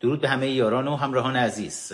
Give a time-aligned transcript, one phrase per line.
[0.00, 1.92] درود به همه یاران و همراهان عزیز.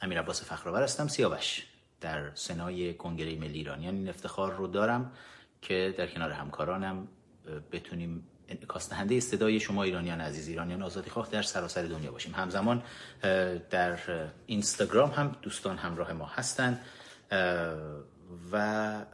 [0.00, 1.66] امیر عباس فخرآور هستم سیاوش.
[2.00, 5.12] در سنای کنگره ملی ایرانیان این افتخار رو دارم
[5.62, 7.08] که در کنار همکارانم
[7.72, 12.34] بتونیم انعکاس دهنده صدای شما ایرانیان عزیز ایرانیان آزادی خواه در سراسر دنیا باشیم.
[12.34, 12.82] همزمان
[13.70, 13.98] در
[14.46, 16.80] اینستاگرام هم دوستان همراه ما هستند
[18.52, 19.06] و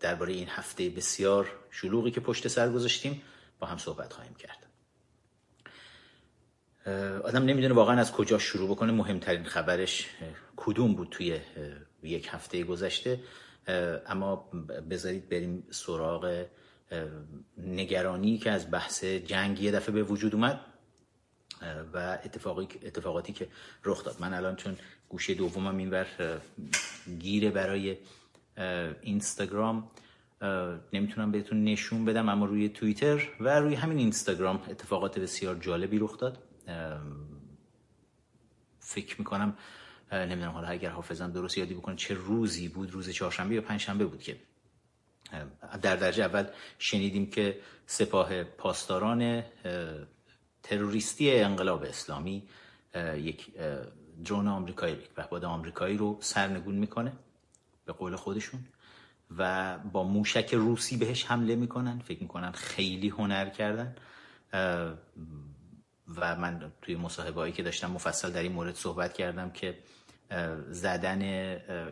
[0.00, 3.22] درباره این هفته بسیار شلوغی که پشت سر گذاشتیم
[3.58, 4.63] با هم صحبت خواهیم کرد.
[7.24, 8.92] آدم نمی‌دونه واقعا از کجا شروع بکنه.
[8.92, 10.08] مهمترین خبرش
[10.56, 11.38] کدوم بود توی
[12.02, 13.20] یک هفته گذشته؟
[14.06, 14.36] اما
[14.90, 16.44] بذارید بریم سراغ
[17.58, 20.60] نگرانی که از بحث جنگ یه دفعه به وجود اومد
[21.94, 23.48] و اتفاقی اتفاقاتی که
[23.84, 24.16] رخ داد.
[24.20, 24.76] من الان چون
[25.08, 26.06] گوشه دومم اینور
[27.18, 27.96] گیره برای
[29.02, 29.90] اینستاگرام
[30.92, 36.18] نمی‌تونم بهتون نشون بدم اما روی توییتر و روی همین اینستاگرام اتفاقات بسیار جالبی رخ
[36.18, 36.38] داد.
[38.78, 39.56] فکر می‌کنم
[40.12, 44.22] نمی‌دونم حالا اگر حافظم درست یادی بکنه چه روزی بود روز چهارشنبه یا پنجشنبه بود
[44.22, 44.36] که
[45.82, 46.46] در درجه اول
[46.78, 49.42] شنیدیم که سپاه پاسداران
[50.62, 52.48] تروریستی انقلاب اسلامی
[53.16, 53.52] یک
[54.24, 57.12] درون آمریکایی یک پهپاد آمریکایی رو سرنگون می‌کنه
[57.84, 58.64] به قول خودشون
[59.38, 61.98] و با موشک روسی بهش حمله می‌کنن.
[61.98, 63.96] فکر می‌کنن خیلی هنر کردن.
[66.16, 69.78] و من توی مصاحبه هایی که داشتم مفصل در این مورد صحبت کردم که
[70.70, 71.22] زدن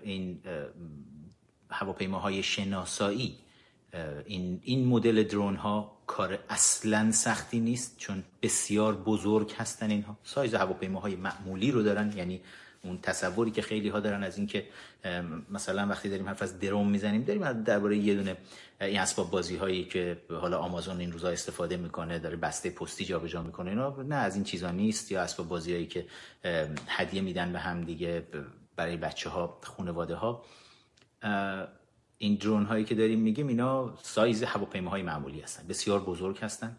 [0.03, 0.43] این
[1.71, 3.39] هواپیماهای شناسایی
[4.25, 10.19] این این مدل درون ها کار اصلا سختی نیست چون بسیار بزرگ هستن اینها.
[10.25, 12.41] سایز هواپیماهای معمولی رو دارن یعنی
[12.85, 14.67] اون تصوری که خیلی ها دارن از اینکه
[15.51, 18.37] مثلا وقتی داریم حرف از درون می‌زنیم داریم درباره یه دونه
[18.81, 23.43] این اسباب بازی هایی که حالا آمازون این روزا استفاده می‌کنه داره بسته پستی جابجا
[23.43, 25.13] می‌کنه اینا نه از این چیزا نیست.
[25.13, 26.07] یا اسباب بازی هایی که
[26.89, 28.27] هدیه میدن به هم دیگه
[28.77, 30.45] برای بچه ها خانواده ها
[32.19, 36.77] این درون هایی که داریم میگیم اینا سایز هواپیماهای معمولی هستن بسیار بزرگ هستن.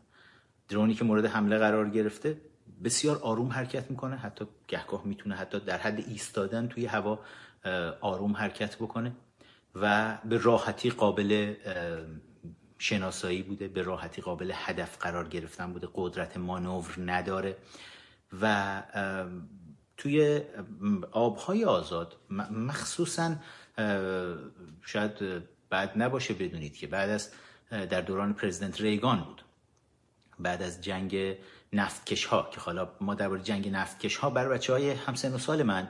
[0.69, 2.38] درونی که مورد حمله قرار گرفته.
[2.83, 4.16] بسیار آروم حرکت می‌کنه.
[4.16, 7.19] حتی گهگاه می‌تونه حتی در حد ایستادن توی هوا
[8.01, 9.11] آروم حرکت بکنه
[9.75, 11.53] و به راحتی قابل
[12.77, 15.88] شناسایی بوده به راحتی قابل هدف قرار گرفتن بوده.
[15.93, 17.57] قدرت مانور نداره
[18.41, 18.83] و
[19.97, 20.41] توی
[21.11, 22.16] آبهای آزاد
[22.51, 23.35] مخصوصا
[24.81, 27.31] شاید بعد نباشه بدونید که بعد از
[27.69, 29.43] در دوران پرزیدنت ریگان بود.
[30.39, 31.38] بعد از جنگ
[31.73, 35.63] نفتکش ها که حالا ما درباره جنگ نفتکش ها بر بچه های همسن و سال
[35.63, 35.89] من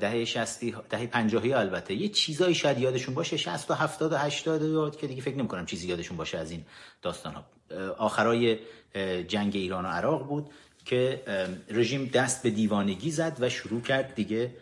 [0.00, 4.96] دهه 60 دهه 50 البته یه چیزایی شاید یادشون باشه 60 و 70 و 80
[4.96, 6.64] که دیگه فکر نمی کنم چیزی یادشون باشه از این
[7.02, 7.44] داستان ها
[7.98, 8.58] آخرای
[9.28, 10.50] جنگ ایران و عراق بود
[10.84, 11.22] که
[11.70, 14.54] رژیم دست به دیوانگی زد و شروع کرد دیگه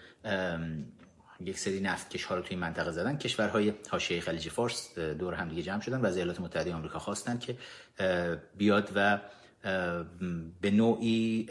[1.40, 3.18] یک سری نفتکش ها رو توی منطقه زدن.
[3.18, 7.38] کشورهای حاشیه خلیج فارس دور هم دیگه جمع شدن و از ایالات متحده آمریکا خواستن
[7.38, 7.56] که
[8.56, 9.18] بیاد و
[10.60, 11.42] به نوعی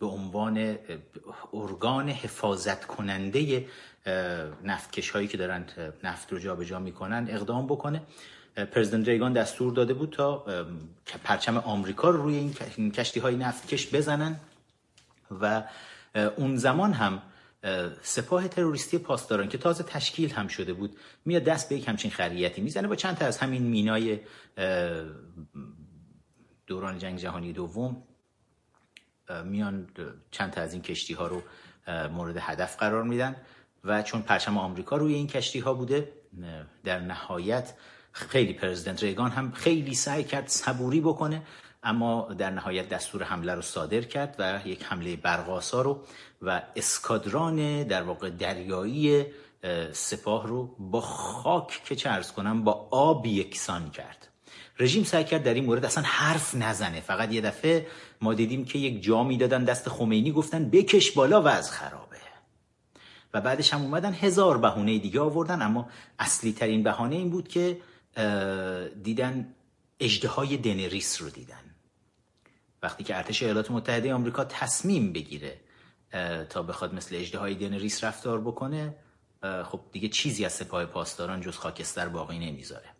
[0.00, 0.78] به عنوان
[1.52, 3.66] ارگان حفاظت کننده
[4.64, 5.64] نفتکش هایی که دارن
[6.04, 8.02] نفت رو جابجا می‌کنن اقدام بکنه.
[8.72, 10.44] پرزیدنت ریگان دستور داده بود تا
[11.24, 14.36] پرچم آمریکا رو روی این کشتی های نفتکش بزنن
[15.40, 15.62] و
[16.36, 17.22] اون زمان هم
[18.02, 22.60] سپاه تروریستی پاسداران که تازه تشکیل هم شده بود میاد دست به یک همچین خریتی
[22.60, 24.18] می‌زنه با چند تا از همین مینای
[26.70, 28.02] دوران جنگ جهانی دوم
[29.44, 29.88] میان
[30.30, 31.42] چند تا از این کشتی ها رو
[32.08, 33.36] مورد هدف قرار میدن
[33.84, 36.12] و چون پرچم آمریکا روی این کشتی ها بوده
[36.84, 37.74] در نهایت
[38.12, 41.42] خیلی پرزیدنت ریگان هم خیلی سعی کرد صبوری بکنه
[41.82, 46.04] اما در نهایت دستور حمله رو صادر کرد و یک حمله برقاسا رو
[46.42, 49.26] و اسکادران در واقع دریایی
[49.92, 54.29] سپاه رو با خاک که چرز کنم با آب یکسان کرد.
[54.80, 57.00] رژیم سعی کرد در این مورد اصلا حرف نزنه.
[57.00, 57.86] فقط یه دفعه
[58.20, 62.16] ما دیدیم که یک جامی دادن دست خمینی گفتن بکش بالا و از خرابه.
[63.34, 65.88] و بعدش هم اومدن هزار بهونه دیگه آوردن اما
[66.18, 67.80] اصلی ترین بهانه این بود که
[69.02, 69.54] دیدن
[70.00, 71.74] اجده دنریس رو دیدن.
[72.82, 75.60] وقتی که ارتش ایالات متحده آمریکا تصمیم بگیره
[76.48, 78.94] تا بخواد مثل اجده های دنریس رفتار بکنه
[79.64, 82.99] خب دیگه چیزی از سپاه پاسداران جز خاکستر باقی نمی‌ذاره.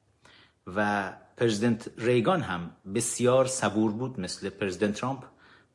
[0.67, 5.25] و پرزیدنت ریگان هم بسیار صبور بود مثل پرزیدنت ترامپ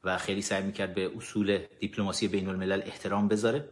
[0.04, 3.70] و خیلی سعی می‌کرد به اصول دیپلماسی بین الملل احترام بذاره.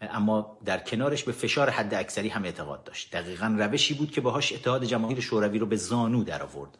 [0.00, 3.16] اما در کنارش به فشار حد اکثری هم اعتقاد داشت.
[3.16, 6.78] دقیقا روشی بود که باهاش اتحاد جماهیر شوروی رو به زانو در آورد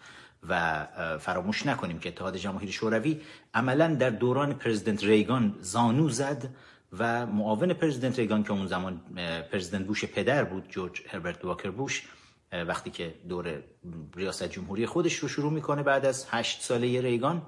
[0.48, 0.86] و
[1.18, 3.20] فراموش نکنیم که اتحاد جماهیر شوروی
[3.54, 6.48] عملا در دوران پرزیدنت ریگان زانو زد
[6.98, 9.00] و معاون پرزیدنت ریگان که اون زمان
[9.52, 12.02] پرزیدنت بوش پدر بود جورج هربرت واکر بوش
[12.64, 13.62] وقتی که دور
[14.16, 17.42] ریاست جمهوری خودش رو شروع می‌کنه بعد از هشت ساله ریگان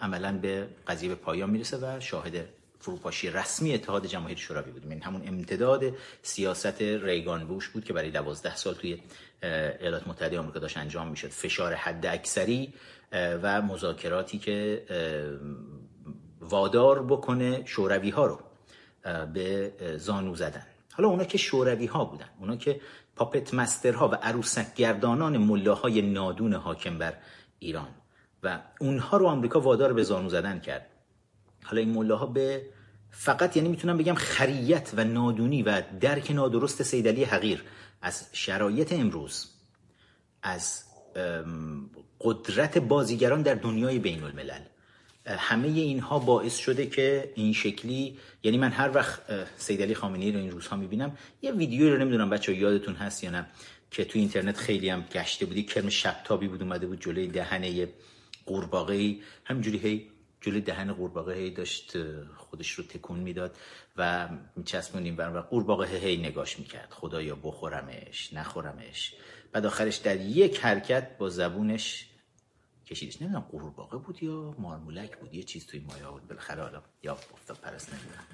[0.00, 2.32] عملا به قضیه به پایان می‌رسه و شاهد
[2.78, 4.90] فروپاشی رسمی اتحاد جماهیر شوروی بودیم.
[4.90, 5.84] این همون امتداد
[6.22, 9.02] سیاست ریگان بوش بود که برای دوازده سال توی
[9.80, 11.28] ایالات متحده آمریکا داشت انجام می‌شد.
[11.28, 12.72] فشار حد اکثری
[13.12, 14.82] و مذاکراتی که
[16.40, 18.40] وادار بکنه شوروی ها رو
[19.32, 20.66] به زانو زدن.
[20.92, 22.80] حالا اونا که شوروی ها بودن اونا که
[23.16, 27.14] پاپت مسترها و عروسک گردانان ملاهای نادون حاکم بر
[27.58, 27.88] ایران.
[28.42, 30.86] و اونها رو آمریکا وادار به زانو زدن کرد.
[31.64, 32.62] حالا این ملاها به
[33.10, 37.64] فقط یعنی می‌تونم بگم خریت و نادونی و درک نادرست سیدلی حقیر
[38.02, 39.50] از شرایط امروز
[40.42, 40.84] از
[42.20, 44.60] قدرت بازیگران در دنیای بین الملل
[45.26, 49.20] همه اینها باعث شده که این شکلی یعنی من هر وقت
[49.56, 53.30] سید علی خامنه‌ای رو این روزها می‌بینم یه ویدیویی رو نمی‌دونم بچه یادتون هست یا
[53.30, 53.46] نه
[53.90, 57.88] که تو اینترنت خیلی هم گشته بودی کرم شبتابی بود اومده بود جلوی دهنه
[58.46, 61.92] قورباغه همینجوری هی جلوی دهن قورباغه هی داشت
[62.36, 63.56] خودش رو تکون می‌داد
[63.96, 66.88] و میچسبونیم بر و قورباغه هی نگاش می‌کرد.
[66.90, 69.14] خدایا بخورمش نخورمش.
[69.52, 72.06] بعد آخرش در یک حرکت با زبونش
[72.86, 73.22] کشیدش.
[73.22, 77.56] نمی‌دونم قورباغه بود یا مارمولک بود یه چیز توی مایا بود بالاخره حالا یا افتاد
[77.56, 78.24] پرست نمی‌دونم.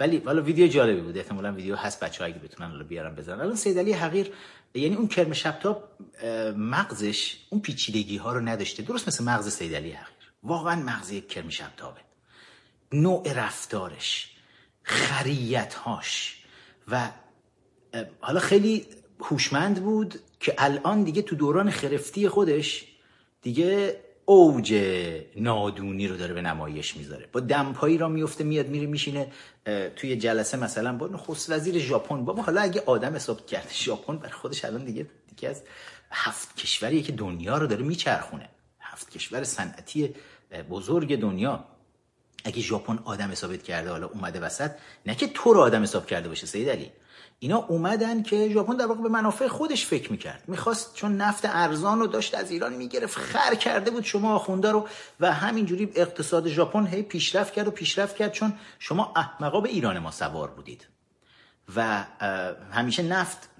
[0.00, 1.18] ولی حالا ویدیو جالبی بود.
[1.18, 3.40] احتمالا ویدیو هست بچه‌ها اگه بتونن حالا بیارن بزنن.
[3.40, 4.32] الان سید علی حقیر
[4.74, 5.88] یعنی اون کرم شبتاب
[6.56, 8.82] مغزش اون پیچیدگی ها رو نداشته.
[8.82, 10.32] درست مثل مغز سید علی حقیر.
[10.42, 12.00] واقعا مغز یک کرم شبتابه.
[12.92, 14.36] نوع رفتارش
[14.82, 16.44] خریتهاش
[16.88, 17.10] و
[18.20, 18.86] حالا خیلی
[19.20, 22.84] هوشمند بود که الان دیگه تو دوران خرفتی خودش
[23.42, 24.74] دیگه اوج
[25.36, 27.28] نادونی رو داره به نمایش می‌ذاره.
[27.32, 29.32] با دمپایی را میفته میاد میره میشینه
[29.96, 32.24] توی جلسه مثلا با نخست وزیر ژاپن.
[32.24, 35.62] بابا حالا اگه آدم حساب کرده ژاپن برای خودش الان دیگه دیگه از
[36.10, 38.48] هفت کشوریه که دنیا رو داره میچرخونه.
[38.80, 40.14] هفت کشور صنعتی
[40.70, 41.64] بزرگ دنیا.
[42.44, 44.70] اگه ژاپن آدم حسابت کرده حالا اومده وسط
[45.06, 46.92] نه که تو رو آدم حساب کرده باشه سید علی.
[47.42, 50.44] اینا اومدن که ژاپن در واقع به منافع خودش فکر می‌کرد.
[50.48, 54.88] می‌خواست چون نفت ارزان رو داشت از ایران می‌گرفت خر کرده بود شما آخونده رو
[55.20, 59.98] و همینجوری اقتصاد ژاپن هی پیشرفت کرد و پیشرفت کرد چون شما احمقا به ایران
[59.98, 60.88] ما سوار بودید.
[61.76, 62.04] و
[62.72, 63.50] همیشه نفت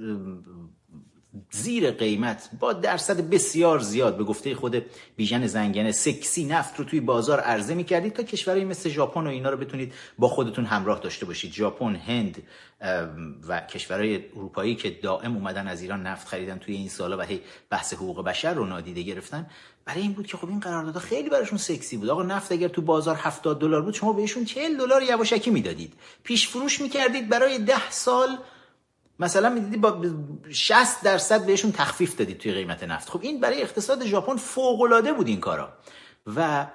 [1.50, 4.84] زیر قیمت با درصد بسیار زیاد به گفته خود
[5.16, 9.50] بیژن زنگنه سکسی نفت رو توی بازار عرضه می‌کردید تا کشورهایی مثل ژاپن و اینا
[9.50, 11.52] رو بتونید با خودتون همراه داشته باشید.
[11.52, 12.42] ژاپن هند
[13.48, 17.40] و کشورهای اروپایی که دائم اومدن از ایران نفت خریدن توی این سالا و هی
[17.70, 19.46] بحث حقوق بشر رو نادیده گرفتن.
[19.84, 22.08] برای این بود که خب این قراردادها خیلی براشون سکسی بود.
[22.08, 25.92] آقا نفت اگر تو بازار 70 دلار بود شما بهشون 40 دلار یواشکی می‌دادید.
[26.22, 27.28] پیش فروش می‌کردید.
[27.28, 28.38] برای 10 سال
[29.22, 30.02] مثلا می‌دیدی با
[30.50, 33.08] 60 درصد بهشون تخفیف دادید توی قیمت نفت.
[33.08, 35.72] خب این برای اقتصاد ژاپن فوق العاده بود این کارا.
[36.36, 36.66] و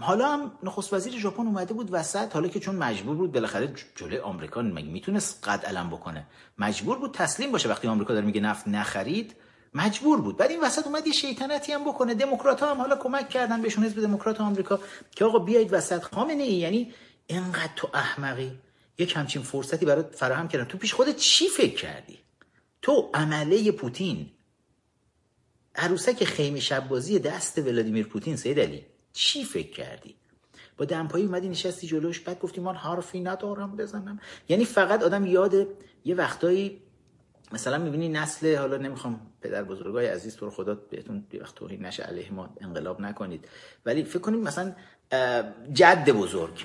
[0.00, 4.18] حالا هم نخست وزیر ژاپن اومده بود وسط حالا که چون مجبور بود بالاخره جلوی
[4.18, 6.26] آمریکا مگه می‌تونست قد علم بکنه؟
[6.58, 9.34] مجبور بود تسلیم باشه وقتی آمریکا داره میگه نفت نخرید.
[9.74, 10.36] مجبور بود.
[10.36, 12.14] بعد این وسط اومد یه شیطنتی هم بکنه.
[12.14, 14.80] دموکرات هم حالا کمک کردن بهشون حزب دموکرات آمریکا
[15.10, 16.92] که آقا بیایید وسط خامنه ای یعنی
[17.26, 18.52] اینقدر تو احمقی.
[18.98, 22.18] یک همچین فرصتی برات فراهم کردن تو پیش خودت چی فکر کردی؟
[22.82, 24.30] تو عمله پوتین.
[25.74, 28.86] عروسک خیمه شب بازی دست ولادیمیر پوتین سید علی.
[29.12, 30.14] چی فکر کردی؟
[30.76, 34.20] با دمپایی اومدی نشستی جلوش بعد گفتی من حرفی ندارم بزنم.
[34.48, 35.66] یعنی فقط آدم یاد
[36.04, 36.82] یه وقتایی
[37.52, 42.02] مثلا می‌بینی نسل حالا نمی‌خوام پدر بزرگای عزیز تو خدا بهتون یه وقت توهین نشه
[42.02, 43.48] علیه ما انقلاب نکنید.
[43.86, 44.74] ولی فکر کنید مثلا
[45.72, 46.64] جد بزرگ.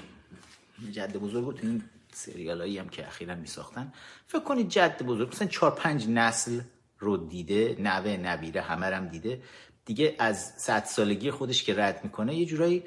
[0.92, 3.94] جد بزرگ تو این سریال هم که اخیرا می ساختن
[4.28, 6.62] فکر کنید جد بزرگ مثلا چهار پنج نسل
[7.00, 9.42] رو دیده نوه نبیره همه هم دیده.
[9.86, 12.84] دیگه از صد سالگی خودش که رد می‌کنه یه جورایی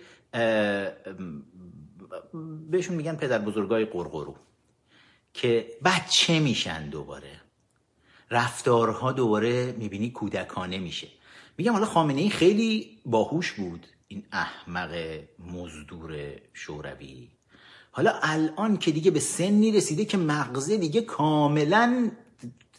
[2.70, 4.36] بهشون میگن پدر بزرگای قرقرو
[5.34, 7.40] که بچه میشن دوباره؟
[8.30, 11.08] رفتارها دوباره می‌بینی کودکانه میشه.
[11.58, 17.35] میگم حالا خامنه ای خیلی باهوش بود این احمق مزدور شوروی.
[17.96, 22.10] حالا الان که دیگه به سنی رسیده که مغزه دیگه کاملا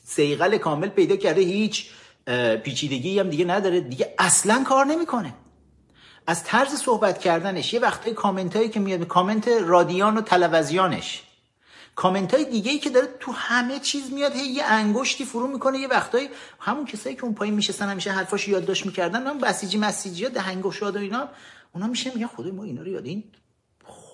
[0.04, 1.90] سیغل کامل پیدا کرده هیچ
[2.64, 3.82] پیچیدگی هم دیگه نداره.
[3.82, 5.34] دیگه اصلا کار نمی‌کنه.
[6.28, 11.24] از طرز صحبت کردنش یه وقتای کامنت هایی که میاد کامنت رادیان و تلویزیونش.
[11.96, 15.80] کامنت های دیگه ای که داره تو همه چیز میاد هی یه انگشتی فرو می‌کنه
[15.80, 20.24] یه وقتایی همون کسایی که اون پایین میشستن همیشه حرفاشو یادداشت می‌کردن اون بسیجی مسیجی
[20.24, 21.30] ها دهنگشاد و اینا
[21.74, 23.24] اونا میشه میگن خدای ما اینا رو یاد این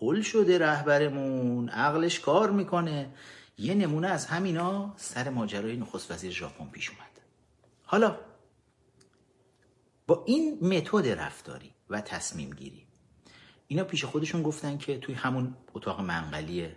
[0.03, 3.10] خل شده رهبرمون عقلش کار می‌کنه.
[3.57, 7.22] یه نمونه از همینا سر ماجرای نخست وزیر ژاپن پیش اومد.
[7.83, 8.17] حالا
[10.07, 12.88] با این متد رفتاری و تصمیم گیری
[13.67, 16.69] اینا پیش خودشون گفتن که توی همون اتاق منقلی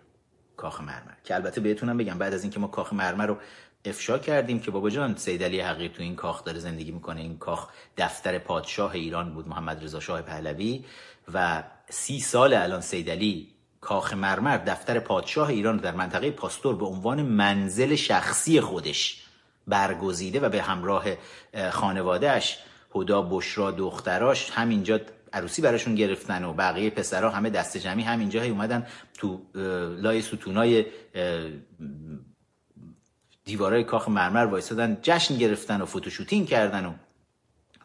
[0.56, 3.36] کاخ مرمر که البته بهتونم بگم بعد از اینکه ما کاخ مرمر رو
[3.84, 7.20] افشا کردیم که بابا جان سید علی حقیر تو این کاخ داره زندگی می‌کنه.
[7.20, 10.84] این کاخ دفتر پادشاه ایران بود محمد رضا شاه پهلوی
[11.34, 13.48] و سی سال الان سید علی
[13.80, 19.22] کاخ مرمر دفتر پادشاه ایران در منطقه پاستور به عنوان منزل شخصی خودش
[19.66, 21.04] برگزیده و به همراه
[21.70, 22.58] خانوادهش
[22.94, 25.00] هدا بشرا دختراش همینجا
[25.32, 28.86] عروسی براشون گرفتن و بقیه پسرها همه دست جمعی همینجا اومدن
[29.18, 29.40] تو
[30.00, 30.86] لای ستونای
[33.44, 36.94] دیوارای کاخ مرمر وایسادن جشن گرفتن و photo shooting کردن و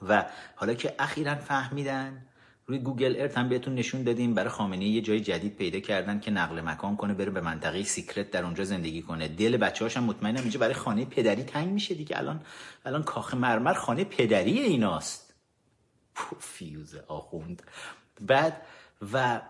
[0.10, 2.26] و حالا که اخیرا فهمیدن
[2.72, 4.34] روی گوگل ارت هم بهتون نشون دادیم.
[4.34, 8.32] برای خامنه‌ای یه جای جدید پیدا کردن که نقل مکان کنه بره به منطقه secret
[8.32, 9.28] در اونجا زندگی کنه.
[9.28, 12.18] دل بچه هم مطمئنم اینجا برای خانه پدری تنگ میشه دیگه.
[12.18, 12.42] الان
[12.86, 15.34] الان کاخ مرمر خانه پدری ایناست.
[16.40, 17.64] فیوز آخوند.
[18.22, 18.62] بعد
[19.14, 19.42] و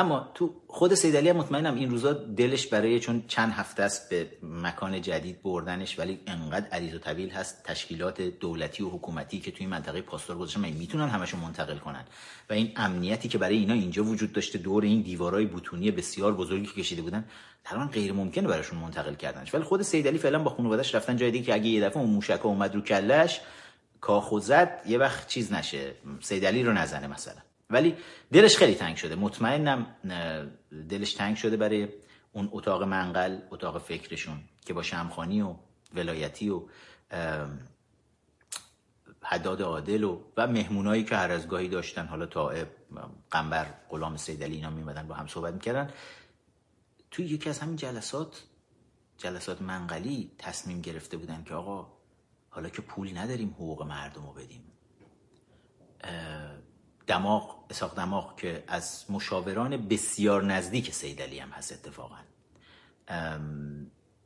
[0.00, 4.30] اما تو خود سیدالی هم مطمئنم این روزا دلش برای چون چند هفته است به
[4.42, 9.66] مکان جدید بردنش ولی انقدر عریض و طویل هست تشکیلات دولتی و حکومتی که توی
[9.66, 12.04] منطقه پاستور گذاشتن می‌تونن همشون منتقل کنن.
[12.50, 16.66] و این امنیتی که برای اینا اینجا وجود داشته دور این دیوارای بتونی بسیار بزرگی
[16.66, 17.24] که کشیده بودن
[17.64, 19.54] تقریبا غیر ممکنه براشون منتقل کردنش.
[19.54, 22.46] ولی خود سیدالی فعلا با خانواده‌اش رفتن جای دیگه که اگه یه دفعه اون موشک
[22.46, 23.40] اومد رو کلش
[24.00, 25.94] کاخو زد یه وقت چیز نشه.
[26.20, 27.49] سیدالی رو نزنه مثلا.
[27.70, 27.96] ولی
[28.32, 29.14] دلش خیلی تنگ شده.
[29.14, 29.86] مطمئنم
[30.88, 31.88] دلش تنگ شده برای
[32.32, 35.54] اون اتاق منقل اتاق فکرشون که با شمخانی و
[35.94, 36.62] ولایتی و
[39.22, 42.06] حداد عادل و و مهمونایی که هر از گاهی داشتن.
[42.06, 42.68] حالا طائب
[43.30, 45.90] قنبر غلام سیدلی اینا میمدن با هم صحبت می‌کردن.
[47.10, 48.44] توی یکی از همین جلسات
[49.18, 51.92] جلسات منقلی تصمیم گرفته بودن که آقا
[52.50, 54.64] حالا که پول نداریم حقوق مردم رو بدیم.
[57.10, 62.16] دماغ اساق دماغ که از مشاوران بسیار نزدیک سید علی هم هست اتفاقا.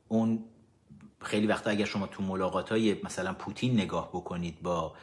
[0.07, 0.43] اون
[1.21, 4.95] خیلی وقتا اگر شما تو ملاقات های مثلا پوتین نگاه بکنید با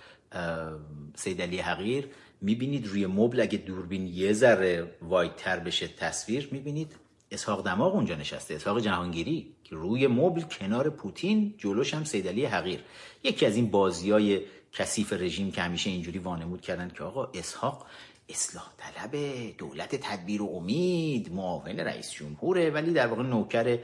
[1.14, 2.08] سید علی حقیر
[2.40, 4.94] می‌بینید روی مبل اگه دوربین یه ذره
[5.36, 6.96] تر بشه تصویر می‌بینید
[7.32, 12.44] اسحاق دماغ اونجا نشسته اسحاق جهانگیری که روی مبل کنار پوتین جلوش هم سید علی
[12.44, 12.80] حقیر.
[13.24, 14.40] یکی از این بازی های
[14.72, 17.86] کثیف رژیم که همیشه اینجوری وانمود کردن که آقا اسحاق
[18.28, 19.16] اصلاح طلب
[19.58, 23.78] دولت تدبیر و امید معاون رئیس جمهوره ولی در واقع نوکر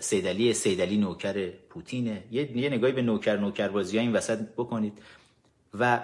[0.00, 2.24] سیدلی سیدلی نوکر پوتینه.
[2.30, 4.98] یه, یه نگاهی به نوکر نوکر بازی این وسط بکنید.
[5.74, 6.00] و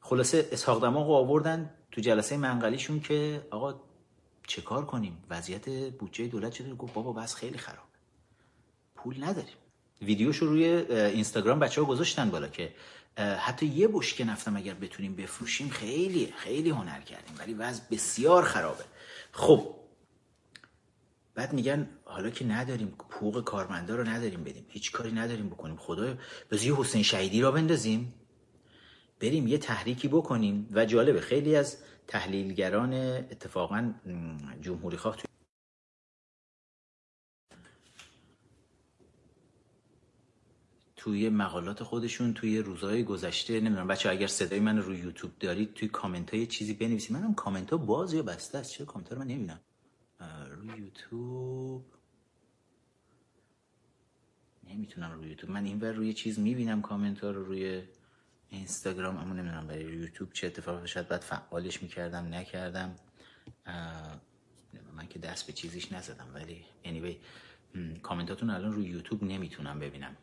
[0.00, 3.74] خلاصه اسحاق دماغ آوردن تو جلسه منقلیشون که آقا
[4.50, 7.86] چه کار کنیم؟ وضعیت بودجه دولت چطور؟ گفت بابا بس خیلی خراب.
[8.94, 9.54] پول نداریم.
[10.02, 12.74] ویدیوشو روی اینستاگرام بچه ها گذاشتن بالا که
[13.16, 17.36] حتی یه بشکه نفتم اگر بتونیم بفروشیم خیلی خیلی هنر کردیم.
[17.38, 18.84] ولی وضع بسیار خرابه.
[19.32, 19.74] خب.
[21.34, 24.66] بعد میگن حالا که نداریم حقوق کارمندا رو نداریم بدیم.
[24.68, 25.76] هیچ کاری نداریم بکنیم.
[25.76, 26.14] خدا
[26.50, 28.14] بز یه حسین شهیدی را بندازیم.
[29.20, 30.68] بریم یه تحریکی بکنیم.
[30.72, 31.76] و جالبه خیلی از
[32.10, 33.94] تحلیلگران اتفاقا
[34.60, 35.16] جمهوری خواه
[40.96, 45.88] توی مقالات خودشون توی روزهای گذشته نمی‌دونم بچه اگر صدای من روی یوتیوب دارید توی
[45.88, 47.12] کامنت های چیزی بنویسید.
[47.16, 49.60] منم کامنت ها باز یا بسته است؟ چه کامنت من نمی‌بینم؟
[50.50, 51.84] روی یوتیوب.
[54.68, 55.50] نمی‌تونم روی یوتیوب.
[55.50, 57.82] من اینور روی چیز می‌بینم کامنت ها رو روی
[58.50, 62.96] اینستاگرام اما نمی‌دونم برای یوتیوب چه اتفاقی شاید بعد فعالش می‌کردم نکردم.
[64.96, 67.14] من که دست به چیزیش نزدم ولی anyway
[68.02, 70.16] کامنتاتون الان روی یوتیوب نمی‌تونم ببینم.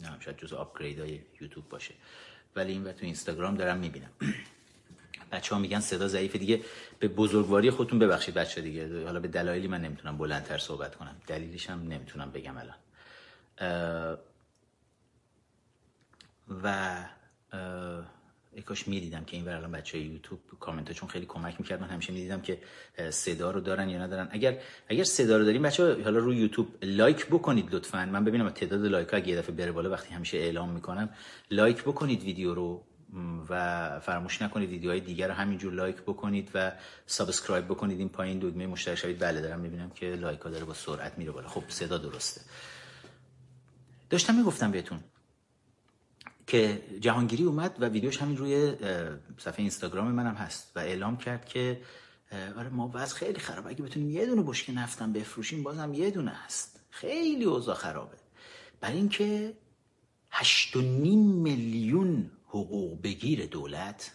[0.00, 1.94] نه شاید جز آپگرید های یوتیوب باشه.
[2.56, 4.10] ولی این تو اینستاگرام دارم می‌بینم.
[5.32, 6.64] بچه ها میگن صدا ضعیف دیگه.
[6.98, 9.04] به بزرگواری خودتون ببخشید بچه دیگه.
[9.04, 11.16] حالا به دلایلی من نمی‌تونم بلندتر صحبت کنم.
[11.26, 12.76] دلیلش هم نمی‌تونم بگم الان.
[16.62, 17.04] و
[18.52, 22.12] ای کاش می‌دیدم که این الان بچه یوتیوب کامنت چون خیلی کمک می‌کرد من همیشه
[22.12, 22.58] می‌دیدم که
[23.10, 27.26] صدا رو دارن یا ندارن اگر اگر صدا رو داریم بچه حالا روی یوتیوب like
[27.26, 30.70] بکنید لطفا من ببینم تعداد like ها اگه یه دفعه بره بالا وقتی همیشه اعلام
[30.70, 31.08] می‌کنم
[31.50, 32.84] like بکنید ویدیو رو
[33.48, 36.72] و فراموش نکنید ویدیوهای دیگر رو همینجور like بکنید و
[37.06, 40.74] subscribe بکنید این پایین دودمه مشترک شوید بله دارم می‌بینم که like ها داره با
[40.74, 42.40] سرعت میره بالا خب صدا درسته
[44.10, 45.00] داشتم می‌گفتم بهتون
[46.48, 48.74] که جهانگیری اومد و ویدیوش همین روی
[49.38, 51.80] صفحه اینستاگرام منم هست و اعلام کرد که
[52.56, 56.30] آره ما وضع خیلی خرابه اگه بتونیم یه دونه بشکه نفتم بفروشیم بازم یه دونه
[56.30, 56.80] هست.
[56.90, 58.16] خیلی اوضاع خرابه.
[58.80, 59.56] برای اینکه
[60.30, 64.12] هشت و نیم میلیون حقوق بگیر دولت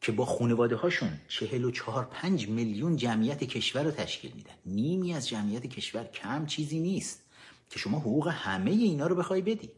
[0.00, 4.54] که با خانواده هاشون چهل و چهار پنج میلیون جمعیت کشور رو تشکیل میدن.
[4.66, 7.22] نیمی از جمعیت کشور کم چیزی نیست
[7.70, 9.70] که شما حقوق همه اینا رو بخوای بدی.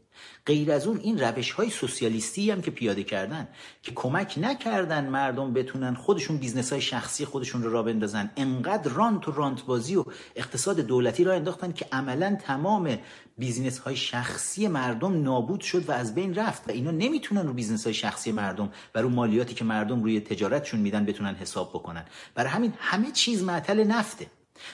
[0.45, 3.47] غیر از اون این روش های سوسیالیستی هم که پیاده کردن
[3.83, 8.31] که کمک نکردن مردم بتونن خودشون business های شخصی خودشون رو راه بندازن.
[8.37, 12.97] انقدر رانت و رانت بازی و اقتصاد دولتی راه انداختن که عملا تمام
[13.37, 17.83] business های شخصی مردم نابود شد و از بین رفت و اینا نمی‌تونن رو business
[17.83, 22.05] های شخصی مردم و رو مالیاتی که مردم روی تجارتشون میدن بتونن حساب بکنن.
[22.35, 24.27] برای همین همه چیز معطل نفته.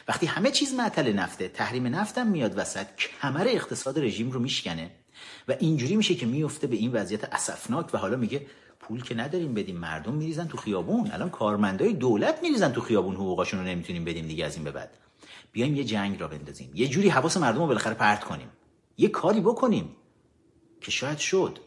[0.07, 4.91] وقتی همه چیز معطل نفته تحریم نفتم میاد وسط کمر اقتصاد رژیم رو میشکنه.
[5.47, 8.47] و اینجوری میشه که میفته به این وضعیت اسفناک و حالا میگه
[8.79, 11.11] پول که نداریم بدیم مردم میریزن تو خیابون.
[11.11, 14.97] الان کارمندای دولت میریزن تو خیابون حقوقاشون رو نمی‌تونیم بدیم دیگه از این به بعد.
[15.51, 16.71] بیایم یه جنگ را بندازیم.
[16.73, 18.47] یه جوری حواس مردم رو بالاخره پرت کنیم.
[18.97, 19.95] یه کاری بکنیم
[20.81, 21.59] که شاید شد.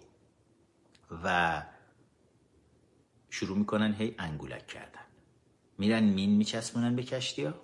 [1.24, 1.62] و
[3.30, 5.00] شروع می‌کنن هی انگولک کردن.
[5.78, 7.54] میرن مین میچسبونن به کشتی ها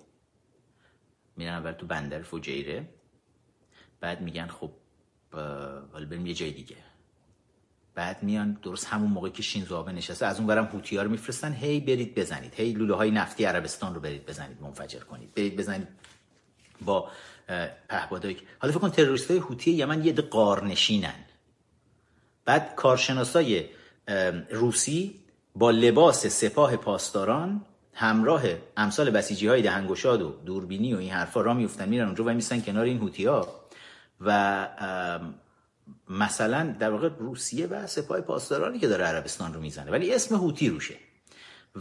[1.35, 2.89] میرن اول تو بندر فجیره.
[3.99, 4.71] بعد میگن خب
[5.93, 6.75] حالا بریم یه جای دیگه.
[7.95, 11.79] بعد میان درست همون موقع که شینزو نشسته از اون برم هوتی رو میفرستن هی
[11.79, 12.53] برید بزنید.
[12.55, 15.33] هی لوله های نفتی عربستان رو برید بزنید منفجر کنید.
[15.33, 15.87] برید بزنید
[16.81, 17.09] با
[17.89, 21.25] پهبادایی حالا فکر کن تروریست های هوتی یمن یه قارنشینن.
[22.45, 23.65] بعد کارشناسای
[24.49, 25.15] روسی
[25.55, 28.43] با لباس سپاه پاسداران همراه
[28.77, 32.61] امثال بسیجی های دهن‌گشاد و دوربینی و این حرفا راه میفتن میرن اونجا و وامیستن
[32.61, 33.27] کنار این حوثی
[34.21, 34.67] و
[36.09, 40.69] مثلا در واقع روسیه و سپاه پاسدارانی که داره عربستان رو می‌زنه ولی اسم حوثی
[40.69, 40.95] روشه.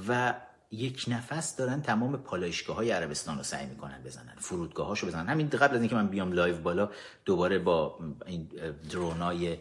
[0.09, 0.35] و
[0.71, 5.29] یک نفس دارن تمام پالایشگاه های عربستان رو سعی می‌کنن بزنن فرودگاه رو بزنن.
[5.29, 6.91] همین قبل از اینکه من بیام live بالا
[7.25, 8.49] دوباره با این
[8.91, 9.59] درونای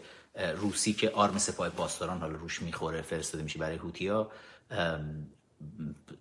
[0.57, 4.31] روسی که آرم سپاه پاسداران حالا روش می‌خوره فرستاده میشه برای هوتیا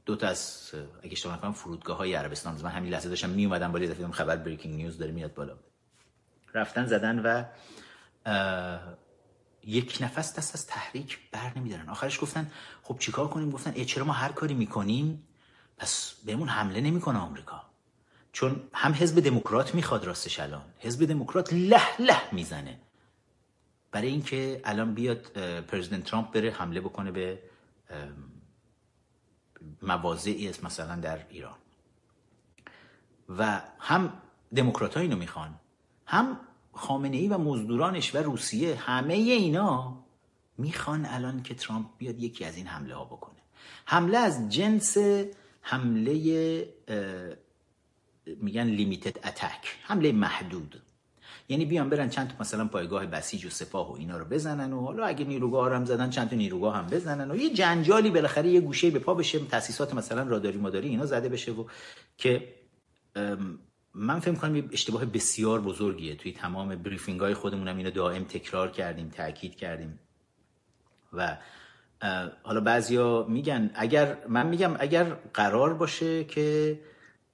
[0.07, 0.71] دو تا از
[1.03, 2.61] اگه اشتباه نکنم فرودگاه های عربستان.
[2.63, 5.57] من همین لحظه داشتم می اومدم بالا دیدم خبر بریکینگ نیوز داره میاد بالا.
[6.55, 7.45] رفتن زدن و
[9.63, 11.89] یک نفس دست از تحریک بر نمیدارن.
[11.89, 12.51] آخرش گفتن
[12.83, 15.29] خب چیکار کنیم؟ گفتن ای چرا ما هر کاری می‌کنیم
[15.77, 17.63] پس بهمون حمله نمی‌کنه آمریکا.
[18.33, 22.81] چون هم حزب دموکرات می‌خواد راستش الان حزب دموکرات له له می‌زنه.
[23.91, 25.23] برای اینکه الان بیاد
[25.61, 27.39] پرزیدنت ترامپ بره حمله بکنه به
[29.83, 31.59] مواضعی مثلا در ایران.
[33.29, 34.13] و هم
[34.57, 35.55] دموکرات اینو می‌خوان.
[36.07, 36.41] هم
[36.73, 40.05] خامنه ای و مزدورانش و روسیه همه اینا
[40.59, 43.41] می‌خوان الان که ترامپ بیاد یکی از این حمله ها بکنه.
[43.85, 44.97] حمله از جنس
[45.61, 46.15] حمله
[48.27, 50.83] میگن لیمیتد اتک حمله محدود.
[51.49, 54.81] یعنی بیان برن چند تا مثلا پایگاه بسیج و سپاه و اینا رو بزنن و
[54.81, 58.61] حالا اگه نیروگاه هم زدن چند تا نیروگاه هم بزنن و یه جنجالی بالاخره یه
[58.61, 61.65] گوشه به پا بشه تاسیسات مثلا راداری ماداری اینا زده بشه و
[62.19, 62.55] که
[63.95, 66.17] من فکر کنم یه اشتباه بسیار بزرگیه.
[66.17, 69.99] توی تمام بریفینگ های خودمون هم اینو دائم تکرار کردیم تاکید کردیم.
[71.13, 71.37] و
[72.43, 75.05] حالا بعضیا میگن اگر من میگم اگر
[75.35, 76.81] قرار باشه که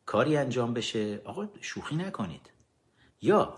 [0.06, 2.50] کاری انجام بشه آقا شوخی نکنید.
[3.22, 3.54] یا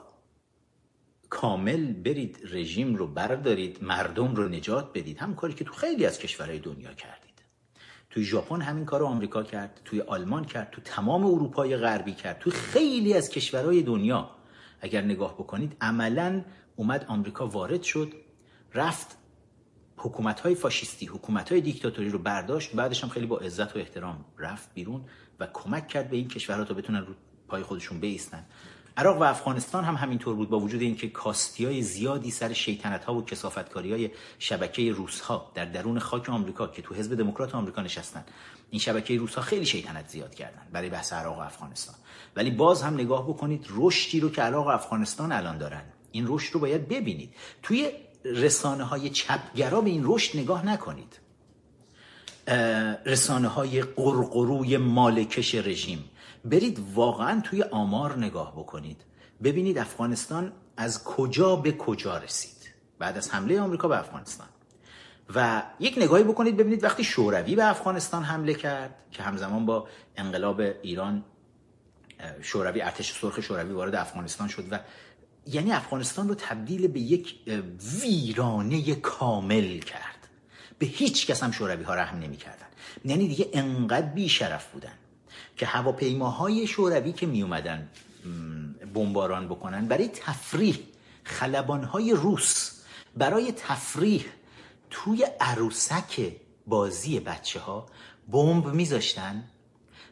[1.31, 5.19] کامل برید رژیم رو بردارید مردم رو نجات بدید.
[5.19, 7.32] هم کاری که تو خیلی از کشورهای دنیا کردید.
[8.13, 12.53] توی ژاپن همین کار آمریکا کرد توی آلمان کرد تو تمام اروپای غربی کرد توی
[12.53, 14.31] خیلی از کشورهای دنیا.
[14.81, 16.45] اگر نگاه بکنید عملا
[16.77, 18.13] اومد آمریکا وارد شد
[18.75, 19.19] رفت
[19.97, 24.25] حکومت های فاشیستی حکومت های دیکتاتوری رو برداشت بعدش هم خیلی با عزت و احترام
[24.39, 25.05] رفت بیرون
[25.41, 27.15] و کمک کرد به این کشورها تا بتونن رو
[27.49, 28.45] پای خودشون بیستن.
[28.97, 33.15] عراق و افغانستان هم همینطور بود با وجود اینکه کاستی های زیادی سر شیطنت ها
[33.15, 37.83] و کسافتکاری های شبکه روس ها در درون خاک آمریکا که تو حزب دموکرات آمریکا
[37.83, 38.25] نشستن.
[38.71, 41.95] این شبکه روس ها خیلی شیطنت زیاد کردن برای بحث عراق و افغانستان.
[42.37, 46.55] ولی باز هم نگاه بکنید رشدی رو که عراق و افغانستان الان دارن این رشد
[46.55, 47.35] رو باید ببینید.
[47.63, 47.91] توی
[48.25, 51.19] رسانه های چپگرا به این رشد نگاه نکنید.
[53.07, 56.05] رسانه های قرقروی مالکش رژیم.
[56.45, 59.05] برید واقعا توی آمار نگاه بکنید.
[59.43, 62.73] ببینید افغانستان از کجا به کجا رسید.
[62.99, 64.47] بعد از حمله آمریکا به افغانستان.
[65.35, 70.61] و یک نگاهی بکنید ببینید وقتی شوروی به افغانستان حمله کرد که همزمان با انقلاب
[70.61, 71.25] ایران
[72.43, 74.79] شوروی ارتش سرخ شوروی وارد افغانستان شد و
[75.47, 77.35] یعنی افغانستان رو تبدیل به یک
[78.03, 80.29] ویرانه کامل کرد.
[80.79, 82.67] به هیچ کس هم شوروی ها رحم نمی‌کردن.
[83.05, 84.93] یعنی دیگه انقدر بیشرف بودن.
[85.63, 87.89] که هواپیماهای شوروی که می اومدن
[88.95, 90.79] بمباران بکنن برای تفریح
[91.25, 92.81] خلبانهای روس
[93.17, 94.25] برای تفریح
[94.91, 96.33] توی عروسک
[96.67, 97.87] بازی بچه ها
[98.29, 99.45] بمب میذاشتن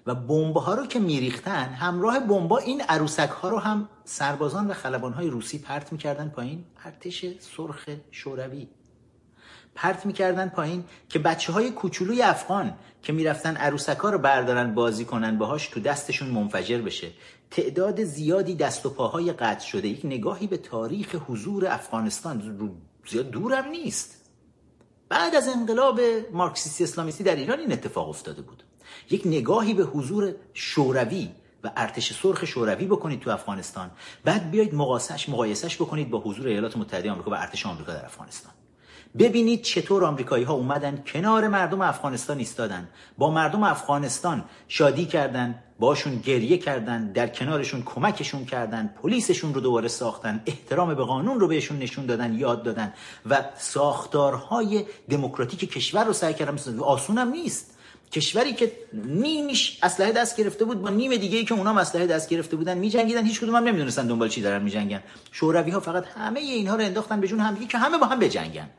[0.07, 4.75] و بمب ها رو که میریختن همراه بمبا این عروسک ها رو هم سربازان و
[4.75, 6.65] خلبان های روسی پرت می‌کردن پایین.
[6.85, 8.69] ارتش سرخ شوروی.
[9.75, 15.05] پرت می‌کردن پایین که بچه های کوچولوی افغان که می‌رفتن عروسک ها رو بردارن بازی
[15.05, 17.11] کنن باهاش تو دستشون منفجر بشه.
[17.51, 19.89] تعداد زیادی دست و پاهای قطع شده.
[19.89, 22.59] یک نگاهی به تاریخ حضور افغانستان.
[23.09, 24.21] زیاد دورم نیست.
[25.09, 26.01] بعد از انقلاب
[26.33, 28.63] مارکسیستی اسلامیستی در ایران این اتفاق افتاده بود.
[29.11, 31.29] یک نگاهی به حضور شوروی
[31.65, 33.91] و ارتش سرخ شوروی بکنید تو افغانستان.
[34.25, 38.53] بعد بیایید مقایسش مقایسش بکنید با حضور ایالات متحده آمریکا و ارتش آمریکا در افغانستان.
[39.19, 42.89] ببینید چطور آمریکایی ها اومدن کنار مردم افغانستان ایستادن.
[43.19, 49.89] با مردم افغانستان شادی کردن باشون گریه کردن در کنارشون کمکشون کردن پلیسشون رو دوباره
[49.89, 52.95] ساختن احترام به قانون رو بهشون نشون دادن یاد دادن.
[53.31, 57.77] و ساختارهای دموکراتیک کشور رو سعی کردن آسون هم نیست.
[58.13, 62.29] کشوری که نیمش اسلحه دست گرفته بود با نیم دیگه ای که اونا اسلحه دست
[62.29, 63.27] گرفته بودن میجنگیدن.
[63.27, 65.03] هیچ کدوم هم نمی‌دونستن دنبال چی دارن میجنگن.
[65.33, 68.71] شوروی ها فقط همه اینها رو انداختن به جون هم که همه با هم بجنگن.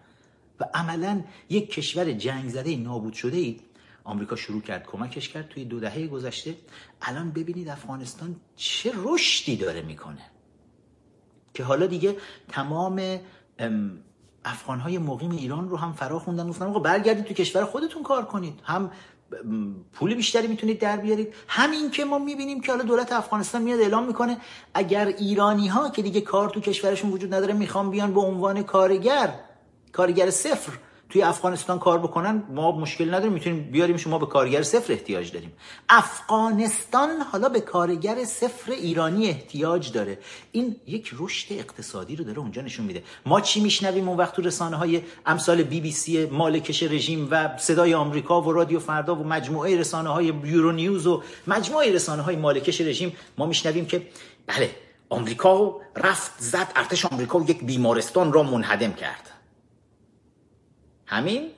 [0.61, 3.59] و عملا یک کشور جنگ زده نابود شده ای
[4.03, 6.55] آمریکا شروع کرد کمکش کرد توی دو دهه گذشته.
[7.01, 10.21] الان ببینید افغانستان چه رشدی داره می‌کنه.
[11.53, 13.19] که حالا دیگه تمام
[14.45, 16.49] افغانهای مقیم ایران رو هم فرا خوندن.
[16.49, 18.59] گفتن آقا برگردید تو کشور خودتون کار کنید.
[18.63, 18.91] هم
[19.93, 21.33] پول بیشتری می‌تونید در بیارید.
[21.47, 24.37] همین که ما می‌بینیم که حالا دولت افغانستان میاد اعلام می‌کنه
[24.73, 29.33] اگر ایرانی ها که دیگه کار تو کشورشون وجود نداره می‌خوان بیان به عنوان کارگر
[29.91, 30.71] کارگر صفر
[31.11, 35.53] توی افغانستان کار بکنن ما مشکل نداریم می‌تونیم بیاریم شما به کارگر صفر احتیاج داریم.
[35.89, 40.19] افغانستان حالا به کارگر صفر ایرانی احتیاج داره.
[40.51, 43.03] این یک رشد اقتصادی رو داره اونجا نشون میده.
[43.25, 47.57] ما چی میشنویم اون وقت تو رسانه های امثال بی بی سی مالکش رژیم و
[47.57, 52.35] صدای آمریکا و رادیو فردا و مجموعه رسانه های یورو نیوز و مجموعه رسانه های
[52.35, 54.07] مالکش رژیم ما میشنویم که
[54.47, 54.69] بله
[55.09, 59.30] آمریکا رفت زد ارتش آمریکا یک بیمارستان را منهدم کرد.
[61.11, 61.49] همین؟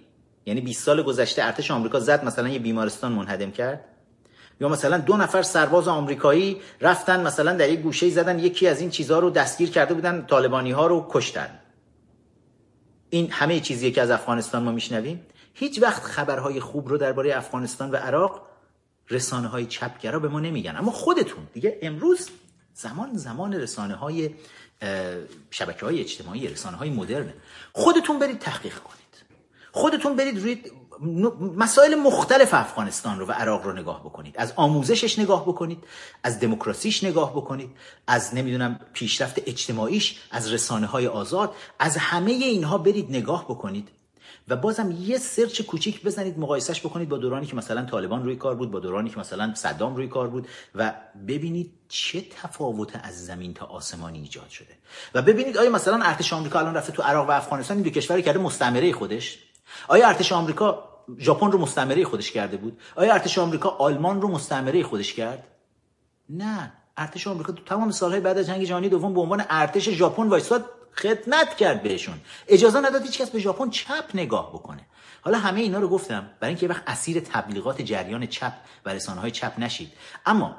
[0.46, 3.86] یعنی 20 سال گذشته ارتش آمریکا زد مثلا یه بیمارستان منهدم کرد؟
[4.62, 8.90] یا مثلا دو نفر سرباز آمریکایی رفتن مثلا در یک گوشه زدن یکی از این
[8.90, 11.60] چیزها رو دستگیر کرده بودن طالبانی ها رو کشتن.
[13.10, 15.26] این همه چیزیه که از افغانستان ما میشنویم.
[15.54, 18.42] هیچ وقت خبرهای خوب رو درباره افغانستان و عراق
[19.10, 20.76] رسانه های چپگرا به ما نمیگن.
[20.76, 22.30] اما خودتون دیگه امروز
[22.74, 24.30] زمان زمان رسانه های
[25.52, 27.34] شبکه های اجتماعی رسانه های مدرن.
[27.74, 29.03] خودتون برید تحقیق کنید.
[29.74, 30.62] خودتون برید روی
[31.58, 34.36] مسائل مختلف افغانستان رو و عراق رو نگاه بکنید.
[34.38, 35.84] از آموزشش نگاه بکنید
[36.24, 37.70] از دموکراسیش نگاه بکنید
[38.08, 43.90] از نمی‌دونم پیشرفت اجتماعیش از رسانه های آزاد از همه اینها برید نگاه بکنید.
[44.48, 48.56] و بازم یه سرچ کوچیک بزنید مقایسش بکنید با دورانی که مثلا طالبان روی کار
[48.56, 50.94] بود با دورانی که مثلا صدام روی کار بود و
[51.28, 54.78] ببینید چه تفاوت از زمین تا آسمانی ایجاد شده.
[55.14, 58.22] و ببینید آیا مثلا ارتش آمریکا الان رفته تو عراق و افغانستان این دو کشور
[58.22, 59.40] کرده مستعمره خودش.
[59.88, 64.84] آیا ارتش آمریکا ژاپن رو مستعمره خودش کرده بود؟ آیا ارتش آمریکا آلمان رو مستعمره
[64.84, 65.44] خودش کرد؟
[66.30, 66.74] نه.
[66.98, 70.70] ارتش آمریکا تو تمام سالهای بعد از جنگ جهانی دوم به عنوان ارتش ژاپن وایساد
[70.96, 72.22] خدمت کرد بهشون.
[72.48, 74.86] اجازه نداد هیچ کس به ژاپن چپ نگاه بکنه.
[75.22, 78.54] حالا همه اینا رو گفتم برای اینکه وقت اسیر تبلیغات جریان چپ
[78.86, 79.92] و رسانه های چپ نشید.
[80.26, 80.56] اما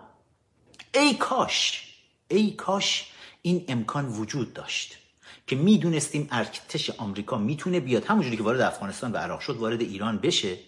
[0.94, 1.88] ای کاش
[2.28, 4.98] ای کاش این امکان وجود داشت.
[5.46, 8.04] که می‌دونستیم ارتش آمریکا می‌تونه بیاد.
[8.04, 10.58] همونجوری که وارد افغانستان و عراق شد وارد ایران بشه.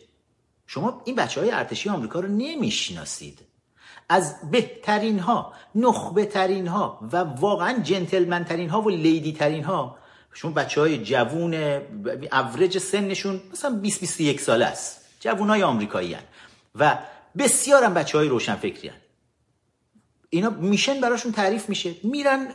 [0.66, 3.38] شما این بچه های ارتشی آمریکا رو نمی‌شناسید.
[4.08, 9.98] از بهترین ها نخبه ترین ها و واقعا جنتلمن ترین ها و لیدی ترین ها
[10.32, 11.54] شما بچه های جوون
[12.32, 15.00] اوریج سنشون مثلا 20 21 ساله است.
[15.20, 16.22] جوون های آمریکایی هن.
[16.74, 16.98] و
[17.38, 18.96] بسیار هم بچه های روشن فکری هن.
[20.30, 21.94] اینا میشن براشون تعریف میشه.
[22.02, 22.48] میرن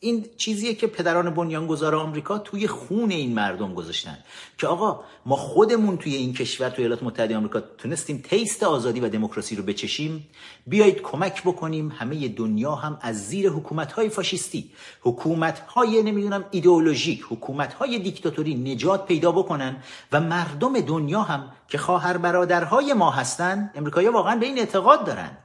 [0.00, 4.18] این چیزیه که پدران بنیانگذار آمریکا توی خون این مردم گذاشتن.
[4.58, 9.08] که آقا ما خودمون توی این کشور توی ایالات متحده آمریکا تونستیم تیست آزادی و
[9.08, 10.28] دموکراسی رو بچشیم.
[10.66, 11.92] بیایید کمک بکنیم.
[11.98, 18.54] همه دنیا هم از زیر حکومت های فاشیستی حکومت های نمی‌دونم ایدئولوژیک حکومت های دیکتاتوری
[18.54, 19.76] نجات پیدا بکنن
[20.12, 25.43] و مردم دنیا هم که خواهر برادرهای ما هستن امریکایی واقعا به این اعتقاد دارن.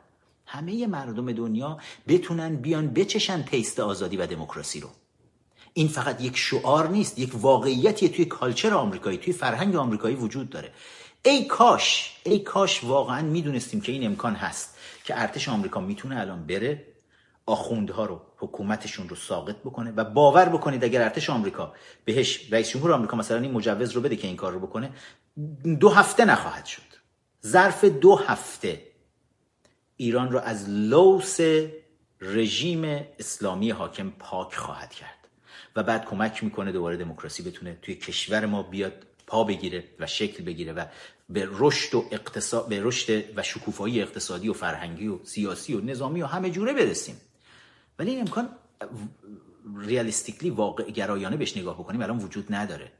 [0.51, 4.89] همه مردم دنیا بتونن بیان بچشن تیست آزادی و دموکراسی رو.
[5.73, 10.71] این فقط یک شعار نیست یک واقعیتی توی کالچر آمریکایی توی فرهنگ آمریکایی وجود داره.
[11.25, 16.47] ای کاش ای کاش واقعا می‌دونستیم که این امکان هست که ارتش آمریکا می‌تونه الان
[16.47, 16.85] بره
[17.45, 21.73] آخوندها رو حکومتشون رو ساقط بکنه و باور بکنید اگر ارتش آمریکا
[22.05, 24.91] بهش رئیس جمهور آمریکا مثلا این مجوز رو بده که این کار رو بکنه
[25.79, 26.89] دو هفته نخواهد شد.
[27.45, 28.88] ظرف دو هفته
[30.01, 31.37] ایران را از لوس
[32.21, 35.27] رژیم اسلامی حاکم پاک خواهد کرد
[35.75, 38.93] و بعد کمک می‌کنه دوباره دموکراسی بتونه توی کشور ما بیاد
[39.27, 40.85] پا بگیره و شکل بگیره و
[41.29, 46.21] به رشد و اقتصاد به رشد و شکوفایی اقتصادی و فرهنگی و سیاسی و نظامی
[46.21, 47.21] و همه جوره برسیم.
[47.99, 48.49] ولی این امکان
[49.77, 52.91] ریالیستیکلی واقع گرایانه بهش نگاه بکنیم الان وجود نداره.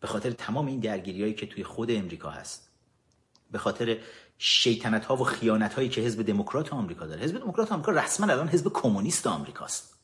[0.00, 2.72] به خاطر تمام این درگیریایی که توی خود امریکا هست
[3.52, 3.98] به خاطر
[4.44, 7.22] شیطنت ها و خیانت هایی که حزب دموکرات آمریکا داره.
[7.22, 9.94] حزب دموکرات آمریکا رسما الان حزب کمونیست آمریکاست.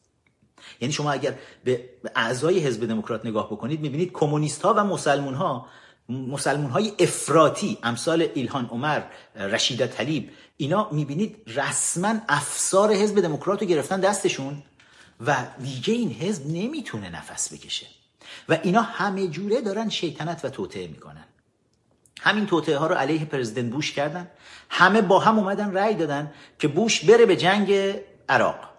[0.81, 5.66] یعنی شما اگر به اعضای حزب دموکرات نگاه بکنید می‌بینید کمونیست ها و مسلمون ها
[6.09, 9.03] مسلمون های افراطی امثال ایلهان عمر
[9.35, 14.62] رشیده طلیب اینا می‌بینید رسما افسار حزب دموکرات رو گرفتن دستشون
[15.27, 17.87] و دیگه این حزب نمی‌تونه نفس بکشه.
[18.48, 21.24] و اینا همه جوره دارن شیطنت و توطئه می‌کنن.
[22.20, 24.31] همین توطئه ها رو علیه پرزیدنت بوش کردن.
[24.70, 27.94] همه با هم اومدن رأی دادن که بوش بره به جنگ
[28.28, 28.70] عراق.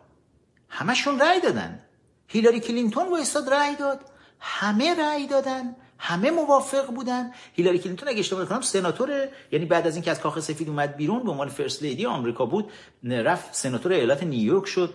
[0.69, 1.79] همشون رأی دادن.
[2.27, 3.99] هیلاری کلینتون وایستاد رأی داد.
[4.39, 5.75] همه رأی دادن.
[5.97, 7.31] همه موافق بودن.
[7.53, 11.23] هیلاری کلینتون اگه اشتباه کنم سناتور یعنی بعد از اینکه از کاخ سفید اومد بیرون
[11.23, 12.71] به عنوان first lady آمریکا بود
[13.03, 14.93] رفت سناتور ایالت نیویورک شد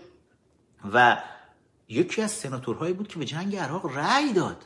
[0.93, 1.23] و
[1.89, 4.65] یکی از سناتورهایی بود که به جنگ عراق رأی داد.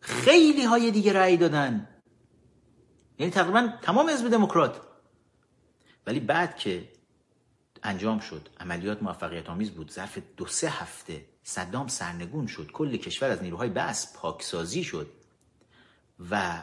[0.00, 1.88] خیلی های دیگه رأی دادن.
[3.20, 4.80] یعنی تقریبا تمام حزب دموکرات.
[6.06, 6.88] ولی بعد که
[7.82, 13.30] انجام شد عملیات موفقیت آمیز بود ظرف دو سه هفته صدام سرنگون شد کل کشور
[13.30, 15.10] از نیروهای بس پاکسازی شد
[16.30, 16.62] و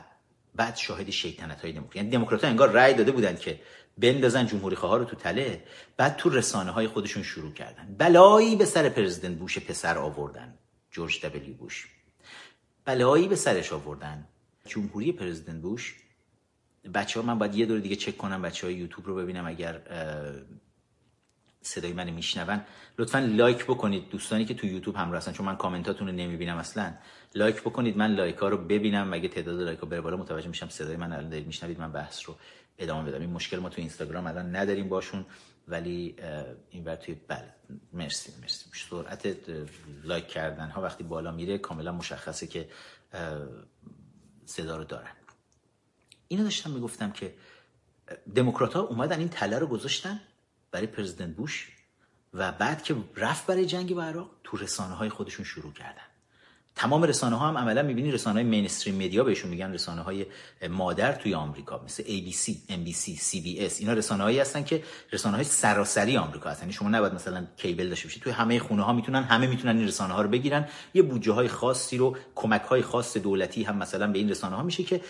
[0.56, 1.96] بعد شاهد شیطنت های دموکرات.
[1.96, 3.62] یعنی دموکرات ها انگار رأی داده بودن که
[3.98, 5.64] بندازن جمهوری خواه رو تو تله
[5.98, 7.96] بعد تو رسانه های خودشون شروع کردن.
[7.98, 10.58] بلایی به سر پرزیدنت بوش پسر آوردن
[10.92, 11.88] جورج دبلیو بوش.
[12.86, 14.28] بلایی به سرش آوردن.
[14.66, 16.07] جمهوری پرزیدنت بوش
[16.94, 19.82] بچه ها من باید یه دور دیگه چک کنم بچه های یوتیوب رو ببینم اگر
[21.62, 22.62] صدای من میشنون.
[23.00, 24.10] لطفا like بکنید.
[24.10, 26.94] دوستانی که تو یوتیوب هم هستن چون من کامنتاتون رو نمی‌بینم اصلا.
[27.36, 27.98] like بکنید.
[27.98, 29.10] من like ها رو ببینم.
[29.10, 31.80] مگه تعداد like ها بره بالا متوجه میشم صدای من الان دارید میشنوید.
[31.80, 32.36] من بحث رو
[32.78, 35.26] ادامه بدم این مشکل ما تو اینستاگرام الان نداریم باشون
[35.68, 36.16] ولی
[36.70, 37.54] این بر توی بله.
[37.94, 38.66] مرسی مرسی.
[38.90, 39.36] سرعت
[40.04, 42.70] لایک کردن ها وقتی بالا میره کاملا مشخصه که
[44.46, 45.17] صدا رو دارن.
[46.28, 47.34] اینو داشتم می‌گفتم که
[48.36, 50.22] دموکرات ها اومدن این تله رو گذاشتن
[50.72, 51.72] برای پرزیدنت بوش
[52.34, 56.08] و بعد که رفت برای جنگ با عراق تو رسانه های خودشون شروع کردن.
[56.78, 60.26] تمام رسانه ها هم عملا می‌بینی رسانه های مینستریم مدیا بهشون میگن رسانه های
[60.70, 66.18] مادر توی آمریکا مثل ABC, NBC, CBS اینا رسانه هایی هستن که رسانه های سراسری
[66.18, 66.62] آمریکا هستن.
[66.62, 69.88] یعنی شما نباید مثلا کیبل داشته باشید توی همه خونه ها می‌تونن همه می‌تونن این
[69.88, 70.68] رسانه ها رو بگیرن.
[70.94, 74.64] یه بودجه های خاصی رو کمک های خاص دولتی هم مثلا به این رسانه ها
[74.64, 75.02] میشه که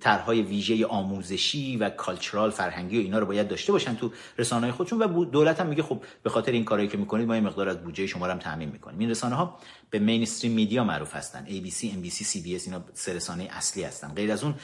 [0.00, 4.72] طرحهای ویژه آموزشی و کالچرال فرهنگی و اینا رو باید داشته باشن تو رسانه های
[4.72, 5.02] خودشون.
[5.02, 7.82] و دولت هم میگه خب به خاطر این کارهایی که می‌کنید ما یه مقدار از
[7.82, 8.98] بودجه شما رو هم تامین می‌کنیم.
[8.98, 9.58] این رسانه ها
[9.90, 11.46] به mainstream media معروف هستن.
[11.46, 14.14] ABC, NBC, CBS اینا سه رسانه اصلی هستن.
[14.14, 14.54] غیر از اون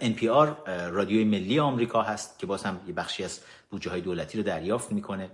[0.00, 4.44] NPR رادیوی ملی آمریکا هست که باز هم یه بخشی از بودجه های دولتی رو
[4.44, 5.30] دریافت می‌کنه.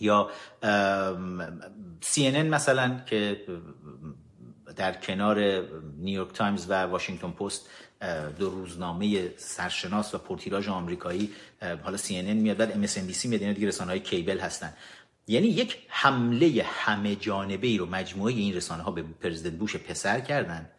[0.00, 0.30] یا
[2.04, 3.44] CNN مثلا که
[4.76, 5.64] در کنار
[5.98, 7.68] نیویورک تایمز و واشنگتن پست
[8.38, 11.30] دو روزنامه سرشناس و پرتیراژ آمریکایی
[11.82, 13.40] حالا CNN میاد بعد MSNBC میاد.
[13.40, 14.74] اینا دیگه رسانه های cable هستن.
[15.26, 20.20] یعنی یک حمله همه جانبه ای رو مجموعه این رسانه ها به پرزیدنت بوش پسر
[20.20, 20.70] کردن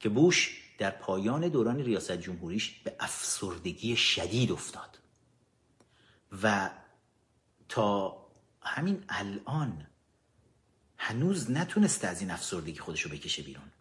[0.00, 4.98] که بوش در پایان دوران ریاست جمهوریش به افسردگی شدید افتاد.
[6.42, 6.70] و
[7.68, 8.16] تا
[8.62, 9.86] همین الان
[10.96, 13.71] هنوز نتونسته از این افسردگی خودشو بکشه بیرون.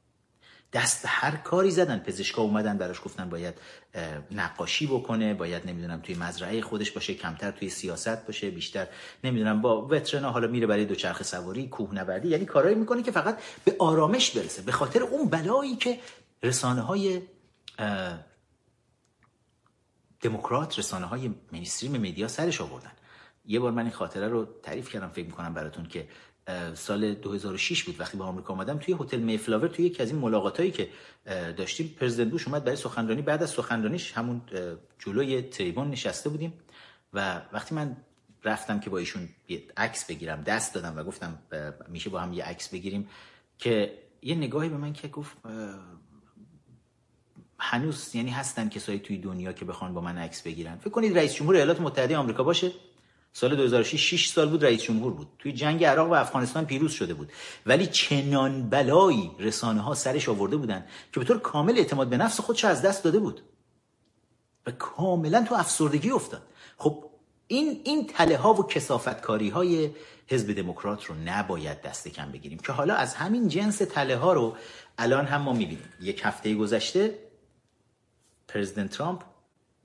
[0.74, 2.00] دست هر کاری زدن.
[2.00, 3.54] پزشکا اومدن براش گفتن باید
[4.32, 8.88] نقاشی بکنه باید نمی‌دونم توی مزرعه خودش باشه کمتر توی سیاست باشه بیشتر
[9.24, 13.76] نمی‌دونم با وترنا حالا میره برای دوچرخه سواری کوهنوردی یعنی کارایی می‌کنه که فقط به
[13.80, 14.62] آرامش برسه.
[14.62, 16.00] به خاطر اون بلایی که
[16.44, 17.22] رسانه های
[20.22, 22.92] دموکرات رسانه های مینستریم مدیا سرش آوردن.
[23.46, 26.08] یه بار من این خاطره رو تعریف کردم فکر می‌کنم براتون که
[26.74, 30.72] سال 2006 بود وقتی با آمریکا آمدم توی هتل میفلاور توی یکی از این ملاقاتایی
[30.72, 30.90] که
[31.58, 33.22] داشتیم پرزیدنت بوش اومد برای سخنرانی.
[33.22, 34.42] بعد از سخنرانیش همون
[35.00, 36.54] جلوی تریبون نشسته بودیم
[37.14, 37.98] و وقتی من
[38.44, 39.30] رفتم که با ایشون
[39.78, 41.40] عکس بگیرم دست دادم و گفتم
[41.90, 43.08] میشه با هم یه عکس بگیریم
[43.58, 45.38] که یه نگاهی به من که گفت
[47.60, 50.78] هنوز یعنی هستن کسایی توی دنیا که بخوان با من عکس بگیرن.
[50.78, 52.72] فکر کنید رئیس جمهور ایالات متحده آمریکا باشه؟
[53.34, 55.28] سال 2006 6 سال بود رئیس جمهور بود.
[55.40, 57.32] توی جنگ عراق و افغانستان پیروز شده بود.
[57.66, 62.40] ولی چنان بلایی رسانه ها سرش آورده بودن که به طور کامل اعتماد به نفس
[62.40, 63.42] خودش از دست داده بود.
[64.68, 66.42] و کاملا تو افسردگی افتاد.
[66.78, 67.06] خب
[67.48, 69.92] این این تله ها و کسافتکاری های
[70.28, 74.56] حزب دموکرات رو نباید دست کم بگیریم که حالا از همین جنس تله ها رو
[74.98, 75.90] الان هم ما می‌بینیم.
[76.02, 77.20] یک هفته گذشته
[78.48, 79.24] پرزیدنت ترامپ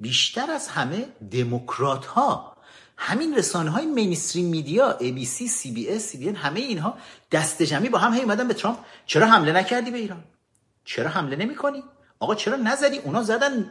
[0.00, 2.55] بیشتر از همه دموکرات ها
[2.96, 6.98] همین رسانه های مینستریم میدیا ABC, CBS, CBN همه اینها
[7.32, 10.24] دست جمعی با هم هی اومدن به ترامپ چرا حمله نکردی به ایران؟
[10.84, 11.82] چرا حمله نمی کنی
[12.18, 13.70] آقا چرا نزدی؟ اونا زدن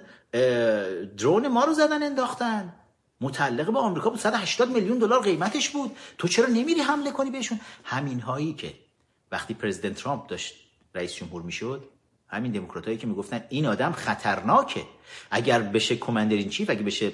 [1.17, 2.73] درون ما رو زدن انداختن.
[3.21, 5.97] متعلق به آمریکا بود 180 میلیون دلار قیمتش بود.
[6.17, 8.73] تو چرا نمیری حمله کنی بهشون؟ همین هایی که
[9.31, 10.55] وقتی پرزیدنت ترامپ داشت
[10.95, 11.89] رئیس جمهور می‌شد
[12.27, 14.83] همین دموکراتایی که می‌گفتن این آدم خطرناکه.
[15.31, 17.11] اگر بشه کماندر این چیف اگه بشه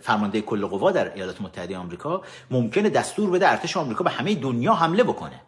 [0.00, 4.74] فرمانده کل قوا در ایالات متحده آمریکا ممکنه دستور بده ارتش آمریکا به همه دنیا
[4.74, 5.40] حمله بکنه.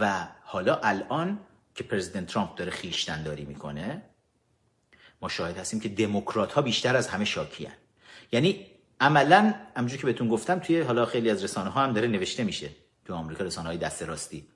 [0.00, 1.38] و حالا الان
[1.74, 4.02] که پرزیدنت ترامپ داره خیشتنداری می‌کنه
[5.22, 7.72] ما شاهد هستیم که دموکرات ها بیشتر از همه شاکیان
[8.32, 8.66] یعنی
[9.00, 12.70] عملا همونجوری که بهتون گفتم توی حالا خیلی از رسانه ها هم داره نوشته میشه
[13.04, 14.46] تو آمریکا رسانه های دست راستی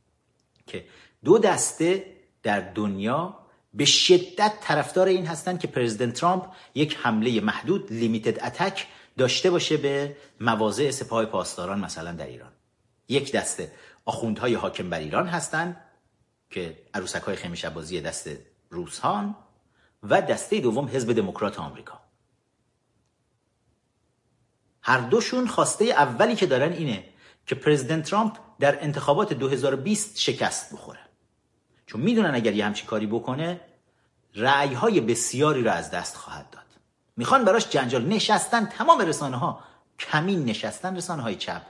[0.67, 0.85] که
[1.25, 3.39] دو دسته در دنیا
[3.75, 8.87] به شدت طرفدار این هستند که پرزیدنت ترامپ یک حمله محدود لیمیتد اتک
[9.19, 12.53] داشته باشه به مواضع سپاه پاسداران مثلا در ایران.
[13.09, 13.73] یک دسته
[14.05, 15.77] آخوندهای حاکم بر ایران هستند
[16.51, 18.31] که عروسک های خیمه شبازی دست
[18.71, 19.37] روسهان
[20.03, 22.01] و دسته دوم حزب دموکرات آمریکا.
[24.83, 27.05] هر دوشون خواسته اولی که دارن اینه
[27.47, 31.10] که پرزیدنت ترامپ در انتخابات 2020 شکست بخوره.
[31.91, 33.61] چون می‌دونن اگر یه همچی کاری بکنه
[34.35, 36.65] رعی های بسیاری رو از دست خواهد داد.
[37.17, 38.05] می‌خوان براش جنجال.
[38.05, 39.61] نشستن تمام رسانه ها
[39.99, 41.63] کمین نشستن رسانه های چپ.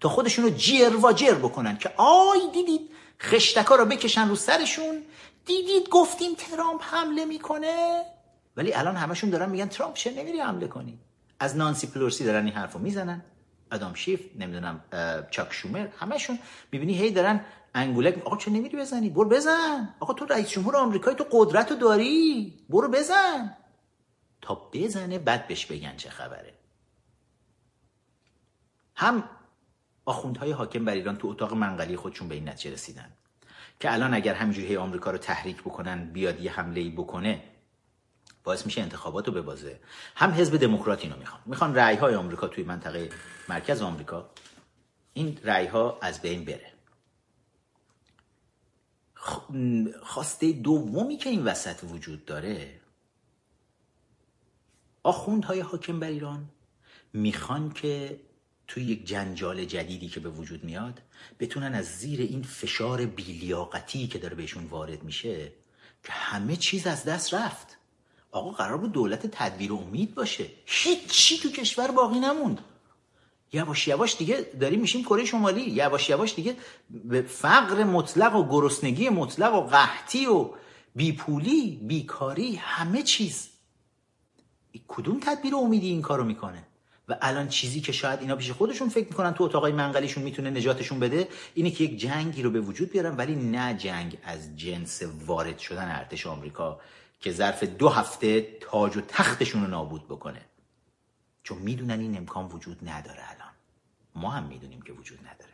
[0.00, 5.02] تا خودشونو جیر و جر بکنن که آی دیدید خشتکا رو بکشن رو سرشون.
[5.46, 8.02] دیدید گفتیم ترامپ حمله می‌کنه؟
[8.56, 10.98] ولی الان همشون دارن میگن ترامپ چه نمیری حمله کنی؟
[11.40, 13.24] از نانسی پلورسی دارن این حرفو می‌زنن.
[13.72, 14.80] ادام شیف نمی‌دونم
[15.30, 16.38] چاک شومر همشون
[16.72, 19.94] می‌بینی هی دارن انگولک آقا چه نمیری بزنی؟ برو بزن.
[20.00, 22.54] آقا تو رئیس جمهور آمریکایی تو قدرت داری.
[22.68, 23.56] برو بزن.
[24.40, 26.54] تا بزنه بعد بهش بگن چه خبره.
[28.96, 29.24] هم
[30.04, 33.12] آخوندهای حاکم بر ایران تو اتاق منقلی خودشون به این نتیجه رسیدن
[33.80, 37.42] که الان اگر همینجوری آمریکا رو تحریک بکنن بیاد یه حمله ای بکنه
[38.44, 39.80] باعث میشه انتخابات رو ببازه.
[40.16, 41.40] هم حزب دموکرات اینو می‌خوان.
[41.46, 43.10] می‌خوان رأی های آمریکا توی منطقه
[43.48, 44.30] مرکز آمریکا
[45.12, 46.72] این رأی ها از بین بره.
[50.02, 52.80] خواسته دومی که این وسط وجود داره
[55.02, 56.48] آخوندهای حاکم بر ایران
[57.12, 58.20] می‌خوان که
[58.68, 61.02] توی یک جنجال جدیدی که به وجود میاد
[61.40, 65.52] بتونن از زیر این فشار بیلیاقتی که داره بهشون وارد میشه
[66.02, 67.76] که همه چیز از دست رفت.
[68.30, 70.50] آقا قرار بود دولت تدبیر امید باشه.
[70.66, 72.60] هیچی تو کشور باقی نموند.
[73.56, 75.60] یواش یواش دیگه داریم میشیم کره شمالی.
[75.60, 76.56] یواش یواش دیگه
[77.04, 80.50] به فقر مطلق و گرسنگی مطلق و قحطی و
[80.94, 83.48] بیپولی بیکاری همه چیز.
[84.88, 86.62] کدوم تدبیر امیدی این کارو می‌کنه؟
[87.08, 91.00] و الان چیزی که شاید اینا پیش خودشون فکر می‌کنن تو اتاقای منقلیشون می‌تونه نجاتشون
[91.00, 95.58] بده اینه که یک جنگی رو به وجود بیارن ولی نه جنگ از جنس وارد
[95.58, 96.80] شدن ارتش آمریکا
[97.20, 100.40] که ظرف دو هفته تاج و تختشون رو نابود بکنه.
[101.42, 103.45] چون می‌دونن این امکان وجود نداره الان.
[104.16, 105.52] ما هم می‌دونیم که وجود نداره.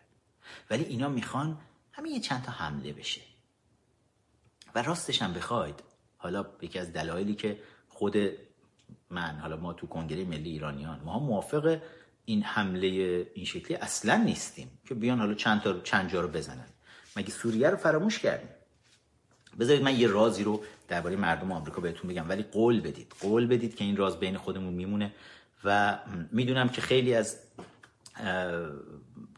[0.71, 1.59] ولی اینا می‌خوان
[1.93, 3.21] همین یه چند تا حمله بشه.
[4.75, 5.83] و راستش هم بخواید
[6.17, 8.17] حالا یکی از دلایلی که خود
[9.11, 11.81] من حالا ما تو کنگره ملی ایرانیان ما موافق
[12.25, 12.87] این حمله
[13.35, 16.69] این شکلی اصلا نیستیم که بیان حالا چند تا چند جا رو بزنن.
[17.17, 18.49] مگه سوریه رو فراموش کردیم؟
[19.61, 23.15] بذارید من یه رازی رو درباره مردم آمریکا بهتون بگم ولی قول بدید.
[23.21, 25.13] قول بدید که این راز بین خودمون میمونه.
[25.65, 25.99] و
[26.33, 27.39] می‌دونم که خیلی از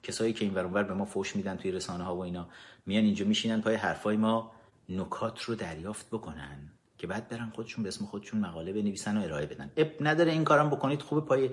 [0.02, 2.48] کسایی که این ورانور به ما فوش میدن توی رسانه ها و اینا
[2.86, 4.52] میان اینجا میشینن پای حرفای ما
[4.88, 9.46] نکات رو دریافت بکنن که بعد برن خودشون به اسم خودشون مقاله بنویسن و ارائه
[9.46, 9.70] بدن.
[9.76, 11.50] اب نداره این کارم بکنید خوبه پای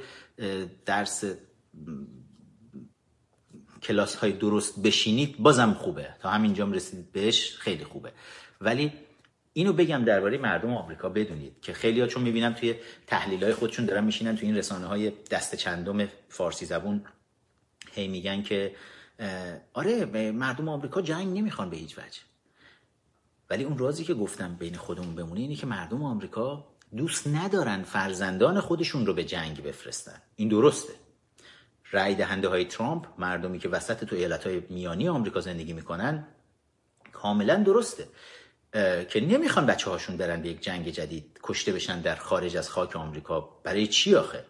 [0.85, 1.23] درس
[3.81, 6.15] کلاس های درست بشینید بازم خوبه.
[6.19, 8.11] تا همینجام رسیدید بهش خیلی خوبه.
[8.61, 8.93] ولی
[9.53, 12.75] اینو بگم درباره مردم آمریکا بدونید که خیلی ها چون می‌بینم توی
[13.07, 17.03] تحلیل های خودشون دارن میشینن توی این رسانه های دست چندم فارسی زبون
[17.91, 18.75] هی میگن که
[19.73, 22.19] آره مردم آمریکا جنگ نمی‌خوان به هیچ وجه.
[23.49, 28.59] ولی اون رازی که گفتم بین خودمون بمونه اینه که مردم آمریکا دوست ندارن فرزندان
[28.59, 30.21] خودشون رو به جنگ بفرستن.
[30.35, 30.93] این درسته.
[31.91, 36.27] رای دهنده های ترامپ مردمی که وسط تو ایالت های میانی آمریکا زندگی می‌کنن
[37.11, 38.07] کاملا درسته.
[39.09, 42.95] که نمی‌خوان بچه هاشون برن به یک جنگ جدید کشته بشن در خارج از خاک
[42.95, 43.41] آمریکا.
[43.63, 44.45] برای چی آخه؟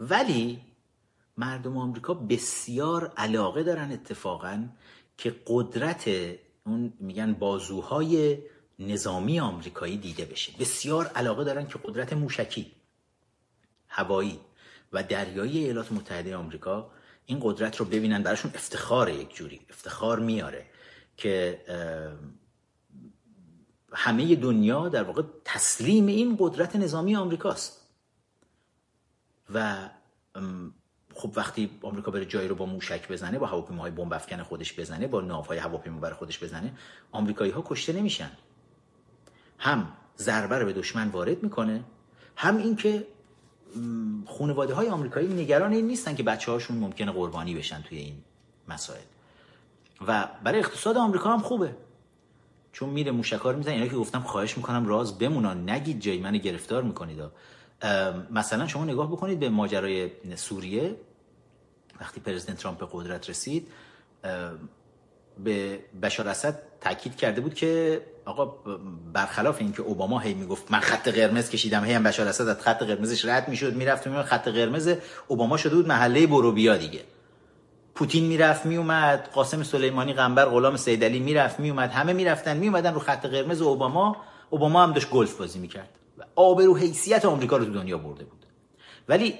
[0.00, 0.60] ولی
[1.36, 4.68] مردم آمریکا بسیار علاقه دارن اتفاقا
[5.16, 6.10] که قدرت
[6.66, 8.38] اون میگن بازوهای
[8.78, 10.52] نظامی آمریکایی دیده بشه.
[10.60, 12.72] بسیار علاقه دارن که قدرت موشکی
[13.88, 14.40] هوایی
[14.92, 16.90] و دریایی ایالات متحده آمریکا
[17.26, 18.22] این قدرت رو ببینن.
[18.22, 20.66] براشون افتخار یک جوری افتخار میاره
[21.16, 21.60] که
[23.92, 27.80] همه دنیا در واقع تسلیم این قدرت نظامی آمریکاست.
[29.54, 29.88] و
[31.14, 35.06] خب وقتی آمریکا بره جایی رو با موشک بزنه با هواپیماهای بمب افکن خودش بزنه
[35.06, 36.72] با ناوهای هواپیما بر خودش بزنه
[37.12, 38.30] آمریکایی ها کشته نمیشن.
[39.58, 41.84] هم ضربه رو به دشمن وارد می‌کنه
[42.36, 43.06] هم اینکه
[44.26, 48.22] خانواده های آمریکایی نگران این نیستن که بچه هاشون ممکنه قربانی بشن توی این
[48.68, 49.02] مسائل.
[50.06, 51.76] و برای اقتصاد آمریکا هم خوبه.
[52.72, 55.70] چون میره موشکار می‌زنه اینا که گفتم خواهش می‌کنم راز بمونن.
[55.70, 57.18] نگید جای من گرفتار می‌کنید.
[58.30, 60.96] مثلا شما نگاه بکنید به ماجرای سوریه.
[62.00, 63.68] وقتی پرزیدنت ترامپ به قدرت رسید
[65.44, 68.44] به بشار اسد تاکید کرده بود که آقا
[69.12, 72.82] برخلاف اینکه اوباما هی می‌گفت من خط قرمز کشیدم هی هم بشار اسد از خط
[72.82, 74.94] قرمزش رد می‌شد می‌رفت و خط قرمز
[75.28, 77.00] اوباما شده بود محله برو بیا دیگه.
[78.00, 83.26] پوتین می‌رفت میومد قاسم سلیمانی قنبر غلام سیدعلی می‌رفت میومد همه می‌رفتن میومدن رو خط
[83.26, 84.16] قرمز اوباما.
[84.50, 85.88] اوباما هم داشت گلف بازی می‌کرد.
[86.18, 88.46] و آبرو حیثیت آمریکا رو تو دنیا برده بود.
[89.08, 89.34] ولی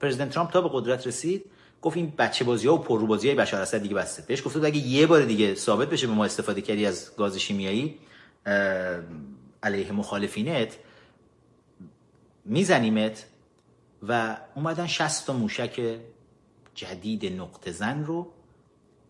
[0.00, 1.44] پرزیدنت ترامپ تا به قدرت رسید
[1.82, 4.22] گفت این بچه بازی ها و پررو بازی های بشار اسد دیگه بسته.
[4.26, 7.98] بهش گفت اگه یه بار دیگه ثابت بشه به ما استفاده کردی از گاز شیمیایی
[9.62, 10.76] علیه مخالفینت
[12.44, 13.26] میزنیمت.
[14.08, 15.80] و اومدن 60 تا موشک
[16.76, 18.32] جدید نقطه زن رو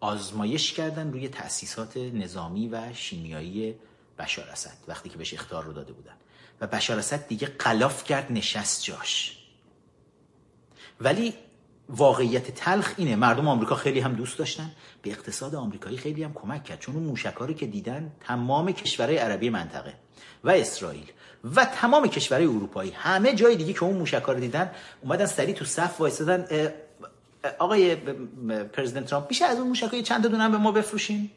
[0.00, 3.74] آزمایش کردن روی تأسیسات نظامی و شیمیایی
[4.18, 6.14] بشار اسد وقتی که بهش اختار رو داده بودن.
[6.60, 9.38] و بشار اسد دیگه قلاف کرد نشست جاش.
[11.00, 11.34] ولی
[11.88, 13.16] واقعیت تلخ اینه.
[13.16, 14.70] مردم آمریکا خیلی هم دوست داشتن.
[15.02, 16.78] به اقتصاد آمریکایی خیلی هم کمک کرد.
[16.78, 19.94] چون اون موشکاری که دیدن تمام کشورهای عربی منطقه
[20.44, 21.10] و اسرائیل
[21.54, 24.70] و تمام کشورهای اروپایی همه جای دیگه که اون موشکار دیدن
[25.02, 26.46] اومدن سریع تو صف وایسادن
[27.58, 27.94] آقای
[28.72, 31.30] پرزیدنت ترامپ میشه از اون موشکای چند تا دونه به ما بفروشین.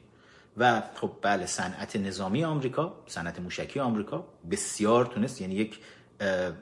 [0.58, 5.80] و خب بله صنعت نظامی آمریکا صنعت موشکی آمریکا بسیار تونست یعنی یک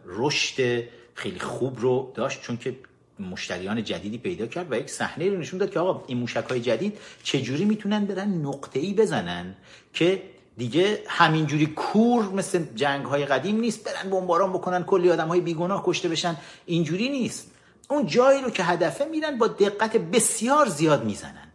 [0.06, 0.84] رشد
[1.14, 2.76] خیلی خوب رو داشت چون که
[3.20, 6.60] مشتریان جدیدی پیدا کرد و یک صحنه رو نشون داد که آقا این موشک های
[6.60, 9.56] جدید چجوری می‌تونن برن نقطه ای بزنن
[9.94, 10.24] که
[10.58, 15.84] دیگه همینجوری کور مثل جنگ های قدیم نیست برن بمباران بکنن کلی آدم های بیگناه
[15.86, 16.38] کشته بشن.
[16.66, 17.52] اینجوری نیست.
[17.88, 21.48] اون جایی رو که هدفه میرن با دقت بسیار زیاد می‌زنن.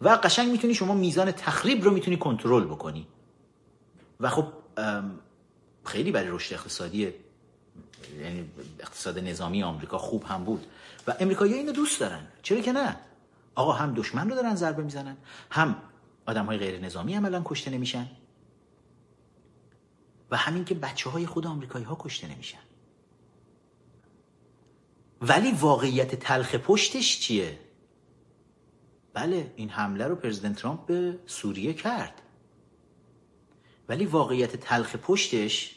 [0.00, 3.06] و قشنگ می‌تونی شما میزان تخریب رو می‌تونی کنترل بکنی.
[4.20, 4.52] و خب
[5.84, 7.12] خیلی برای رشد اقتصادی
[8.20, 8.50] یعنی
[8.80, 10.66] اقتصاد نظامی آمریکا خوب هم بود.
[11.06, 12.26] و امریکایی اینو دوست دارن.
[12.42, 12.96] چرا که نه؟
[13.54, 15.16] آقا هم دشمن رو دارن ضربه می‌زنن
[15.50, 15.76] هم
[16.26, 18.06] آدم های غیر نظامی عملا کشته نمیشن.
[20.30, 22.65] و همین که بچه های خود آمریکایی ها کشته نمیشن.
[25.20, 27.58] ولی واقعیت تلخ پشتش چیه؟
[29.14, 32.22] بله این حمله رو پرزیدنت ترامپ به سوریه کرد.
[33.88, 35.76] ولی واقعیت تلخ پشتش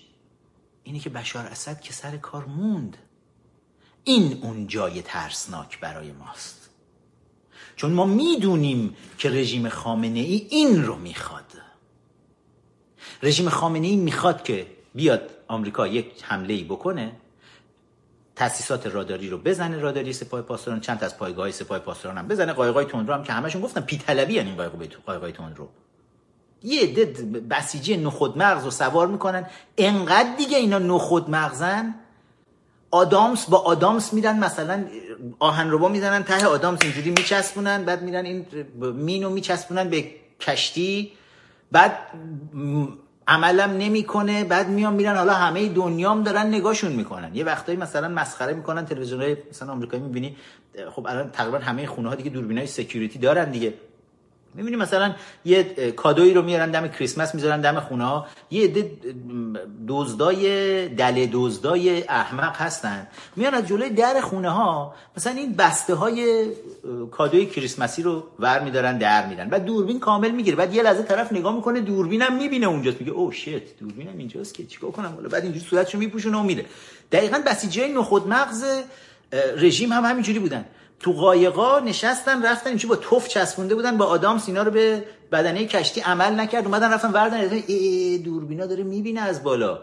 [0.83, 2.97] اینه که بشار اسد که سر کار موند.
[4.03, 6.69] این اون جای ترسناک برای ماست.
[7.75, 11.53] چون ما می‌دونیم که رژیم خامنه ای این رو می‌خواد.
[13.23, 17.15] رژیم خامنه ای می‌خواد که بیاد آمریکا یک حمله ای بکنه.
[18.39, 22.53] تاسیسات راداری رو بزنه راداری سپاه پاسداران چند از پایگاه سپاه پاسداران هم بزنه.
[22.53, 24.71] قایقای تندرو هم که همشون گفتن پی طلبی این قایق
[25.05, 25.67] قایقای تندرو
[26.63, 27.05] یه عده
[27.49, 29.45] بسیجی نخود مغز رو سوار می‌کنن.
[29.77, 31.95] انقدر دیگه اینا نخود مغزن
[32.91, 34.85] آدامس با آدامس میرن مثلا
[35.39, 38.45] آهنربا می‌زنن ته آدامس اینجوری میچسبونن بعد میرن این
[38.81, 41.11] مینو میچسبونن به کشتی.
[41.71, 41.97] بعد
[43.29, 47.35] عملم نمی‌کنه بعد میان میرن حالا همه دنیام دارن نگاهشون می‌کنن.
[47.35, 50.35] یه وقتایی مثلا مسخره می‌کنن تلویزیون های مثلا آمریکایی می‌بینی
[50.91, 53.73] خب الان تقریبا همه خونه ها دیگه دوربینای سکیوریتی دارن دیگه.
[54.59, 58.27] می‌بینی مثلا یه کادویی رو میارن دم کریسمس می‌ذارن دم خونه ها.
[58.51, 58.91] یه عده
[59.87, 63.07] دزدای دل دزدای احمق هستن.
[63.35, 66.45] میان از جلوی در خونه ها مثلا این بسته های
[67.11, 69.49] کادوی کریسمسی رو ور میدارن در میدن.
[69.49, 70.55] بعد دوربین کامل می‌گیره.
[70.55, 73.01] بعد یه لحظه طرف نگاه می‌کنه دوربینم می‌بینه اونجاست.
[73.01, 76.65] میگه او شت دوربینم اینجاست که چیکار کنم؟ حالا بعد اینجوری صورتشو میپوشونه و میره
[77.11, 78.63] دقیقاً بسیجای نخود مغز
[79.57, 80.65] رژیم هم همینجوری بودن.
[80.99, 85.65] تو قایقا نشستن رفتن اینجوری با توف چسبونده بودن با آدامس اینا رو به بدنه
[85.65, 86.65] کشتی عمل نکرد.
[86.65, 87.37] اومدن رفتن وردن
[87.67, 89.81] ای دوربینا داره می‌بینه از بالا.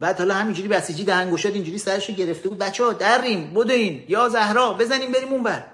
[0.00, 2.58] بعد حالا همینجوری بسیجی دهنگشاد اینجوری سرش گرفته بود.
[2.58, 5.64] بچه ها دریم بدوین یا زهرا بزنیم بریم اون بر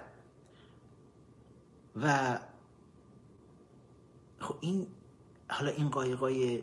[2.03, 2.39] و
[4.41, 4.87] خب این
[5.49, 6.63] حالا این قایقای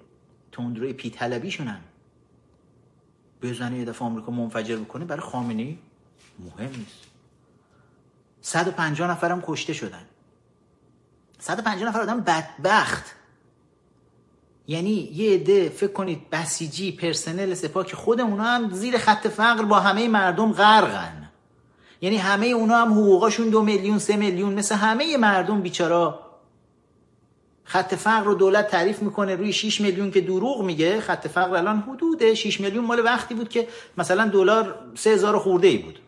[0.51, 1.81] تندروی پی طلبی شونن
[3.41, 5.77] بزنه یه دفعه آمریکا منفجر بکنه برای خامنه
[6.39, 7.12] مهم نیست.
[8.45, 10.05] 150 نفرم کشته شدن.
[11.39, 13.05] 150 نفر آدم بدبخت.
[14.67, 19.63] یعنی یه عده فکر کنید بسیجی پرسنل سپاه که خود اونا هم زیر خط فقر
[19.63, 21.29] با همه مردم غرقن.
[22.01, 26.19] یعنی همه اونا هم حقوقاشون دو میلیون سه میلیون مثل همه مردم بیچارا
[27.63, 31.01] خط فقر رو دولت تعریف می‌کنه روی 6 میلیون که دروغ میگه.
[31.01, 33.67] خط فقر الان حدود 6 میلیون مال وقتی بود که
[33.97, 35.99] مثلا دلار 3000 خورده ای بود.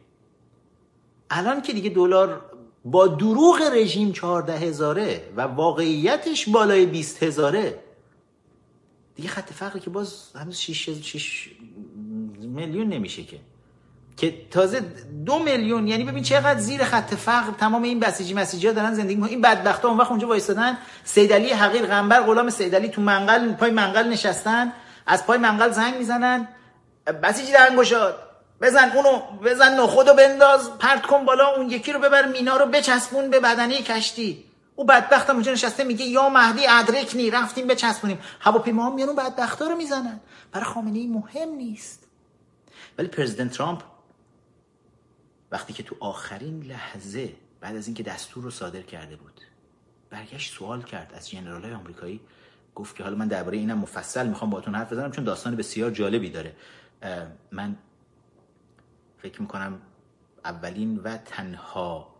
[1.29, 2.41] الان که دیگه دلار
[2.85, 7.79] با دروغ رژیم 14 هزاره و واقعیتش بالای 20 هزاره
[9.15, 11.49] دیگه خط فقری که باز هنوز 6 6
[12.39, 13.39] میلیون نمیشه که.
[14.17, 14.79] که تازه
[15.25, 19.23] دو میلیون یعنی ببین چقدر زیر خط فقر تمام این بسیجی مسیجی ها دارن زندگی
[19.23, 20.77] این بدبخت ها اون وقت اونجا وایستادن.
[21.03, 24.73] سیدلی حقیر غنبر غلام سیدلی تو منقل پای منقل نشستن.
[25.07, 26.47] از پای منقل زنگ می‌زنن.
[27.23, 28.24] بسیجی دهنگشاد
[28.61, 33.29] بزن اونو بزن نخودو بنداز پرت کن بالا اون یکی رو ببر مینا رو بچسبون
[33.29, 34.45] به بدنه کشتی.
[34.75, 38.19] او بدبختم اونجا نشسته میگه یا مهدی ادرکنی رفتیم بچسبونیم.
[38.39, 40.19] هواپیما میان اون بدبختا رو می‌زنن.
[40.51, 42.07] برای خامنه ای مهم نیست.
[42.97, 43.83] ولی پرزیدنت ترامپ
[45.51, 49.41] وقتی که تو آخرین لحظه بعد از اینکه دستور رو صادر کرده بود
[50.09, 52.21] برگشت سوال کرد از ژنرالای آمریکایی.
[52.75, 56.29] گفت که حالا من درباره اینم مفصل می‌خوام باهاتون حرف بزنم چون داستان بسیار جالبی
[56.29, 56.55] داره.
[57.51, 57.75] من
[59.25, 59.81] فکر می‌کنم
[60.45, 62.15] اولین و تنها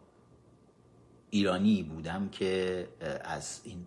[1.30, 2.88] ایرانی بودم که
[3.24, 3.86] از این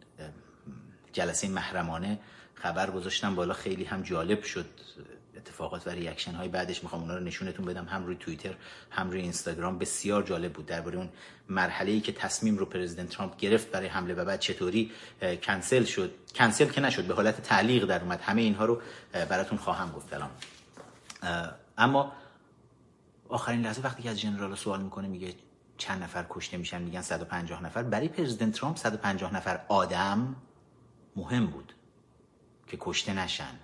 [1.12, 2.18] جلسه محرمانه
[2.54, 3.34] خبر گذاشتم.
[3.34, 4.66] بالا خیلی هم جالب شد
[5.36, 6.82] اتفاقات و ریاکشن های بعدش.
[6.82, 7.84] می‌خوام اونا رو نشونتون بدم.
[7.84, 8.54] هم روی توییتر
[8.90, 9.78] هم روی اینستاگرام.
[9.78, 11.08] بسیار جالب بود درباره اون
[11.48, 14.90] مرحله ای که تصمیم رو پرزیدنت ترامپ گرفت برای حمله و بعد چطوری
[15.42, 16.14] کنسل شد.
[16.34, 18.20] کنسل که نشد به حالت تعلیق در اومد.
[18.20, 18.80] همه اینها رو
[19.12, 20.14] براتون خواهم گفت.
[20.14, 20.30] الان
[21.78, 22.12] اما
[23.28, 25.34] آخرین لحظه وقتی که از جنرال سوال می‌کنه میگه
[25.76, 27.82] چند نفر کشته میشن؟ میگن 150 نفر.
[27.82, 30.36] برای پرزیدنت ترامپ 150 نفر آدم
[31.16, 31.72] مهم بود
[32.66, 33.58] که کشته نشن.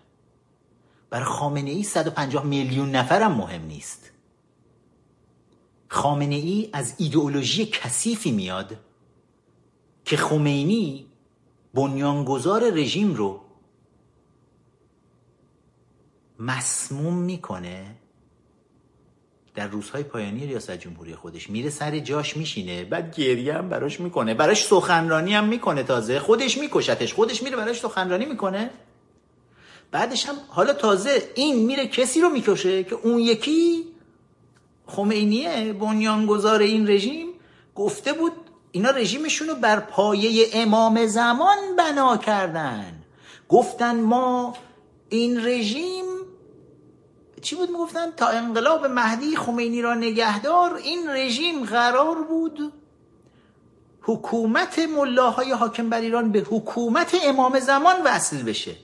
[1.10, 4.10] برای خامنه ای 150 میلیون نفرم مهم نیست.
[5.88, 8.76] خامنه ای از ایدئولوژی کثیفی میاد
[10.04, 11.06] که خمینی
[11.74, 13.40] بنیانگذار رژیم رو
[16.38, 17.96] مسموم می‌کنه
[19.54, 24.34] در روزهای پایانی ریاست جمهوری خودش میره سر جاش میشینه بعد گریه هم براش می‌کنه.
[24.34, 26.18] براش سخنرانی هم می‌کنه تازه.
[26.18, 28.70] خودش میکشتش خودش میره براش سخنرانی می‌کنه.
[29.90, 33.84] بعدش هم حالا تازه این میره کسی رو می‌کشه که اون یکی
[34.86, 37.26] خمینیه بنیانگذار این رژیم
[37.74, 38.32] گفته بود
[38.72, 43.02] اینا رژیمشون رو بر پایه امام زمان بنا کردن.
[43.48, 44.54] گفتن ما
[45.08, 46.13] این رژیم
[47.44, 52.72] چی بود می‌گفتن؟ تا انقلاب مهدی خمینی را نگهدار این رژیم قرار بود
[54.02, 58.76] حکومت ملاهای حاکم بر ایران به حکومت امام زمان وصل بشه.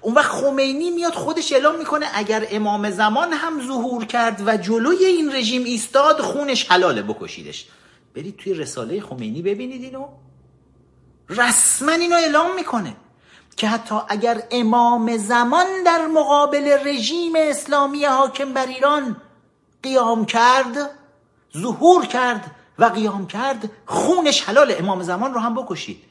[0.00, 5.04] اون وقت خمینی میاد خودش اعلام می‌کنه اگر امام زمان هم ظهور کرد و جلوی
[5.04, 7.66] این رژیم ایستاد خونش حلاله بکشیدش.
[8.14, 10.08] برید توی رساله خمینی ببینید اینو.
[11.28, 12.96] رسما اینو اعلام می‌کنه.
[13.56, 19.16] که حتی اگر امام زمان در مقابل رژیم اسلامی حاکم بر ایران
[19.82, 20.90] قیام کرد
[21.58, 26.02] ظهور کرد و قیام کرد خونش حلال امام زمان رو هم بکشید.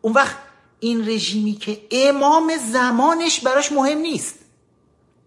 [0.00, 0.36] اون وقت
[0.80, 4.38] این رژیمی که امام زمانش براش مهم نیست.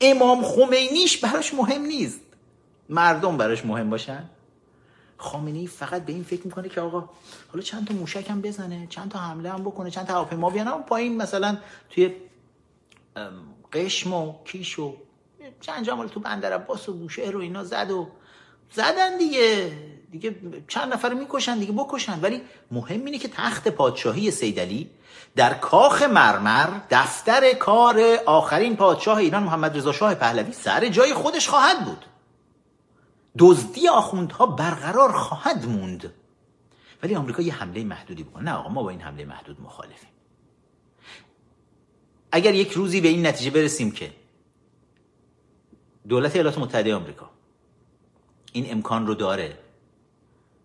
[0.02, 2.20] امام خمینیش براش مهم نیست.
[2.90, 4.30] مردم براش مهم باشن.
[5.18, 7.10] خامنه ای فقط به این فکر می‌کنه که آقا
[7.52, 10.68] حالا چند تا موشک هم بزنه چند تا حمله هم بکنه چند تا هواپیما بیان.
[10.68, 11.58] اون پایین مثلا
[11.90, 12.16] توی
[13.74, 14.96] قشم و کیش و
[15.62, 18.08] چند جامل تو بندر عباس و بوشهر و اینا زد و
[18.72, 19.72] زدن دیگه.
[20.12, 20.36] دیگه
[20.68, 22.20] چند نفر می‌کشن دیگه بکشن.
[22.22, 22.42] ولی
[22.72, 24.90] مهم اینه که تخت پادشاهی سیدلی
[25.36, 31.50] در کاخ مرمر دفتر کار آخرین پادشاه ایران محمد رضا شاه پهلوی سر جای خودش
[31.50, 32.06] خواهد بود.
[33.40, 36.14] دزدی آخوندها برقرار خواهد موند.
[37.04, 38.44] ولی آمریکا یه حمله محدودی بکنه.
[38.44, 40.10] نه آقا ما با این حمله محدود مخالفیم.
[42.32, 44.12] اگر یک روزی به این نتیجه برسیم که
[46.10, 47.30] دولت ایالات متحده آمریکا
[48.52, 49.58] این امکان رو داره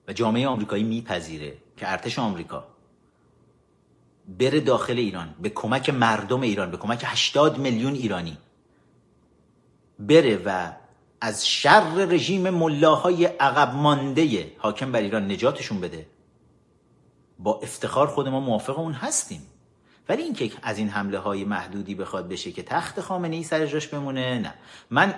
[0.09, 2.65] و جامعه آمریکایی میپذیره که ارتش آمریکا
[4.39, 8.39] بره داخل ایران به کمک مردم ایران به کمک 80 میلیون ایرانی
[9.99, 10.73] بره و
[11.21, 16.07] از شر رژیم ملاهای عقب مانده حاکم بر ایران نجاتشون بده.
[17.39, 19.43] با افتخار خود ما موافق اون هستیم.
[20.09, 23.87] ولی اینکه از این حمله های محدودی بخواد بشه که تخت خامنه ای سر جاش
[23.87, 24.55] بمونه نه.
[24.91, 25.15] من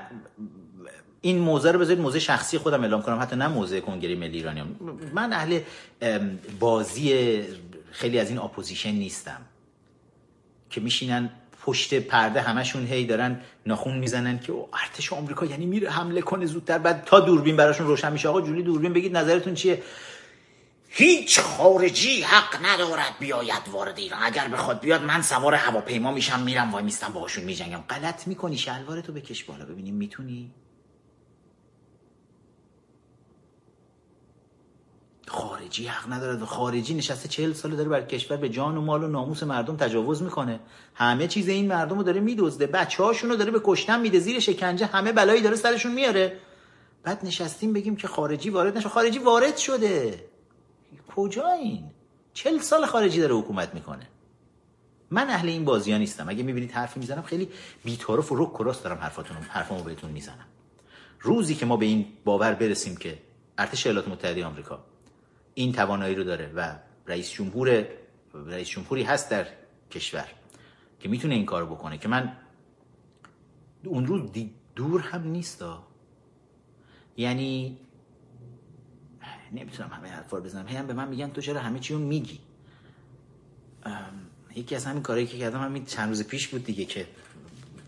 [1.21, 4.63] این موضع رو بذارید موضع شخصی خودم اعلام کنم حتی نه موضع کنگره ملی ایرانی
[5.15, 5.61] من اهل
[6.61, 7.43] بازی
[7.91, 9.41] خیلی از این اپوزیشن نیستم
[10.71, 11.31] که میشینن
[11.63, 14.53] پشت پرده همشون هی دارن ناخون می‌زنن که
[14.83, 16.79] ارتش آمریکا یعنی میره حمله کنه زودتر.
[16.79, 18.29] بعد تا دوربین براشون روشن میشه.
[18.29, 19.83] آقا جلوی دوربین بگید نظرتون چیه؟
[20.89, 24.21] هیچ خارجی حق ندارد بیاید وارد ایران.
[24.23, 27.81] اگر بخواد بیاد من سوار هواپیما میشم میرم وای میستم باهاشون میجنگم.
[27.91, 29.65] غلط می‌کنی شلوارتو بکش بالا.
[29.65, 30.51] ببینیم می‌تونی؟
[35.29, 39.09] خارجی حق نداره خارجی نشسته چهل ساله داره بر کشور به جان و مال و
[39.09, 40.61] ناموس مردم تجاوز می‌کنه.
[40.95, 42.67] همه چیز این مردم رو داره میدزده.
[42.67, 44.19] بچه رو داره به کشتن میده.
[44.19, 46.39] زیر شکنجه همه بلایی داره سرشون میاره.
[47.03, 48.89] بعد نشستیم بگیم که خارجی وارد نشه.
[48.89, 50.25] خارجی وارد شده.
[51.17, 51.91] کجا این
[52.33, 54.09] چل سال خارجی داره حکومت می‌کنه.
[55.11, 56.29] من اهل این بازی ها نیستم.
[56.29, 57.49] اگه می‌بینید حرفی می‌زنم خیلی
[57.85, 60.47] بیطرف و رک کراس دارم حرفاتون حرفمو بهتون می‌زنم.
[61.21, 63.19] روزی که ما به این باور برسیم که
[63.59, 64.85] ارتش ایالات متحده آمریکا
[65.55, 67.87] این توانایی رو داره و رئیس جمهور
[68.35, 69.47] رئیس جمهوری هست در
[69.91, 70.29] کشور
[71.01, 72.37] که می‌تونه این کارو بکنه که من
[73.85, 74.31] اون روز
[74.75, 75.65] دور هم نیست
[77.17, 77.79] یعنی
[79.53, 80.67] نمی‌تونم همه حرفا رو بزنم.
[80.67, 82.41] هم به من میگن تو چرا همه چی رو میگی؟
[84.55, 87.07] یکی از همین کارهایی که کردم همین چند روز پیش بود دیگه که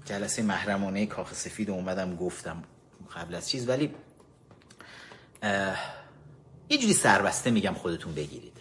[0.04, 2.62] جلسه محرمانه کاخ سفید اومدم گفتم
[3.16, 3.68] قبل از چیز.
[3.68, 3.94] ولی
[6.68, 8.54] یه جوری سربسته میگم خودتون بگیرید.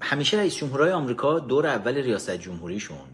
[0.00, 3.08] همیشه رئیس جمهورهای آمریکا دور اول ریاست جمهوریشون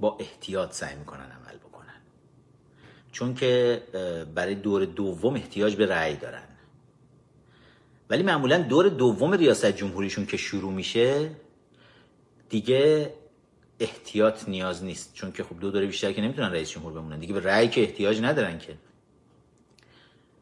[0.00, 2.00] با احتیاط سعی می‌کنن عمل بکنن.
[3.12, 3.82] چون که
[4.34, 6.42] برای دور دوم احتیاج به رأی دارن.
[8.10, 11.30] ولی معمولا دور دوم ریاست جمهوریشون که شروع میشه
[12.48, 13.12] دیگه
[13.80, 15.14] احتیاط نیاز نیست.
[15.14, 17.18] چون که خب دو دوره بیشتر که نمی‌تونن رئیس جمهور بمونن.
[17.18, 18.76] دیگه به رأی که احتیاج ندارن که.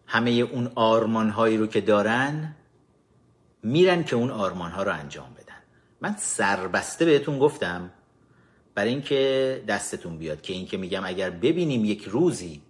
[0.07, 2.55] همه اون آرمان هایی رو که دارن
[3.63, 5.55] میرن که اون آرمان ها رو انجام بدن.
[6.01, 7.91] من سربسته بهتون گفتم
[8.75, 12.63] برای اینکه دستتون بیاد که اینکه میگم اگر ببینیم یک روزی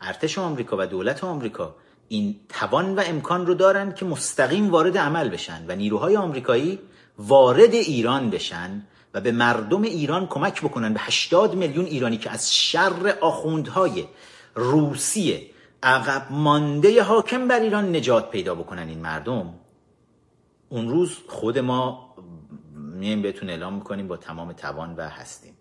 [0.00, 1.76] ارتش آمریکا و دولت آمریکا
[2.08, 6.78] این توان و امکان رو دارن که مستقیم وارد عمل بشن و نیروهای آمریکایی
[7.18, 8.82] وارد ایران بشن
[9.14, 10.94] و به مردم ایران کمک بکنن.
[10.94, 14.04] به 80 میلیون ایرانی که از شر آخوندهای
[14.54, 15.50] روسیه
[15.82, 19.54] عقب مانده حاکم بر ایران نجات پیدا بکنن این مردم.
[20.68, 22.14] اون روز خود ما
[22.74, 25.54] میایم بهتون اعلام می‌کنیم با تمام توان و هستیم.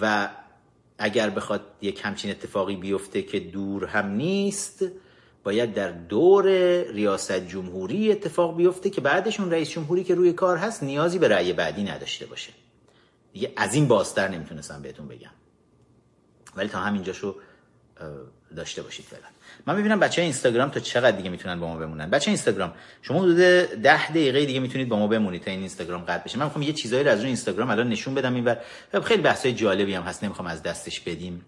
[0.00, 0.28] و
[0.98, 4.84] اگر بخواد یک همچین اتفاقی بیفته که دور هم نیست
[5.44, 6.46] باید در دور
[6.82, 11.52] ریاست جمهوری اتفاق بیفته که بعدشون رئیس جمهوری که روی کار هست نیازی به رأی
[11.52, 12.52] بعدی نداشته باشه.
[13.32, 15.30] دیگه از این بازتر نمی‌تونستم بهتون بگم.
[16.56, 17.34] ولی تا همینجاشو
[18.56, 19.31] داشته باشید فعلا.
[19.66, 22.10] من ببینم بچه اینستاگرام تا چقدر دیگه می‌تونن با ما بمونن.
[22.10, 26.24] بچه اینستاگرام شما حدود 10 دقیقه دیگه می‌تونید با ما بمونید تا این اینستاگرام قطع
[26.24, 26.38] بشه.
[26.38, 29.52] من می‌خوام یه چیزایی رو از اون اینستاگرام الان نشون بدم این و خیلی بحثای
[29.52, 31.44] جالبی هم هست نمی‌خوام از دستش بدیم.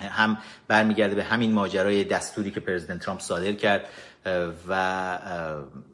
[0.00, 0.38] هم
[0.68, 3.84] برمیگرده به همین ماجرای دستوری که پرزیدنت ترامپ صادر کرد
[4.68, 5.18] و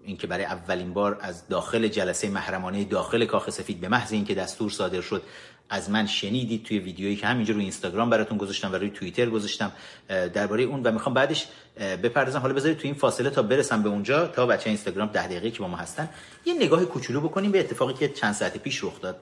[0.05, 4.71] اینکه برای اولین بار از داخل جلسه محرمانه داخل کاخ سفید به محض اینکه دستور
[4.71, 5.23] صادر شد
[5.71, 9.73] از من شنیدید توی ویدیویی که همینجا روی اینستاگرام براتون گذاشتم و روی توییتر گذاشتم
[10.09, 10.83] درباره اون.
[10.83, 12.39] و می‌خوام بعدش بپردازم.
[12.39, 15.59] حالا بذارید توی این فاصله تا برسم به اونجا تا بچه اینستاگرام ده دقیقه که
[15.59, 16.09] با ما هستن
[16.45, 19.21] یه نگاه کوچولو بکنیم به اتفاقی که چند ساعت پیش رخ داد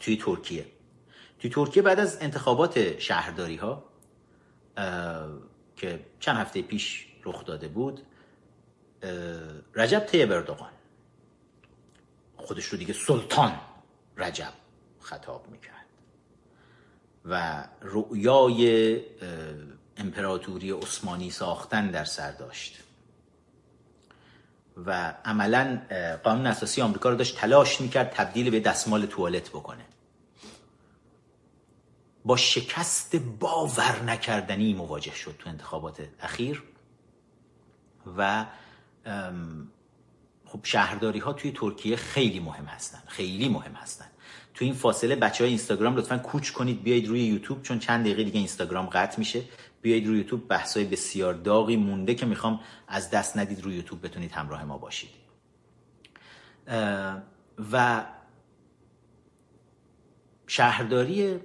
[0.00, 0.66] توی ترکیه.
[1.40, 3.84] توی ترکیه بعد از انتخابات شهرداری ها
[5.76, 8.02] که چند هفته پیش رخ داده بود
[9.74, 10.70] رجب طیب اردوغان
[12.36, 13.52] خودش رو دیگه سلطان
[14.16, 14.52] رجب.
[15.02, 15.86] خطاب می‌کرد.
[17.24, 19.00] و رؤیای
[19.96, 22.82] امپراتوری عثمانی ساختن در سر داشت.
[24.76, 25.82] و عملا
[26.24, 29.84] قانون اساسی آمریکا رو داشت تلاش می‌کرد تبدیل به دستمال توالت بکنه.
[32.24, 36.62] با شکست باور نکردنی مواجه شد تو انتخابات اخیر
[38.16, 38.46] و
[40.44, 44.08] خب شهرداری ها توی ترکیه خیلی مهم هستن خیلی مهم هستن.
[44.54, 48.24] تو این فاصله بچه های اینستاگرام لطفا کوچ کنید بیاید روی یوتیوب چون چند دقیقه
[48.24, 49.42] دیگه اینستاگرام قطع میشه.
[49.82, 54.06] بیاید روی یوتیوب بحث های بسیار داغی مونده که می‌خوام از دست ندید روی یوتیوب
[54.06, 55.10] بتونید همراه ما باشید.
[57.72, 58.04] و
[60.46, 61.40] شهرداری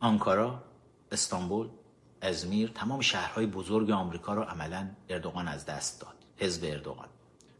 [0.00, 0.62] آنکارا
[1.12, 1.68] استانبول
[2.20, 6.14] ازمیر تمام شهرهای بزرگ آمریکا رو عملا اردوغان از دست داد.
[6.36, 7.08] حزب اردوغان.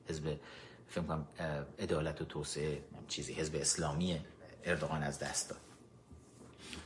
[0.08, 0.36] حزب
[0.88, 1.26] فکر کنم
[1.78, 4.20] عدالت و توسعه چیزی حزب اسلامی
[4.64, 5.60] اردوغان از دست داد.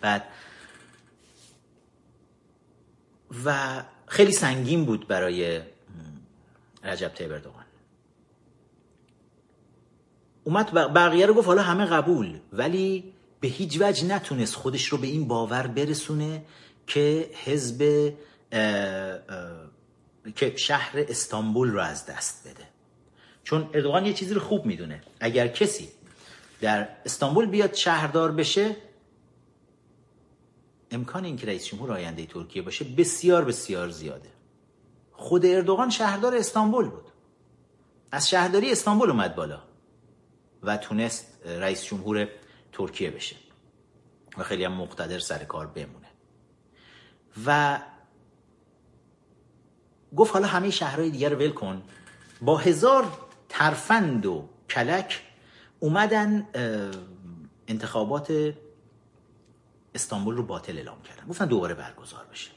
[0.01, 0.25] بعد
[3.45, 5.63] و خیلی سنگین بود برای
[6.85, 7.65] رجب طیب اردوغان.
[10.45, 15.07] اومد بقیه رو گفت حالا همه قبول ولی به هیچ وجه نتونست خودش رو به
[15.07, 16.45] این باور برسونه
[16.87, 18.13] که حزب
[20.37, 22.70] که شهر استانبول رو از دست بده.
[23.51, 25.01] چون اردوغان یه چیزی رو خوب می‌دونه.
[25.21, 25.89] اگر کسی
[26.61, 28.77] در استانبول بیاد شهردار بشه
[30.91, 34.29] امکان اینکه رئیس جمهور آینده ترکیه باشه بسیار بسیار زیاده.
[35.13, 37.13] خود اردوغان شهردار استانبول بود.
[38.13, 39.63] از شهرداری استانبول اومد بالا
[40.63, 42.29] و تونست رئیس جمهور
[42.73, 43.37] ترکیه بشه
[44.39, 46.09] و خیلی هم مقتدر سر کار بمونه.
[47.47, 47.81] و
[50.17, 51.83] گفت حالا همه شهرهای دیگر رو ول کن.
[52.41, 55.23] با هزار ترفند و کلک
[55.81, 56.49] اومدن
[57.69, 58.55] انتخابات
[59.95, 61.27] استانبول رو باطل اعلام کردن.
[61.29, 62.51] گفتن دوباره برگزار بشه.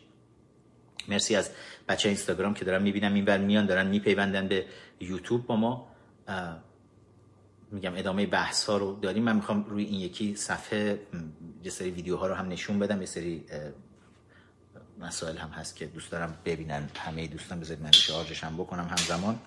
[1.08, 1.50] مرسی از
[1.88, 4.66] بچه اینستاگرام که دارن می‌بینم این بر میان دارن میپیوندن به
[5.00, 5.88] یوتیوب با ما.
[7.72, 9.24] میگم ادامه بحث ها رو داریم.
[9.24, 11.00] من می‌خوام روی این یکی صفحه
[11.64, 13.00] یه سری ویدیوها رو هم نشون بدم.
[13.00, 13.46] یه سری
[15.00, 16.90] مسائل هم هست که دوست دارم ببینن.
[16.96, 19.40] همه دوستان بذارید من شارژش هم بکنم همزمان.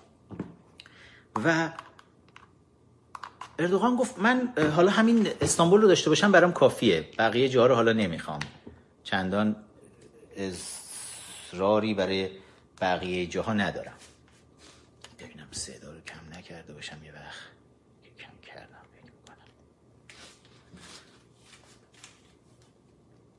[1.45, 1.69] و
[3.59, 7.09] اردوغان گفت من حالا همین استانبول رو داشته باشم برام کافیه.
[7.17, 8.39] بقیه جاها رو حالا نمی‌خوام.
[9.03, 9.55] چندان
[10.35, 12.29] اصراری برای
[12.81, 13.93] بقیه جاها ندارم.
[15.19, 17.35] ببینم صدا رو کم نکرده باشم یه وقت.
[18.19, 18.77] کم کردم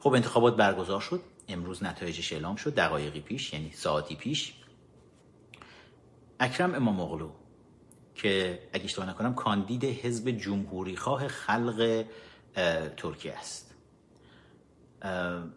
[0.01, 1.23] خب انتخابات برگزار شد.
[1.49, 2.75] امروز نتایجش اعلام شد.
[2.75, 4.55] دقایقی پیش یعنی ساعتی پیش.
[6.41, 7.31] اکرم امام اغلو
[8.19, 12.05] که اگه اشتباه نکنم کاندید حزب جمهوری خواه خلق
[12.97, 13.75] ترکیه است.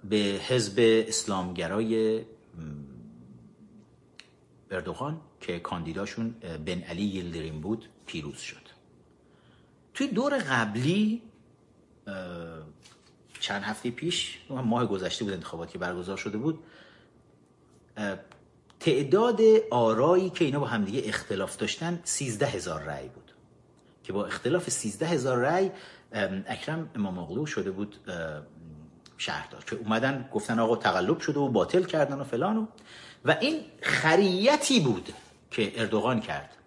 [0.03, 0.75] به حزب
[1.07, 2.21] اسلامگرای
[4.71, 6.29] اردوغان که کاندیداشون
[6.65, 8.61] بن علی یلدرین بود پیروز شد.
[9.93, 11.21] توی دور قبلی
[13.39, 16.59] چند هفته پیش ماه گذشته بود انتخاباتی برگزار شده بود
[18.81, 23.31] تعداد آرایی که اینا با همدیگه اختلاف داشتن سیزده هزار رأی بود.
[24.03, 25.71] که با اختلاف سیزده هزار رأی
[26.47, 27.95] اکرم امام اغلو شده بود
[29.17, 29.63] شهردار.
[29.63, 32.65] که اومدن گفتن آقا تقلب شده و باطل کردن و فلان و.
[33.25, 35.13] و این خریتی بود
[35.51, 36.57] که اردوغان کرد.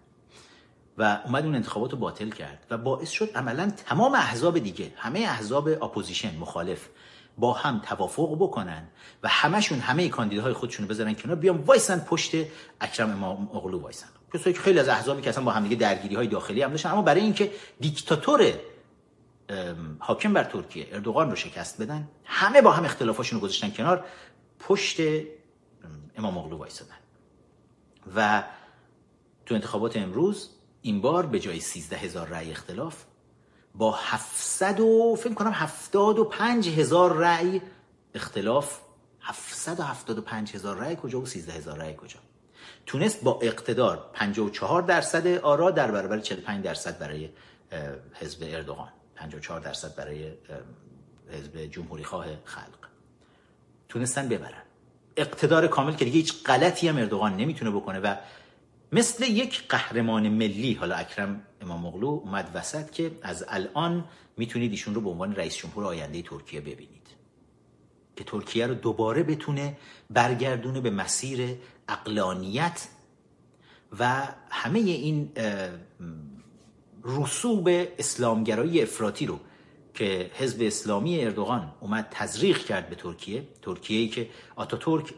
[0.97, 2.65] و اومد اون انتخابات رو باطل کرد.
[2.69, 6.89] و باعث شد عملا تمام احزاب دیگه همه احزاب اپوزیشن مخالف
[7.37, 8.87] با هم توافق بکنن
[9.23, 12.35] و همشون همه کاندیداهای خودشون رو بذارن کنار بیان وایسن پشت
[12.81, 14.07] اکرم امام‌اوغلو وایسن.
[14.33, 16.91] کسایی که خیلی از احزابی که اصلا با هم دیگه درگیری های داخلی هم داشتن
[16.91, 18.53] اما برای اینکه دیکتاتور
[19.99, 24.05] حاکم بر ترکیه اردوغان رو شکست بدن همه با هم اختلافاشون گذاشتن کنار
[24.59, 24.97] پشت
[26.17, 26.95] امام اغلو وایسادن.
[28.15, 28.43] و
[29.45, 30.49] تو انتخابات امروز
[30.81, 33.03] این بار به جای 13 هزار رأی اختلاف
[33.77, 37.61] با 700 و فکر کنم 75 هزار رأی.
[38.15, 38.79] اختلاف
[39.21, 42.19] 775 هزار رأی کجا و 13 هزار رأی کجا؟
[42.85, 47.29] تونست با اقتدار 54 درصد آرا در برابر 45 درصد برای
[48.13, 48.89] حزب اردوغان.
[49.15, 50.31] 54 درصد برای
[51.29, 52.87] حزب جمهوری خواه خلق.
[53.89, 54.63] تونستن ببرن.
[55.17, 58.15] اقتدار کامل که دیگه هیچ غلطی هم اردوغان نمی‌تونه بکنه و
[58.91, 60.73] مثل یک قهرمان ملی.
[60.73, 64.05] حالا اکرم امام اغلو اومد وسط که از الان
[64.37, 67.07] می‌تونید ایشون رو به عنوان رئیس جمهور آینده ترکیه ببینید.
[68.15, 69.77] که ترکیه رو دوباره بتونه
[70.09, 71.57] برگردونه به مسیر
[71.87, 72.87] اقلانیت
[73.99, 75.31] و همه این
[77.03, 79.39] رسوب اسلامگرایی افراطی رو
[79.93, 83.47] که حزب اسلامی اردوغان اومد تزریق کرد به ترکیه.
[83.61, 85.13] ترکیه که آتاتورک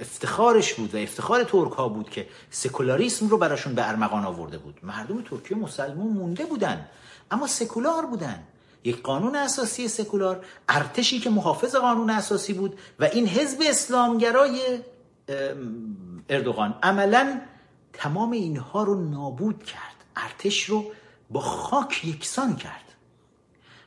[0.00, 4.80] افتخارش بود و افتخار ترک ها بود که سکولاریسم رو براشون به ارمغان آورده بود.
[4.82, 6.86] مردم ترکیه مسلمون مونده بودن
[7.30, 8.42] اما سکولار بودن.
[8.84, 14.78] یک قانون اساسی سکولار ارتشی که محافظ قانون اساسی بود و این حزب اسلامگرای
[16.28, 17.40] اردوغان عملا
[17.92, 20.04] تمام اینها رو نابود کرد.
[20.16, 20.92] ارتش رو
[21.30, 22.84] با خاک یکسان کرد.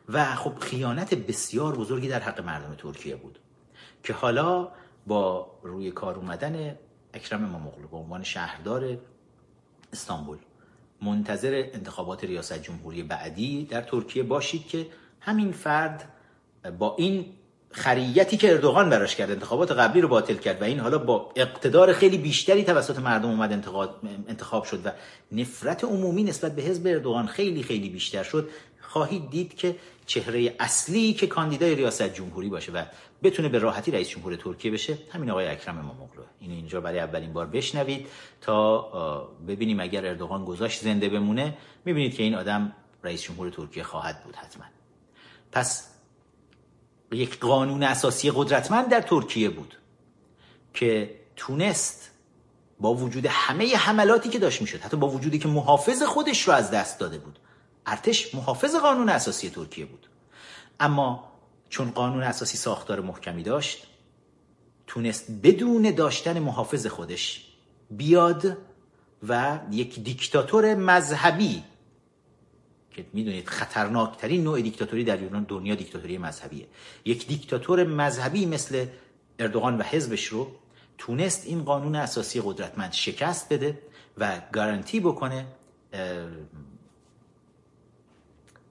[0.09, 3.39] و خب خیانت بسیار بزرگی در حق مردم ترکیه بود
[4.03, 4.67] که حالا
[5.07, 6.75] با روی کار اومدن
[7.13, 8.97] اکرم اماموغلو به عنوان شهردار
[9.93, 10.37] استانبول.
[11.01, 14.87] منتظر انتخابات ریاست جمهوری بعدی در ترکیه باشید که
[15.19, 16.09] همین فرد
[16.79, 17.25] با این
[17.71, 21.93] خریتی که اردوغان براش کرد انتخابات قبلی رو باطل کرد و این حالا با اقتدار
[21.93, 23.51] خیلی بیشتری توسط مردم اومد
[24.27, 24.89] انتخاب شد و
[25.31, 28.49] نفرت عمومی نسبت به حزب اردوغان خیلی خیلی بیشتر شد.
[28.81, 29.75] خواهید دید که
[30.05, 32.85] چهره اصلی که کاندیدای ریاست جمهوری باشه و
[33.23, 34.97] بتونه به راحتی رئیس جمهور ترکیه بشه.
[35.11, 38.07] همین آقای اکرم اماموغلو این اینجا برای اولین بار بشنوید
[38.41, 38.81] تا
[39.47, 44.35] ببینیم اگر اردوغان گذاشت زنده بمونه می‌بینید که این آدم رئیس جمهور ترکیه خواهد بود
[44.35, 44.63] حتما.
[45.51, 45.89] پس
[47.11, 49.77] یک قانون اساسی قدرتمند در ترکیه بود
[50.73, 52.11] که تونست
[52.79, 56.71] با وجود همه حملاتی که داشت می‌شد حتی با وجودی که محافظ خودش رو از
[56.71, 57.39] دست داده بود
[57.85, 60.07] ارتش محافظ قانون اساسی ترکیه بود.
[60.79, 61.32] اما
[61.73, 63.87] چون قانون اساسی ساختار محکمی داشت
[64.87, 67.45] تونست بدون داشتن محافظ خودش
[67.91, 68.57] بیاد
[69.27, 71.63] و یک دیکتاتور مذهبی
[72.91, 76.67] که می‌دونید خطرناکترین نوع دیکتاتوری در یونان دنیا دیکتاتوری مذهبیه.
[77.05, 78.85] یک دیکتاتور مذهبی مثل
[79.39, 80.51] اردوغان و حزبش رو
[80.97, 83.79] تونست این قانون اساسی قدرتمند شکست بده
[84.17, 85.45] و گارانتی بکنه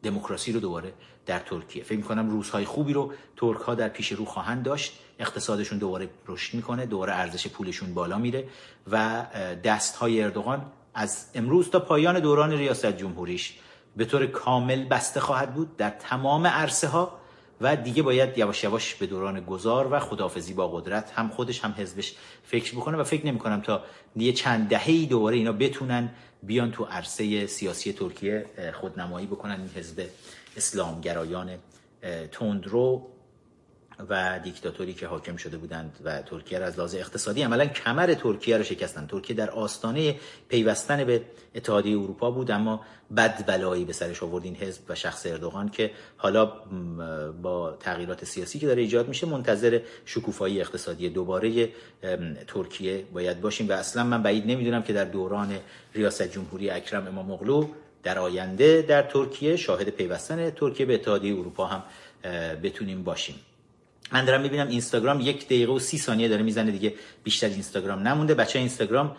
[0.03, 0.93] دموکراسی رو دوباره
[1.27, 1.85] در ترکیه.
[1.85, 4.93] فکر می‌کنم روزهای خوبی رو ترک ها در پیش رو خواهند داشت.
[5.19, 8.49] اقتصادشون دوباره رشد می‌کنه دوباره ارزش پولشون بالا میره
[8.91, 9.27] و
[9.65, 13.59] دست های اردوغان از امروز تا پایان دوران ریاست جمهوریش
[13.97, 17.19] به طور کامل بسته خواهد بود در تمام عرصه ها
[17.61, 21.75] و دیگه باید یواش یواش به دوران گذار و خدافزی با قدرت هم خودش هم
[21.79, 22.15] حزبش
[22.45, 23.83] فکر بکنه و فکر نمی کنم تا
[24.17, 26.11] یه چند دهه دوباره اینا بتونن
[26.43, 28.47] بیان تو عرصه سیاسی ترکیه
[28.81, 30.07] خودنمایی بکنن این حزب
[30.57, 31.51] اسلامگرایان
[32.33, 33.07] تندرو
[34.09, 38.57] و دیکتاتوری که حاکم شده بودند و ترکیه را از لحاظ اقتصادی عملا کمر ترکیه
[38.57, 39.09] را شکستند.
[39.09, 40.17] ترکیه در آستانه
[40.49, 41.23] پیوستن به
[41.55, 42.81] اتحادیه اروپا بود اما
[43.17, 46.47] بد بلایی به سرش آورد این حزب و شخص اردوغان که حالا
[47.43, 51.69] با تغییرات سیاسی که داره ایجاد میشه منتظر شکوفایی اقتصادی دوباره
[52.47, 53.69] ترکیه باید باشیم.
[53.69, 55.59] و اصلا من بعید نمی‌دونم که در دوران
[55.95, 57.69] ریاست جمهوری اکرم اماموغلو
[58.03, 61.83] در آینده در ترکیه شاهد پیوستن ترکیه به اتحادیه اروپا هم
[62.63, 63.35] بتونیم باشیم.
[64.13, 66.95] من دارم می‌بینم اینستاگرام یک دقیقه و سی ثانیه داره می‌زنه دیگه
[67.25, 68.35] بیشتر اینستاگرام نمونده.
[68.35, 69.17] بچه اینستاگرام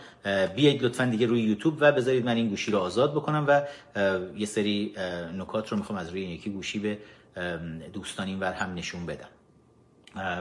[0.55, 3.61] بیایید لطفا دیگه روی یوتیوب و بذارید من این گوشی رو آزاد بکنم و
[4.37, 4.95] یه سری
[5.37, 6.97] نکات رو می‌خوام از روی یکی گوشی به
[7.93, 9.27] دوستان این ور هم نشون بدم.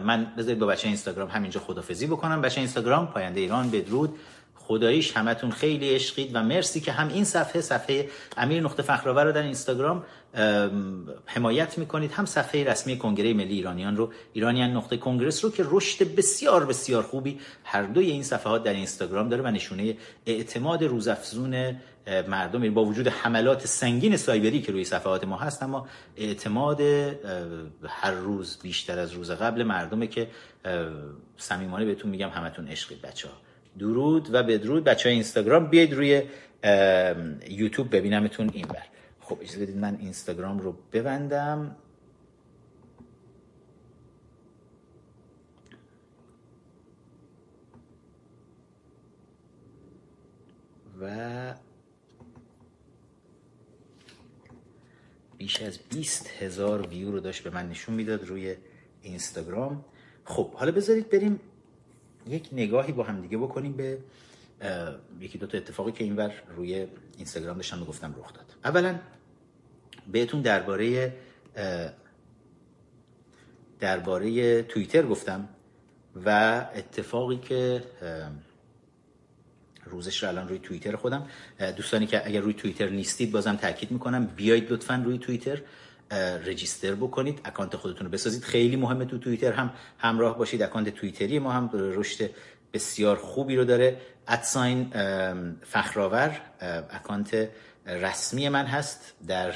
[0.04, 2.40] من بذارید با بچه اینستاگرام همینجا خدافزی بکنم.
[2.40, 4.18] بچه اینستاگرام پاینده ایران بدرود.
[4.66, 9.32] خداییش همتون خیلی عشقید و مرسی که هم این صفحه صفحه امیر نقطه فخرآور رو
[9.32, 10.04] در اینستاگرام
[11.26, 12.12] حمایت می‌کنید.
[12.12, 17.02] هم صفحه رسمی کنگره ملی ایرانیان رو ایرانیان نقطه کنگرس رو که رشد بسیار بسیار
[17.02, 19.96] خوبی هر دوی این صفحات در اینستاگرام داره و نشونه
[20.26, 21.76] اعتماد روزافزون
[22.28, 26.80] مردم با وجود حملات سنگین سایبری که روی صفحات ما هست اما اعتماد
[27.84, 30.28] هر روز بیشتر از روز قبل مردمه که
[31.36, 33.34] صمیمانه بهتون میگم همتون عشقید بچه ها
[33.78, 34.84] درود و بدرود.
[34.84, 36.22] بچه های اینستاگرام بیاید روی
[37.50, 38.86] یوتیوب ببینمتون این بر
[39.20, 41.76] خب اجازه بدید من اینستاگرام رو ببندم.
[51.00, 51.54] و
[55.36, 58.56] بیش از 20 هزار ویو رو داشت به من نشون می‌داد روی
[59.02, 59.84] اینستاگرام.
[60.24, 61.40] خب حالا بذارید بریم
[62.28, 63.98] یک نگاهی با هم دیگه بکنیم به
[65.20, 68.54] یکی دو تا اتفاقی که اینور روی اینستاگرام داشتم گفتم رخ داد.
[68.64, 68.98] اولا
[70.12, 71.12] بهتون درباره
[73.80, 75.48] درباره توییتر گفتم
[76.24, 76.28] و
[76.74, 77.82] اتفاقی که
[79.84, 81.26] روزش رو الان روی توییتر خودم
[81.76, 85.62] دوستانی که اگر روی توییتر نیستید بازم تاکید می‌کنم بیایید لطفا روی توییتر.
[86.46, 87.40] register بکنید.
[87.44, 88.42] اکانت خودتون رو بسازید.
[88.42, 90.62] خیلی مهمه تو توییتر هم همراه باشید.
[90.62, 92.30] اکانت توییتری ما هم رشد
[92.72, 93.96] بسیار خوبی رو داره.
[94.28, 94.90] at sign
[95.62, 96.40] فخرآور
[96.90, 97.48] اکانت
[97.86, 99.54] رسمی من هست در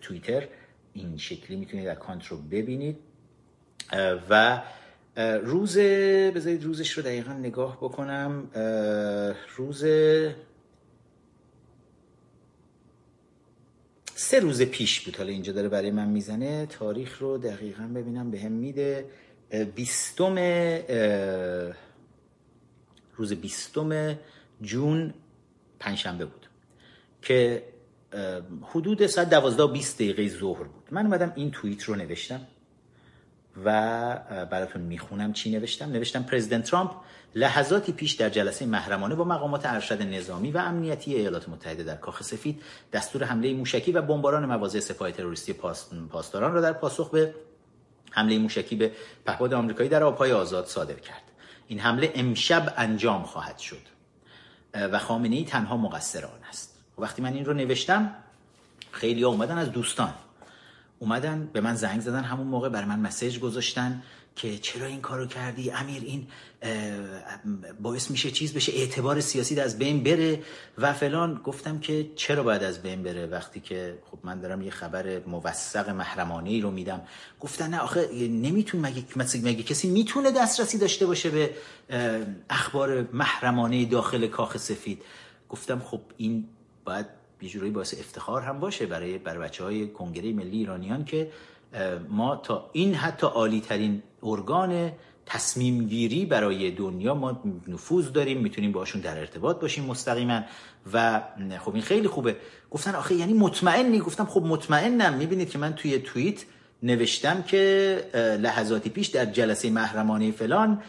[0.00, 0.48] توییتر.
[0.92, 2.98] این شکلی می‌تونید اکانت رو ببینید.
[4.30, 4.62] و
[5.42, 5.78] روز
[6.34, 8.50] بذارید روزش رو دقیقا نگاه بکنم.
[9.56, 9.84] روز
[14.16, 16.66] سه روز پیش بود حالا اینجا داره برای من می‌زنه.
[16.66, 19.10] تاریخ رو دقیقا ببینم به هم میده
[19.74, 20.34] بیستم
[23.16, 24.18] روز بیستم
[24.62, 25.14] جون
[25.80, 26.46] پنجشنبه بود
[27.22, 27.62] که
[28.62, 30.84] حدود ساعت دوازده بیست دقیقه ظهر بود.
[30.90, 32.46] من اومدم این توییت رو نوشتم.
[33.64, 33.70] و
[34.50, 36.90] براتون می‌خونم چی نوشتم؟ نوشتم پرزیدنت ترامپ
[37.34, 42.22] لحظاتی پیش در جلسه محرمانه با مقامات ارشد نظامی و امنیتی ایالات متحده در کاخ
[42.22, 45.52] سفید دستور حمله موشکی و بمباران مواضع سپاه تروریستی
[46.10, 47.34] پاسداران را در پاسخ به
[48.10, 48.92] حمله موشکی به
[49.26, 51.22] پهپاد آمریکایی در آبهای آزاد صادر کرد.
[51.68, 53.94] این حمله امشب انجام خواهد شد.
[54.74, 56.78] و خامنه ای تنها مقصر آن است.
[56.98, 58.14] وقتی من این رو نوشتم
[58.90, 60.14] خیلی اومدن از دوستان.
[61.04, 64.02] اومدن به من زنگ زدن همون موقع برای من مسیج گذاشتن
[64.36, 66.26] که چرا این کارو کردی؟ امیر این
[67.80, 70.42] باعث میشه چیز بشه اعتبار سیاسی از بین بره
[70.78, 71.40] و فلان.
[71.44, 75.88] گفتم که چرا باید از بین بره؟ وقتی که خب من دارم یه خبر موثق
[75.88, 77.00] محرمانه ای رو میدم.
[77.40, 79.04] گفتن نه آخه نمیتون مگه
[79.42, 81.50] مگه کسی می‌تونه دسترسی داشته باشه به
[82.50, 85.02] اخبار محرمانه داخل کاخ سفید؟
[85.48, 86.48] گفتم خب این
[86.84, 87.06] باید
[87.44, 91.30] یه جورایی باعث افتخار هم باشه برای بر بچه های کنگره ملی ایرانیان که
[92.08, 94.92] ما تا این حتی عالی ترین ارگان
[95.26, 100.40] تصمیم گیری برای دنیا ما نفوذ داریم می‌تونیم باشون در ارتباط باشیم مستقیما.
[100.92, 101.22] و
[101.64, 102.36] خب این خیلی خوبه.
[102.70, 105.14] گفتن آخه یعنی مطمئنی؟ گفتم خب مطمئنم.
[105.14, 106.44] می‌بینید که من توی توییت
[106.82, 108.04] نوشتم که
[108.40, 110.82] لحظاتی پیش در جلسه محرمانه فلان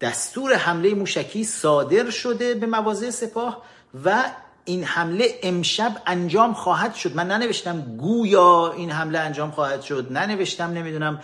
[0.00, 3.62] دستور حمله موشکی صادر شده به مواضع سپاه
[4.04, 4.24] و
[4.64, 7.16] این حمله امشب انجام خواهد شد.
[7.16, 10.12] من ننوشتم گویا این حمله انجام خواهد شد.
[10.12, 11.20] ننوشتم نمی‌دونم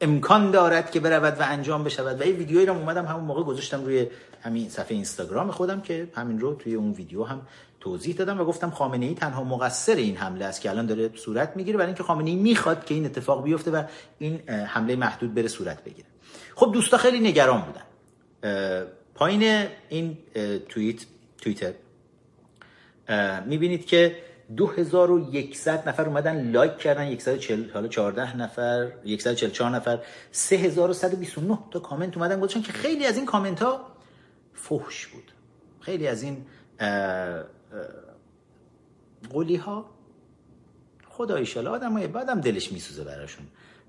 [0.00, 2.20] امکان دارد که برود و انجام بشود.
[2.20, 4.06] و این ویدیویی رو اومدم همون موقع گذاشتم روی
[4.42, 7.40] همین صفحه اینستاگرام خودم که همین رو توی اون ویدیو هم
[7.80, 11.52] توضیح دادم و گفتم خامنه ای تنها مقصر این حمله است که الان داره صورت
[11.56, 11.76] می‌گیره.
[11.78, 13.82] برای اینکه خامنه ای می‌خواد که این اتفاق بیفته و
[14.18, 16.08] این حمله محدود بره صورت بگیره.
[16.54, 17.82] خب دوستا خیلی نگران بودن.
[19.18, 20.18] پایین این
[20.68, 21.06] توییت
[21.38, 21.72] توییتر.
[23.46, 24.16] می‌بینید که
[24.56, 29.98] 2100 نفر اومدن لایک کردن 140 حالا 14 نفر 144 نفر
[30.32, 33.86] 3129 تا کامنت اومدن گذاشتن که خیلی از این کامنت ها
[34.54, 35.32] فحش بود.
[35.80, 36.46] خیلی از این
[39.30, 39.90] قولی ها
[41.08, 43.46] خدا ایشالا آدم های بعدم دلش میسوزه براشون.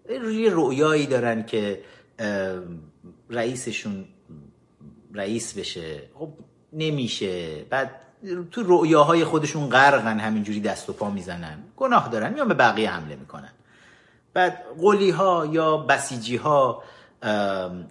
[0.09, 1.81] یه رویایی دارن که
[3.29, 4.05] رئیسشون
[5.13, 6.01] رئیس بشه.
[6.19, 6.29] خب
[6.73, 7.63] نمیشه.
[7.69, 7.91] بعد
[8.51, 11.57] تو رؤیاهای خودشون غرقن همینجوری دست و پا می‌زنن.
[11.77, 12.33] گناه دارن.
[12.33, 13.51] میان به بقیه حمله می‌کنن.
[14.33, 16.83] بعد قلی ها یا بسیجی ها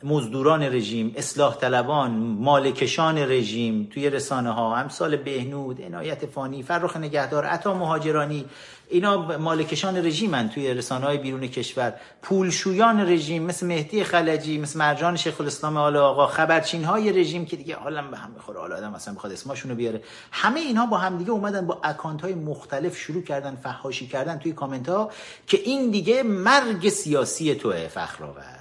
[0.02, 7.44] مزدوران رژیم اصلاح طلبان مالکشان رژیم توی رسانه ها امثال بهنود عنایت فانی فرخ نگهدار
[7.44, 8.44] عطا مهاجرانی
[8.88, 11.94] اینا مالکشان رژیمن توی رسانه های بیرون کشور.
[12.22, 17.56] پولشویان رژیم مثل مهدی خلجی مثل مرجان شیخ الاسلام آل آقا خبرچین های رژیم که
[17.56, 20.02] دیگه حالا به هم می‌خوره حالا آدم اصلا بخواد اسمشون رو بیاره.
[20.32, 24.52] همه اینها با هم دیگه اومدن با اکانت های مختلف شروع کردن فحاشی کردن توی
[24.52, 25.10] کامنت ها
[25.46, 28.57] که این دیگه مرگ سیاسی توه فخرآور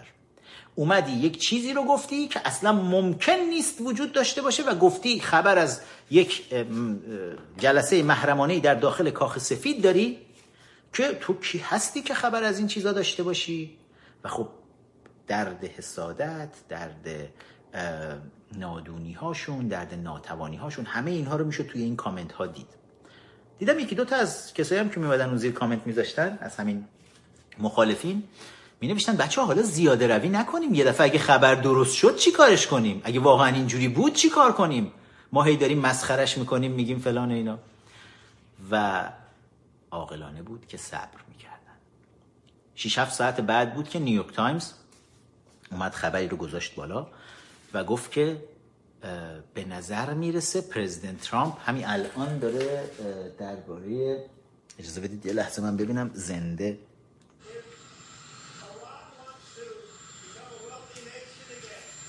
[0.78, 5.58] اومدی یک چیزی رو گفتی که اصلا ممکن نیست وجود داشته باشه و گفتی خبر
[5.58, 6.44] از یک
[7.58, 10.18] جلسه محرمانه در داخل کاخ سفید داری
[10.94, 13.78] که تو کی هستی که خبر از این چیزا داشته باشی؟
[14.24, 14.48] و خب
[15.28, 17.10] درد حسادت درد
[18.58, 22.70] نادونی هاشون درد ناتوانی هاشون همه اینها رو میشه توی این کامنت ها دید.
[23.60, 26.86] دیدم یکی دو تا از کسایی هم که میمدن اون زیر کامنت میذاشتن از همین
[27.60, 28.24] مخالفین.
[28.82, 30.74] می نوشتن بچه حالا زیاده روی نکنیم.
[30.74, 34.52] یه دفعه اگه خبر درست شد چی کارش کنیم؟ اگه واقعا اینجوری بود چی کار
[34.52, 34.92] کنیم؟
[35.32, 37.60] ما هی داریم مسخرش می‌کنیم میگیم فلان اینا.
[38.72, 39.04] و
[39.92, 41.78] عاقلانه بود که صبر می‌کردن.
[42.76, 44.72] 6 7 ساعت بعد بود که نیویورک تایمز
[45.72, 47.08] اومد خبری رو گذاشت بالا
[47.74, 48.44] و گفت که
[49.54, 52.84] به نظر می‌رسه پرزیدنت ترامپ همین الان داره
[53.40, 54.24] درباره
[54.80, 56.80] اجازه بدید یه لحظه من ببینم زنده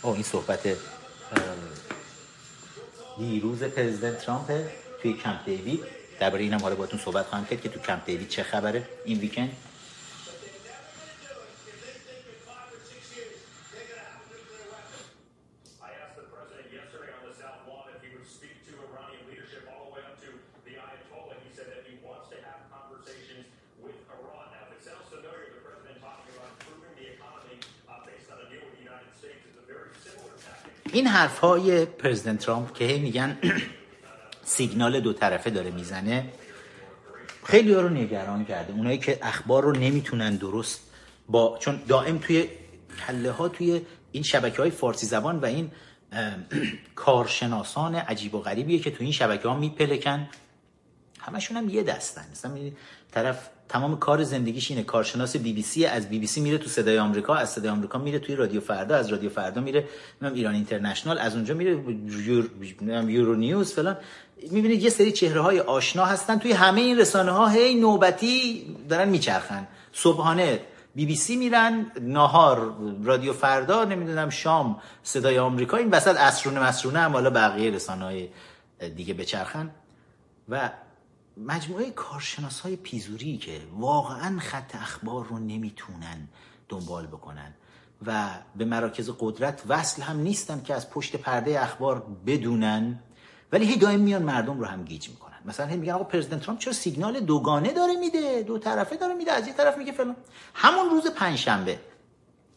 [0.02, 0.76] او این صحبت
[3.18, 4.52] دیروز پرزیدنت ترامپ
[5.02, 5.84] توی کمپ دیوید.
[6.20, 8.88] درباره اینم حالا باتون صحبت خواهم کرد که تو کمپ دیوید چه خبره.
[9.04, 9.56] این ویکند
[30.98, 33.38] این حرف های پرزیدنت ترامپ که میگن
[34.44, 36.24] سیگنال دو طرفه داره می‌زنه
[37.44, 38.72] خیلی ها رو نگران کرده.
[38.72, 40.80] اونایی که اخبار رو نمی‌تونن درست
[41.28, 42.48] با چون دائم توی
[43.06, 43.80] کله ها توی
[44.12, 45.70] این شبکه های فارسی زبان و این
[47.04, 50.28] کارشناسان عجیب و غریبیه که توی این شبکه ها میپلکن.
[51.20, 52.24] همشون هم یه دستن.
[52.32, 52.70] مثلا
[53.12, 54.82] طرف تمام کار زندگیش اینه.
[54.82, 57.34] کارشناس بی بی سی از بی بی سی میره تو صدای آمریکا.
[57.34, 58.96] از صدای آمریکا میره توی رادیو فردا.
[58.96, 59.84] از رادیو فردا میره
[60.22, 61.18] ایران اینترنشنال.
[61.18, 61.70] از اونجا میره
[62.26, 62.50] یور...
[63.10, 63.96] یورو نیوز فلان.
[64.50, 66.38] می‌بینید یه سری چهره های آشنا هستن.
[66.38, 69.66] توی همه این رسانه ها هی نوبتی دارن میچرخن.
[69.92, 70.60] صبحانه
[70.94, 75.76] بی بی سی میرن ناهار رادیو فردا نمی‌دونم شام صدای آمریکا.
[75.76, 78.28] این وسط اسرونه مسرونه هم حالا بقیه رسانه های
[78.96, 79.70] دیگه بچرخن.
[80.48, 80.70] و
[81.46, 86.28] مجموعه کارشناس های پیزوری که واقعا خط اخبار رو نمی‌تونن
[86.68, 87.54] دنبال بکنن
[88.06, 92.98] و به مراکز قدرت وصل هم نیستن که از پشت پرده اخبار بدونن
[93.52, 95.38] ولی هی دائم میان مردم رو هم گیج می‌کنن.
[95.44, 99.32] مثلا هی میگن آقا پرزیدنت ترامپ چرا سیگنال دوگانه داره میده؟ دو طرفه داره میده
[99.32, 100.16] از یه طرف میگه فلان.
[100.54, 101.78] همون روز پنجشنبه.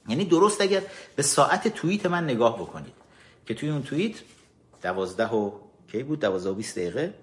[0.08, 0.82] یعنی درست اگر
[1.16, 2.94] به ساعت توییت من نگاه بکنید
[3.46, 4.16] که توی اون توییت
[4.82, 5.52] دوازده و
[5.92, 7.14] کی بود؟ دوازده و بیست دقیقه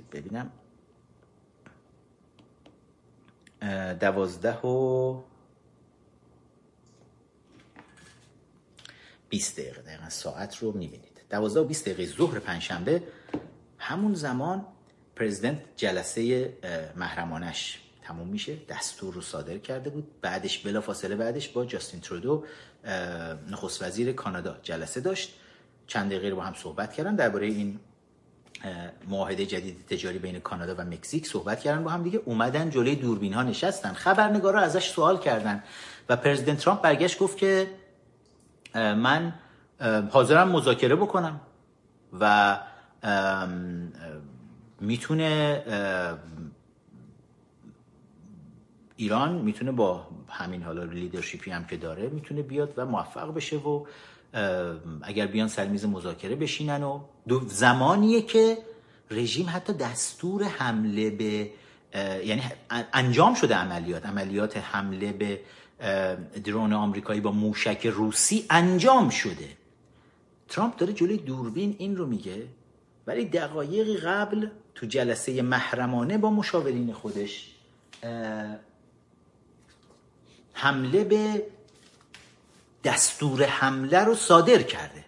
[0.00, 0.52] ببینم.
[4.00, 5.22] دوازده و
[9.28, 9.82] بیست دقیقه.
[9.82, 11.22] دقیقا ساعت رو می‌بینید.
[11.30, 13.02] دوازده و بیست دقیقه ظهر پنجشنبه.
[13.78, 14.66] همون زمان
[15.16, 16.52] پرزیدنت جلسه
[16.96, 18.56] محرمانش تموم میشه.
[18.68, 20.20] دستور رو صادر کرده بود.
[20.20, 22.44] بعدش بلا فاصله بعدش با جاستین ترودو
[23.48, 25.38] نخست وزیر کانادا جلسه داشت.
[25.86, 27.16] چند دقیقه با هم صحبت کردن.
[27.16, 27.80] درباره این
[29.08, 32.22] معاهده جدید تجاری بین کانادا و مکزیک صحبت کردن با هم دیگه.
[32.24, 33.92] اومدن جلوی دوربین ها نشستن.
[33.92, 35.62] خبرنگارا ازش سوال کردن.
[36.08, 37.70] و پرزیدنت ترامپ برگشت گفت که
[38.74, 39.34] من
[40.10, 41.40] حاضرم مذاکره بکنم
[42.20, 42.58] و
[44.80, 45.62] می‌تونه
[48.96, 53.86] ایران می‌تونه با همین حالا لیدرشیپی هم که داره می‌تونه بیاد و موفق بشه و
[55.02, 58.58] اگر بیان سر میز مذاکره بشینن و دو زمانیه که
[59.10, 61.50] رژیم حتی دستور حمله به
[62.24, 62.42] یعنی
[62.92, 65.40] انجام شده عملیات عملیات حمله به
[66.44, 69.48] درون آمریکایی با موشک روسی انجام شده.
[70.48, 72.46] ترامپ داره جلوی دوربین این رو میگه
[73.06, 77.50] ولی دقایقی قبل تو جلسه محرمانه با مشاورین خودش
[80.52, 81.46] حمله به
[82.84, 85.04] دستور حمله رو صادر کرده.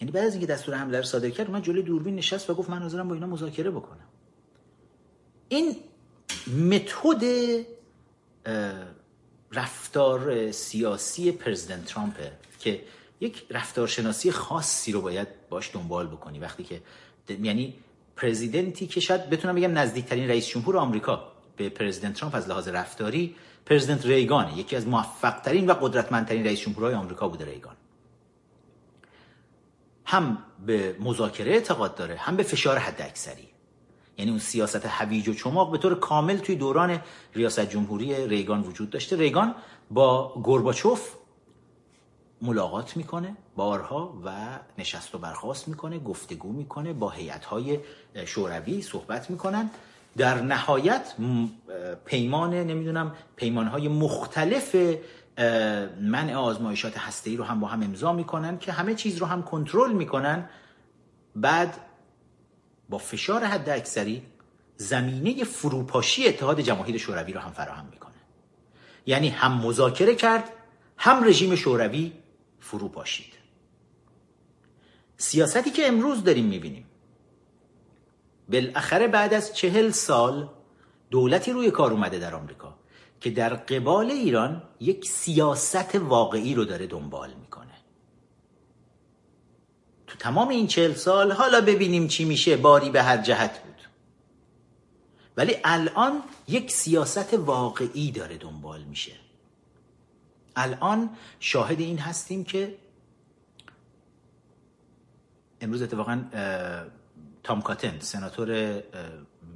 [0.00, 2.70] یعنی بعد از اینکه دستور حمله رو صادر کرد من جلوی دوربین نشست و گفت
[2.70, 4.06] من حاضرم با اینا مذاکره بکنم.
[5.48, 5.76] این
[6.70, 7.24] متد
[9.52, 12.82] رفتار سیاسی پرزیدنت ترامپه که
[13.20, 16.38] یک رفتارشناسی خاصی رو باید باش دنبال بکنی.
[16.38, 16.82] وقتی که
[17.28, 17.74] یعنی
[18.16, 23.34] پرزیدنتی که شاید بتونم بگم نزدیکترین رئیس جمهور آمریکا به پرزیدنت ترامپ از لحاظ رفتاری
[23.66, 27.76] پرزیدنت ریگان یکی از موفقترین و قدرتمندترین رئیس جمهورهای آمریکا بوده ریگان.
[30.04, 33.48] هم به مذاکره اعتقاد داره هم به فشار حد اکثری
[34.18, 37.00] یعنی اون سیاست هویج و چماق به طور کامل توی دوران
[37.34, 39.16] ریاست جمهوری ریگان وجود داشته.
[39.16, 39.54] ریگان
[39.90, 41.10] با گورباچوف
[42.42, 47.78] ملاقات می‌کنه بارها و نشست و برخواست می‌کنه گفتگو می‌کنه با هیئت‌های
[48.24, 49.70] شوروی صحبت می‌کنن.
[50.16, 51.14] در نهایت
[52.04, 54.76] پیمان نمی‌دونم پیمانهای مختلف
[56.00, 59.92] منع آزمایشات هسته‌ای رو هم با هم امضا می‌کنن که همه چیز رو هم کنترل
[59.92, 60.48] می‌کنن.
[61.36, 61.80] بعد
[62.88, 64.22] با فشار حد اکثری
[64.76, 68.12] زمینه فروپاشی اتحاد جماهیر شوروی رو هم فراهم می‌کنه
[69.06, 70.44] یعنی هم مذاکره کرد
[70.98, 72.12] هم رژیم شوروی
[72.60, 73.32] فرو پاشید
[75.16, 76.86] سیاستی که امروز داریم می‌بینیم
[78.48, 80.48] بالاخره بعد از چهل سال
[81.10, 82.74] دولتی روی کار اومده در آمریکا
[83.20, 87.74] که در قبال ایران یک سیاست واقعی رو داره دنبال می‌کنه.
[90.06, 93.76] تو تمام این چهل سال حالا ببینیم چی میشه باری به هر جهت بود.
[95.36, 99.12] ولی الان یک سیاست واقعی داره دنبال میشه.
[100.56, 101.10] الان
[101.40, 102.78] شاهد این هستیم که
[105.60, 106.24] امروز اتفاقا
[107.46, 108.82] تام کاتن سناتور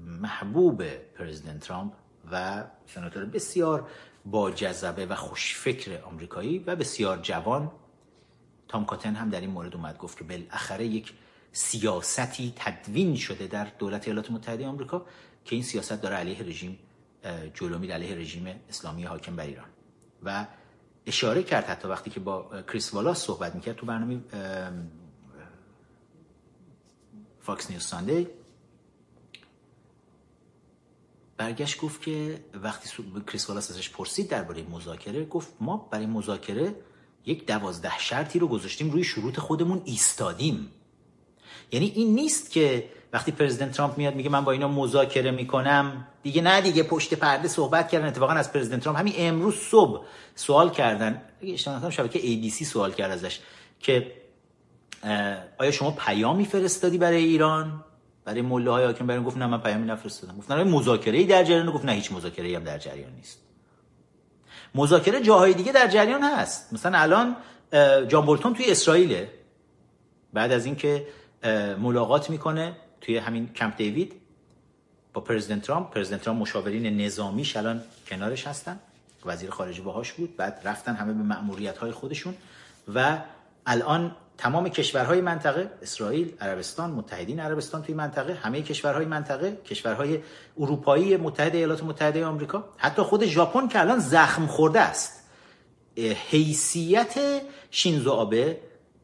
[0.06, 1.92] محبوب پرزیدنت ترامپ
[2.32, 3.88] و سناتور بسیار
[4.24, 7.70] با جذبه و خوشفکر آمریکایی و بسیار جوان.
[8.68, 11.12] تام کاتن هم در این مورد اومد گفت که بالاخره یک
[11.52, 15.06] سیاستی تدوین شده در دولت ایالات متحده آمریکا
[15.44, 16.78] که این سیاست داره علیه رژیم
[17.54, 19.68] جلو میره علیه رژیم اسلامی حاکم بر ایران.
[20.22, 20.46] و
[21.06, 24.20] اشاره کرد حتی وقتی که با کریس والاس صحبت می‌کرد تو برنامه
[27.51, 28.27] فاکس نیوز ساندی
[31.36, 32.90] برگشت گفت که وقتی
[33.27, 36.74] کریس والاس ازش پرسید درباره مذاکره گفت ما برای مذاکره
[37.27, 40.70] یک دوازده شرطی رو گذاشتیم روی شروط خودمون ایستادیم.
[41.72, 46.06] یعنی این نیست که وقتی پرزیدنت ترامپ میاد میگه من با اینا مذاکره می‌کنم.
[46.22, 48.06] دیگه نه دیگه پشت پرده صحبت کردن.
[48.06, 51.22] اتفاقا از پرزیدنت ترامپ همین امروز صبح سوال کردن.
[51.43, 53.40] اشتباه شبکه ABC سوال کرد ازش
[53.81, 54.19] که
[55.59, 57.85] آیا شما پیامی فرستادی برای ایران؟
[58.24, 60.36] برای مله های حاکم برای گفت نه من پیامی نفرستادم.
[60.36, 63.39] گفتن مذاکره ای در جریان گفت نه هیچ مذاکره ای هم در جریان نیست.
[64.74, 66.72] مذاکره جاهای دیگه در جریان هست.
[66.72, 67.36] مثلا الان
[68.09, 69.31] جان بولتون توی اسرائیله.
[70.32, 71.06] بعد از اینکه
[71.78, 74.12] ملاقات می‌کنه توی همین کمپ دیوید
[75.14, 75.90] با پرزیدنت ترامپ.
[75.90, 78.81] پرزیدنت ترامپ مشاورین نظامیش الان کنارش هستن.
[79.24, 80.36] وزیر خارجه باهاش بود.
[80.36, 82.35] بعد رفتن همه به مأموریت های خودشون.
[82.94, 83.18] و
[83.66, 90.20] الان تمام کشورهای منطقه اسرائیل عربستان متحدین عربستان توی منطقه همه کشورهای منطقه کشورهای
[90.58, 95.24] اروپایی متحد ایالات متحده آمریکا حتی خود ژاپن که الان زخم خورده است.
[96.30, 98.60] حیثیت شینزو آبه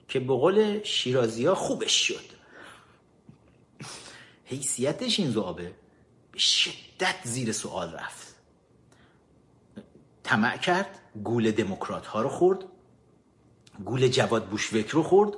[0.08, 2.24] که به قول شیرازی خوبش شد.
[4.44, 5.72] حیثیت شینزو آبه
[6.32, 8.34] به شدت زیر سوال رفت.
[10.24, 12.64] طمع کرد گول دموکرات ها رو خورد.
[13.84, 15.32] گول جواد بوشوک رو خورد.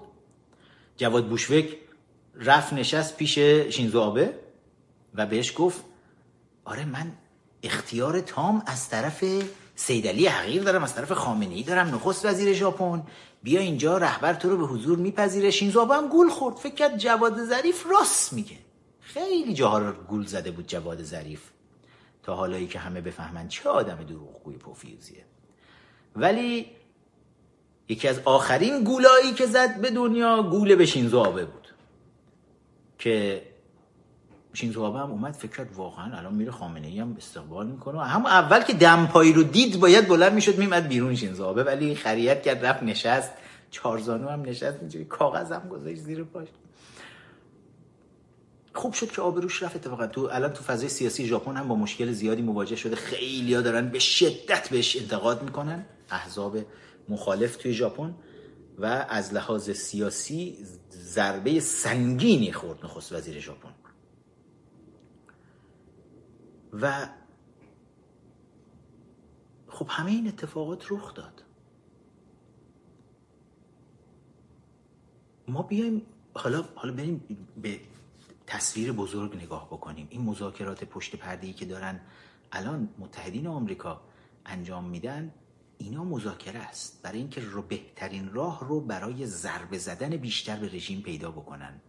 [0.96, 1.76] جواد بوشوک
[2.34, 4.34] رفت نشست پیش شینزو آبه
[5.14, 5.84] و بهش گفت
[6.64, 7.12] آره من
[7.62, 9.24] اختیار تام از طرف
[9.74, 13.02] سیدلی حقیر دارم از طرف خامنه ای دارم نخست وزیر ژاپن.
[13.42, 15.50] بیا اینجا رهبر تو رو به حضور میپذیره.
[15.50, 16.56] شینزو آبه هم گول خورد.
[16.56, 18.56] فکر کرد جواد ظریف راست میگه.
[19.00, 21.40] خیلی جاها رو گول زده بود جواد ظریف.
[22.22, 25.24] تا حالایی که همه بفهمن چه آدم دروغگوی پوفیوزیه.
[26.16, 26.66] ولی
[27.88, 31.68] یکی از آخرین گولایی که زد به دنیا گول به شینزو بود.
[32.98, 33.42] که
[34.52, 38.04] شینزو آبه هم اومد فکر کرد واقعا الان میره خامنه ای هم استقبال می‌کنه.
[38.04, 42.66] هم اول که دمپایی رو دید باید بلند می‌شد میمد بیرون شینزو ولی خریت کرد
[42.66, 43.30] رفت نشست.
[43.70, 46.48] چارزانو هم نشست اینجوری کاغذ هم گذاشت زیر پاش.
[48.74, 50.06] خوب شد که آبروش رفت اتفاقا.
[50.06, 52.96] تو الان تو فضای سیاسی ژاپن هم با مشکل زیادی مواجه شده.
[52.96, 55.84] خیلیا دارن به شدت بهش انتقاد می‌کنن.
[56.10, 56.58] احزاب
[57.08, 58.14] مخالف توی ژاپن
[58.78, 63.74] و از لحاظ سیاسی ضربه سنگینی خورد نخست وزیر ژاپن.
[66.72, 67.08] و
[69.68, 71.42] خب همه این اتفاقات رخ داد.
[75.48, 76.02] ما بیایم
[76.34, 77.80] حالا حالا بریم به
[78.46, 80.06] تصویر بزرگ نگاه بکنیم.
[80.10, 82.00] این مذاکرات پشت پرده ای که دارن
[82.52, 84.00] الان متحدین آمریکا
[84.46, 85.32] انجام میدن
[85.78, 87.02] اینا مذاکره است.
[87.02, 91.80] برای اینکه رو بهترین راه رو برای ضربه زدن بیشتر به رژیم پیدا بکنن.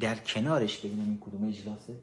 [0.00, 1.94] در کنارش ببینیم این کدوم اجلاسه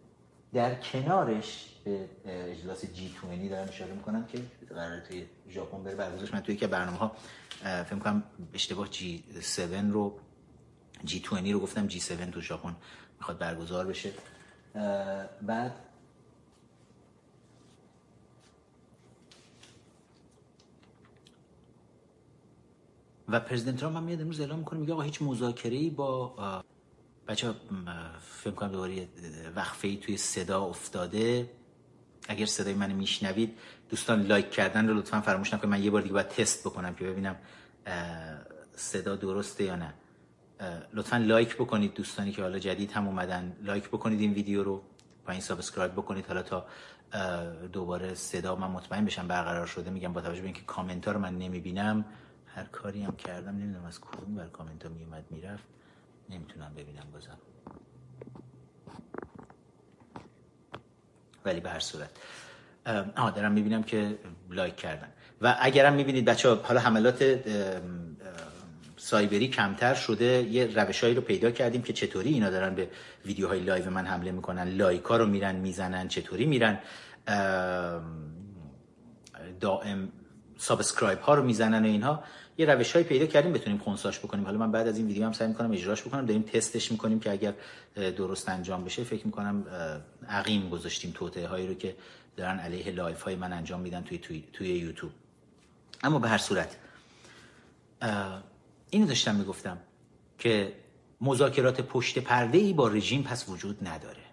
[0.54, 5.96] در کنارش به اجلاس جی 20 دارم اشاره می‌کنم که قرار توی ژاپن بره.
[5.96, 7.16] برگزارش من توی که برنامه ها
[7.62, 8.24] فکر کنم
[8.54, 10.20] اشتباه جی 7 رو
[11.04, 12.76] جی 20 رو گفتم جی 7 تو ژاپن
[13.18, 14.12] می‌خواد برگزار بشه.
[15.42, 15.76] بعد
[23.30, 26.36] و پرزیدنت ترامپ هم میاد امروز اعلام می‌کنه میگه آقا هیچ مذاکره با
[27.28, 27.54] بچه
[28.22, 29.08] فکر کنم دوباره
[29.56, 31.50] وقفه ای توی صدا افتاده.
[32.28, 33.58] اگر صدای من میشنوید
[33.90, 35.72] دوستان لایک کردن رو لطفا فراموش نکنید.
[35.72, 37.36] من یه بار دیگه باید تست بکنم که ببینم
[38.76, 39.94] صدا درسته یا نه.
[40.94, 43.58] لطفا لایک بکنید دوستانی که حالا جدید هم اومدن.
[43.64, 44.82] لایک بکنید این ویدیو رو.
[45.30, 46.26] این subscribe بکنید.
[46.26, 46.66] حالا تا
[47.74, 49.90] دوباره صدا من مطمئن بشم برقرار شده.
[49.90, 52.06] میگم با توجه به اینکه کامنت ها رو من نمی‌بینم.
[52.56, 55.64] هر کاری هم کردم نمی‌دونم از کدوم بر کامنت ها میومد می‌رفت.
[56.30, 57.38] نمی‌تونم ببینم بازم.
[61.46, 62.10] ولی به هر صورت.
[63.16, 64.18] آها دارم می‌بینم که
[64.50, 65.08] لایک کردن.
[65.42, 67.40] و اگرم می‌بینید بچه ها حالا حملات
[68.98, 72.90] سایبری کمتر شده یه روشهایی رو پیدا کردیم که چطوری اینا دارن به
[73.26, 76.80] ویدیوهای live من حمله می‌کنن لایکا رو میرن می‌زنن چطوری میرن.
[79.60, 80.12] دائم
[80.58, 82.24] subscribe ها رو می‌زنن و اینها.
[82.58, 84.46] یه روش های پیدا کردیم بتونیم خونساش بکنیم.
[84.46, 86.26] حالا من بعد از این ویدیو هم سعی می‌کنم اجراش بکنم.
[86.26, 87.54] داریم تستش می‌کنیم که اگر
[87.96, 89.66] درست انجام بشه فکر می‌کنم
[90.30, 91.96] عقیم گذاشتیم توطئه هایی رو که
[92.38, 95.12] دارن علیه live های من انجام میدن توی, توی, توی یوتیوب.
[96.04, 96.76] اما به هر صورت
[98.90, 99.78] اینو داشتم می‌گفتم
[100.40, 100.74] که
[101.22, 104.24] مذاکرات پشت پرده ای با رژیم پس وجود نداره.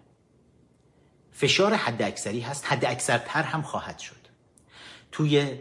[1.31, 4.15] فشار حد اکثری هست حد اکثرتر هم خواهد شد.
[5.11, 5.59] توی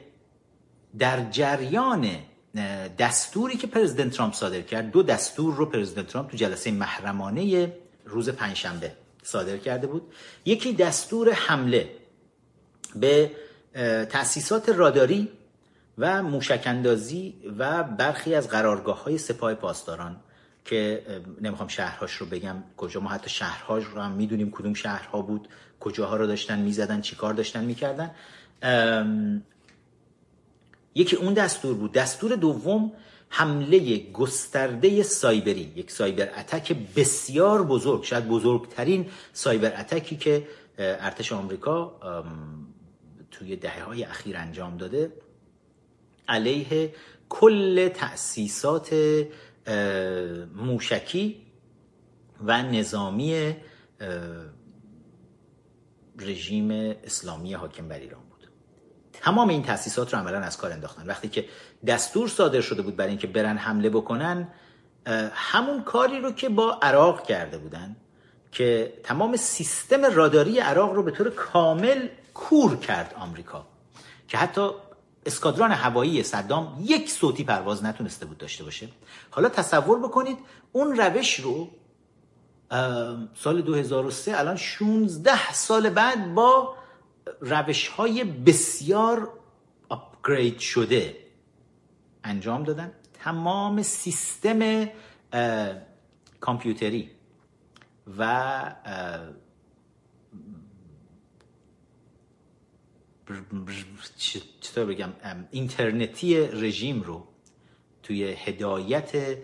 [0.98, 2.10] در جریان
[2.98, 7.72] دستوری که پرزیدنت ترامپ صادر کرد دو دستور رو پرزیدنت ترامپ تو جلسه محرمانه
[8.04, 8.92] روز پنجشنبه
[9.22, 10.12] صادر کرده بود.
[10.44, 11.88] یکی دستور حمله
[12.96, 13.30] به
[14.10, 15.28] تأسیسات راداری
[15.98, 20.16] و موشکندازی و برخی از قرارگاه های سپاه پاسداران
[20.64, 21.02] که
[21.40, 25.48] نمی‌خوام شهرهاش رو بگم کجا ما حتی شهرهاش رو هم می‌دونیم کدوم شهرها بود
[25.80, 28.10] کجاها رو داشتن می‌زدن چیکار داشتن می‌کردن.
[30.94, 31.92] یکی اون دستور بود.
[31.92, 32.92] دستور دوم
[33.28, 40.48] حمله گسترده سایبری یک سایبر اتک بسیار بزرگ شاید بزرگترین سایبر اتکی که
[40.78, 42.00] ارتش آمریکا
[43.30, 45.12] توی دهه های اخیر انجام داده.
[46.28, 46.94] علیه
[47.28, 48.94] کل تأسیسات
[50.54, 51.42] موشکی
[52.44, 53.56] و نظامی
[56.18, 56.70] رژیم
[57.04, 58.21] اسلامی حاکم بر ایران.
[59.22, 61.06] تمام این تأسیسات رو عملا از کار انداختن.
[61.06, 61.44] وقتی که
[61.86, 64.48] دستور صادر شده بود برای اینکه برن حمله بکنن
[65.34, 67.96] همون کاری رو که با عراق کرده بودن
[68.52, 73.66] که تمام سیستم راداری عراق رو به طور کامل کور کرد آمریکا.
[74.28, 74.70] که حتی
[75.26, 78.88] اسکادران هوایی صدام یک صوتی پرواز نتونسته بود داشته باشه.
[79.30, 80.38] حالا تصور بکنید
[80.72, 81.70] اون روش رو
[83.34, 86.74] سال 2003 الان 16 سال بعد با
[87.40, 89.38] روش های بسیار
[89.90, 91.16] اپگرید شده
[92.24, 92.92] انجام دادن.
[93.14, 94.88] تمام سیستم
[96.40, 97.10] کامپیوتری
[98.18, 98.74] و
[104.60, 105.12] چطور بگم
[105.50, 107.28] اینترنتی رژیم رو
[108.02, 109.38] توی هدایت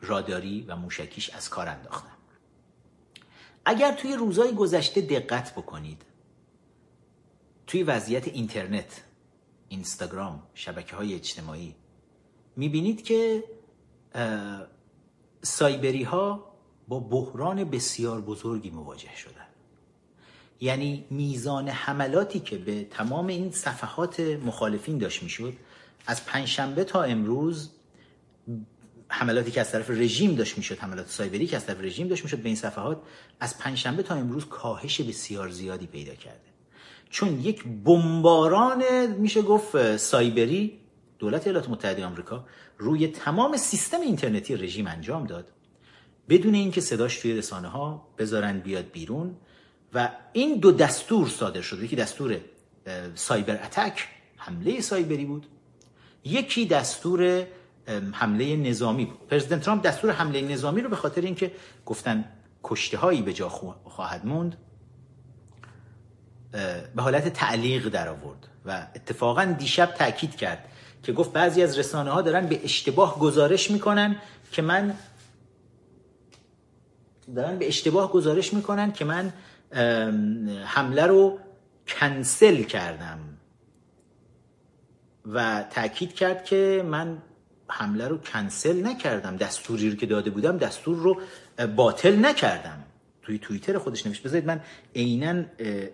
[0.00, 2.13] راداری و موشکیش از کار انداختن.
[3.66, 6.02] اگر توی روزهای گذشته دقت بکنید
[7.66, 9.04] توی وضعیت اینترنت
[9.68, 11.74] اینستاگرام شبکه های اجتماعی
[12.56, 13.44] می‌بینید که
[15.42, 16.54] سایبری ها
[16.88, 19.46] با بحران بسیار بزرگی مواجه شدن.
[20.60, 25.52] یعنی میزان حملاتی که به تمام این صفحات مخالفین داشت می‌شد
[26.06, 27.70] از پنجشنبه تا امروز
[29.16, 32.38] حملاتی که از طرف رژیم داشت می‌شد حملات سایبری که از طرف رژیم داشت می‌شد
[32.38, 33.02] به این صفحات
[33.40, 36.40] از پنجشنبه تا امروز کاهش بسیار زیادی پیدا کرده.
[37.10, 40.78] چون یک بمباران میشه گفت سایبری
[41.18, 42.46] دولت ایالات متحده آمریکا
[42.78, 45.48] روی تمام سیستم اینترنتی رژیم انجام داد.
[46.28, 49.36] بدون اینکه صداش توی رسانه ها بذارن بیاد بیرون
[49.94, 51.82] و این دو دستور صادر شد.
[51.82, 52.40] یکی دستور
[53.14, 55.46] سایبر اتک حمله سایبری بود.
[56.24, 57.46] یکی دستور
[58.12, 59.28] حمله نظامی بود.
[59.28, 61.52] پرزیدنت ترامپ دستور حمله نظامی رو به خاطر اینکه
[61.86, 62.24] گفتن
[62.64, 63.48] کشته هایی به جا
[63.84, 64.56] خواهد موند
[66.96, 70.68] به حالت تعلیق در آورد و اتفاقا دیشب تاکید کرد
[71.02, 74.16] که گفت بعضی از رسانه ها دارن به اشتباه گزارش می‌کنن
[74.52, 74.94] که من
[77.36, 79.32] دارن به اشتباه گزارش می‌کنن که من
[80.64, 81.38] حمله رو
[81.86, 83.18] کنسل کردم.
[85.26, 87.18] و تاکید کرد که من
[87.68, 89.36] حمله رو کنسل نکردم.
[89.36, 91.20] دستوری رو که داده بودم دستور رو
[91.76, 92.84] باطل نکردم.
[93.22, 94.22] توی توییتر خودش نوشت.
[94.22, 94.60] بذارید من
[94.94, 95.44] عینا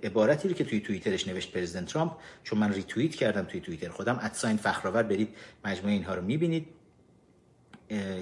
[0.03, 2.13] عبارتی رو که توی توییترش نوشت پرزیدنت ترامپ
[2.45, 4.19] چون من ریتوییت کردم توی توییتر خودم.
[4.23, 5.29] ادساین فخرآور برید
[5.65, 6.67] مجموعه اینها رو می‌بینید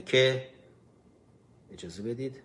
[0.07, 0.49] که
[1.73, 2.37] اجازه بدید.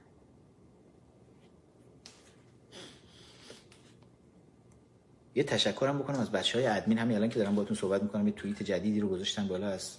[5.36, 6.98] یه تشکرم بکنم از بچه های ادمین.
[6.98, 9.98] همین الان که دارم باهاتون صحبت می‌کنم یه توییت جدیدی رو گذاشتن بالا از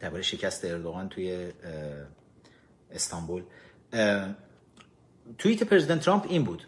[0.00, 1.52] درباره شکست اردوغان توی
[2.90, 3.42] استانبول.
[5.38, 6.66] توییت پرزیدنت ترامپ این بود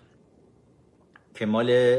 [1.34, 1.98] که مال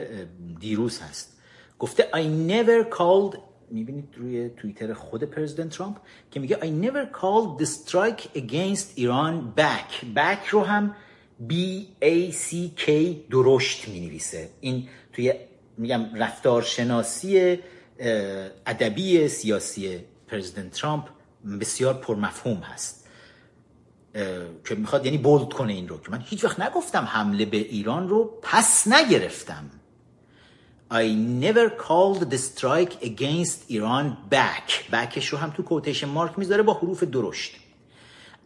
[0.59, 1.37] دیروز هست.
[1.79, 3.39] گفته I never called
[3.69, 5.97] می‌بینید روی توییتر خود پرزیدنت ترامپ
[6.31, 10.15] که میگه I never called the strike against Iran back.
[10.15, 10.95] Back رو هم
[11.49, 11.53] B
[12.01, 12.91] A C K
[13.29, 15.33] درشت می نویسه این توی
[15.77, 17.57] میگم رفتارشناسی
[18.65, 21.09] ادبی سیاسی پرزیدنت ترامپ
[21.59, 23.07] بسیار پرمفهوم هست.
[24.65, 28.09] که می‌خواد یعنی بولد کنه این رو که من هیچ وقت نگفتم حمله به ایران
[28.09, 29.69] رو پس نگرفتم.
[30.91, 31.05] I
[31.41, 34.91] never called the strike against Iran back.
[34.91, 37.55] Backش رو هم تو کوتیشن مارک می‌ذاره با حروف درشت.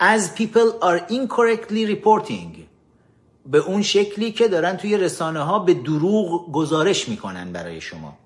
[0.02, 2.58] As people are incorrectly reporting
[3.46, 8.18] به اون شکلی که دارن توی رسانه ها به دروغ گزارش می‌کنن برای شما.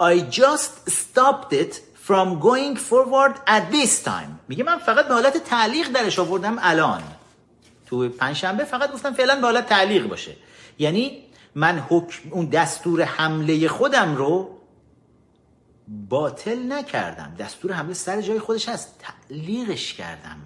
[0.00, 1.74] I just stopped it
[2.06, 4.30] from going forward at this time.
[4.48, 7.02] میگه من فقط به حالت تعلیق درش آوردم الان.
[7.86, 10.36] تو پنجشنبه فقط گفتم فعلا به حالت تعلیق باشه.
[10.78, 11.22] یعنی
[11.54, 14.58] من حکم اون دستور حمله خودم رو
[15.88, 17.34] باطل نکردم.
[17.38, 18.94] دستور حمله سر جای خودش هست.
[18.98, 20.36] تعلیقش کردم.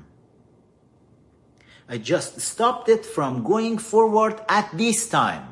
[1.90, 5.49] I just stopped it from going forward at this time.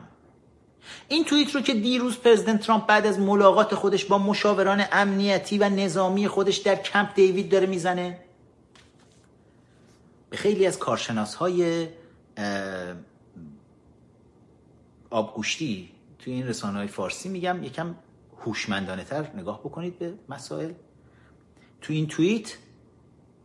[1.08, 5.68] این توییت رو که دیروز پرزیدنت ترامپ بعد از ملاقات خودش با مشاوران امنیتی و
[5.68, 8.18] نظامی خودش در کمپ دیوید داره می‌زنه.
[10.30, 11.88] به خیلی از کارشناس های
[15.10, 17.94] آبگوشتی توی این رسانه های فارسی میگم یکم
[18.38, 20.72] هوشمندانه تر نگاه بکنید به مسائل.
[21.80, 22.56] تو این توییت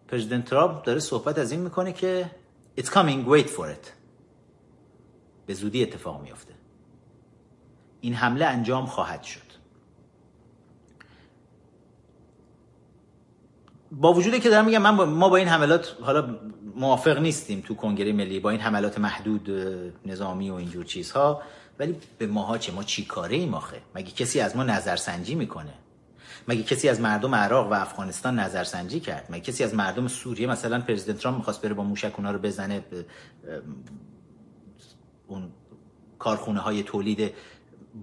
[0.08, 2.32] پرزیدنت ترامپ داره صحبت از این می‌کنه که
[2.78, 3.92] It's coming, wait for it.
[5.46, 6.53] به زودی اتفاق میافته.
[8.04, 9.42] این حمله انجام خواهد شد.
[13.92, 16.40] با وجودی که دارم میگم من ما با این حملات حالا
[16.76, 19.50] موافق نیستیم تو کنگره ملی با این حملات محدود
[20.06, 21.42] نظامی و اینجور چیزها.
[21.80, 25.74] ولی به ماها چه؟ ما چی کاره ایم آخه؟ مگه کسی از ما نظرسنجی می‌کنه؟
[26.48, 30.82] مگه کسی از مردم عراق و افغانستان نظرسنجی کرد؟ مگه کسی از مردم سوریه مثلا
[30.82, 32.84] پرزیدنت ترامپ می‌خواست بره با موشک اونا رو بزنه
[35.28, 35.52] اون
[36.20, 37.34] کارخونه های تولید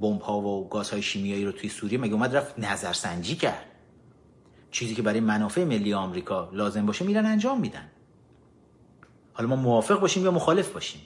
[0.00, 3.64] بمب ها و گازهای شیمیایی رو توی سوریه مگه اومد رفت نظرسنجی کرد؟
[4.70, 7.90] چیزی که برای منافع ملی آمریکا لازم باشه میرن انجام میدن.
[9.32, 11.00] حالا ما موافق باشیم یا مخالف باشیم؟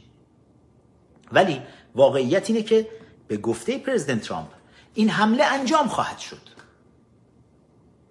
[1.32, 1.60] ولی
[1.94, 2.88] واقعیت اینه که
[3.28, 4.48] به گفته پرزیدنت ترامپ
[4.94, 6.54] این حمله انجام خواهد شد.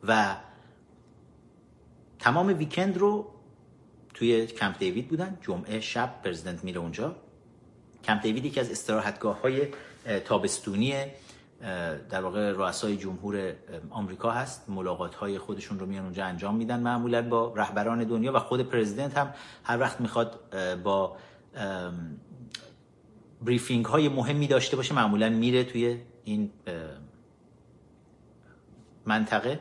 [0.08, 0.36] و
[2.20, 3.32] تمام ویکند رو
[4.14, 5.38] توی کمپ دیوید بودن.
[5.42, 7.16] جمعه شب پرزیدنت میره اونجا.
[8.04, 9.68] کمپ دیوید یکی از استراحتگاه های
[10.26, 10.94] تابستونی
[12.10, 13.54] در واقع رؤسای جمهور
[13.90, 14.70] آمریکا هست.
[14.70, 16.80] ملاقات های خودشون رو میان اونجا انجام میدن.
[16.80, 20.40] معمولا با رهبران دنیا و خود پرزیدنت هم هر وقت می‌خواد
[20.84, 21.18] با
[23.42, 26.52] بریفینگ های مهمی داشته باشه معمولا میره توی این
[29.06, 29.60] منطقه.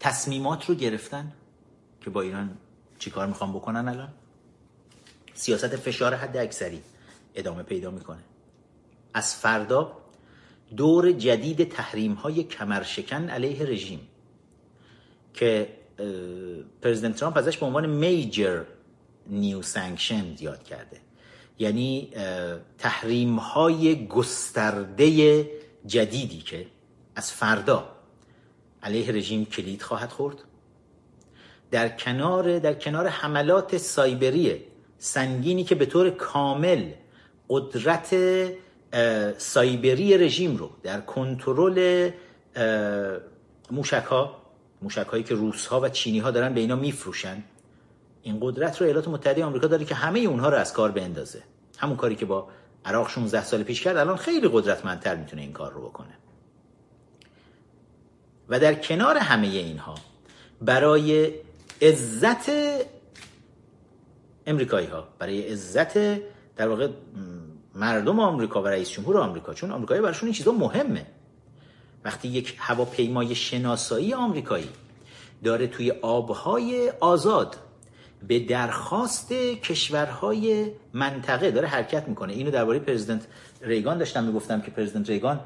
[0.00, 1.32] تصمیمات رو گرفتن
[2.00, 2.58] که با ایران
[2.98, 4.12] چیکار می‌خوام بکنن الان؟
[5.34, 6.82] سیاست فشار حد اکثری
[7.34, 8.24] ادامه پیدا می‌کنه.
[9.14, 9.96] از فردا
[10.76, 14.00] دور جدید تحریم های کمرشکن علیه رژیم
[15.34, 15.68] که
[16.82, 18.62] پرزیدنت ترامپ ازش به عنوان major
[19.26, 21.00] new sanction یاد کرده.
[21.58, 22.10] یعنی
[22.78, 25.50] تحریم های گسترده
[25.86, 26.66] جدیدی که
[27.16, 27.88] از فردا
[28.82, 30.36] علیه رژیم کلید خواهد خورد.
[31.70, 34.73] در کنار در کنار حملات سایبری
[35.04, 36.90] سنگینی که به طور کامل
[37.48, 38.16] قدرت
[39.38, 42.10] سایبری رژیم رو در کنترل
[43.70, 44.36] موشک ها
[44.82, 47.42] موشک هایی که روس ها و چینی ها دارن به اینا میفروشن.
[48.22, 51.42] این قدرت رو ایالات متحده آمریکا داره که همه اونها رو از کار بندازه.
[51.78, 52.48] همون کاری که با
[52.84, 56.18] عراق 16 سال پیش کرد الان خیلی قدرتمندتر می‌تونه این کار رو بکنه.
[58.48, 59.94] و در کنار همه اینها
[60.62, 61.32] برای
[61.82, 62.50] عزت
[64.46, 65.98] امریکایی ها برای عزت
[66.56, 66.88] در واقع
[67.74, 69.54] مردم آمریکا و رئیس جمهور آمریکا.
[69.54, 71.06] چون آمریکایی براشون این چیزا مهمه.
[72.04, 74.68] وقتی یک هواپیمای شناسایی آمریکایی
[75.44, 77.56] داره توی آبهای آزاد
[78.28, 82.32] به درخواست کشورهای منطقه داره حرکت می‌کنه.
[82.32, 83.26] اینو درباره پرزیدنت
[83.60, 85.40] ریگان داشتم می‌گفتم که پرزیدنت ریگان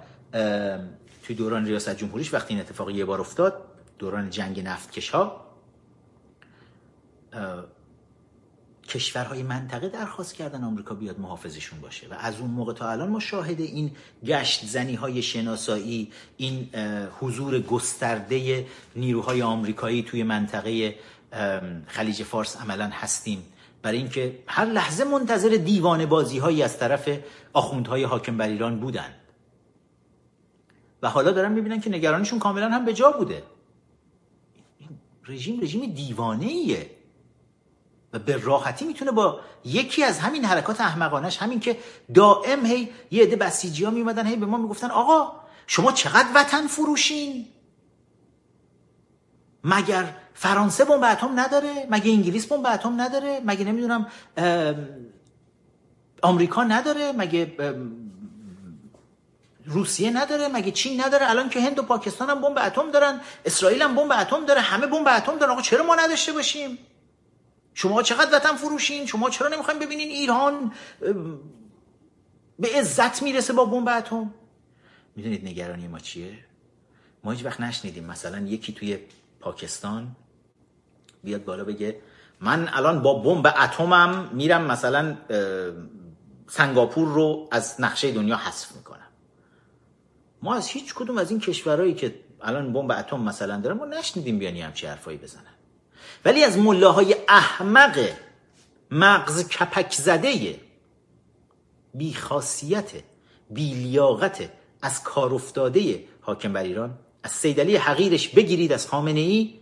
[1.22, 3.62] توی دوران ریاست جمهوریش وقتی این اتفاق یه بار افتاد
[3.98, 5.44] دوران جنگ نفتکش ها
[8.88, 13.20] کشورهای منطقه درخواست کردن آمریکا بیاد محافظشون باشه و از اون موقع تا الان ما
[13.20, 13.90] شاهد این
[14.24, 16.70] گشت زنی های شناسایی این
[17.20, 18.66] حضور گسترده
[18.96, 20.94] نیروهای آمریکایی توی منطقه
[21.86, 23.42] خلیج فارس عملا هستیم.
[23.82, 27.08] برای اینکه هر لحظه منتظر دیوان بازی هایی از طرف
[27.52, 29.14] آخوندهای حاکم بر ایران بودن.
[31.02, 33.42] و حالا دارن می‌بینن که نگرانشون کاملا هم به جا بوده.
[35.28, 36.97] رژیم رژیم دیوانه ایه
[38.12, 41.76] و به راحتی می‌تونه با یکی از همین حرکات احمقانش همین که
[42.14, 45.32] دائم هی یه عده بسیجی ها میومدن هی به ما می‌گفتن آقا
[45.66, 47.46] شما چقدر وطن فروشین؟
[49.64, 54.06] مگر فرانسه بمب اتم نداره؟ مگه انگلیس بمب اتم نداره؟ مگه نمی‌دونم
[56.22, 57.56] آمریکا نداره؟ مگه
[59.66, 63.82] روسیه نداره؟ مگه چین نداره؟ الان که هند و پاکستان هم بمب اتم دارن اسرائیل
[63.82, 66.78] هم بمب اتم داره همه بمب اتم دارن آقا چرا ما نداشته باشیم؟
[67.78, 70.72] شما چقدر وطن فروشین؟ شما چرا نمی‌خواین ببینین ایران
[72.58, 74.34] به عزت می‌رسه با بمب اتم؟
[75.16, 76.38] می‌دونید نگرانی ما چیه؟
[77.24, 78.04] ما هیچ وقت نشنیدیم.
[78.04, 78.98] مثلا یکی توی
[79.40, 80.16] پاکستان
[81.24, 82.00] بیاد بالا بگه
[82.40, 85.16] من الان با بمب اتمم میرم مثلا
[86.46, 89.08] سنگاپور رو از نقشه دنیا حذف می‌کنم.
[90.42, 94.38] ما از هیچ کدوم از این کشورهایی که الان بمب اتم مثلا دارن ما نشنیدیم
[94.38, 95.54] بیانی همچی حرفایی بزنن.
[96.28, 98.08] ولی از ملاهای احمق
[98.90, 100.60] مغز کپک زده
[101.94, 102.90] بیخاصیت
[103.50, 104.50] بیلیاقت
[104.82, 106.98] از کار افتاده حاکم بر ایران.
[107.22, 109.54] از سیدلی حقیرش بگیرید از خامنه ای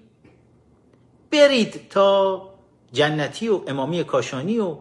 [1.30, 2.42] برید تا
[2.92, 4.76] جنتی و امامی کاشانی و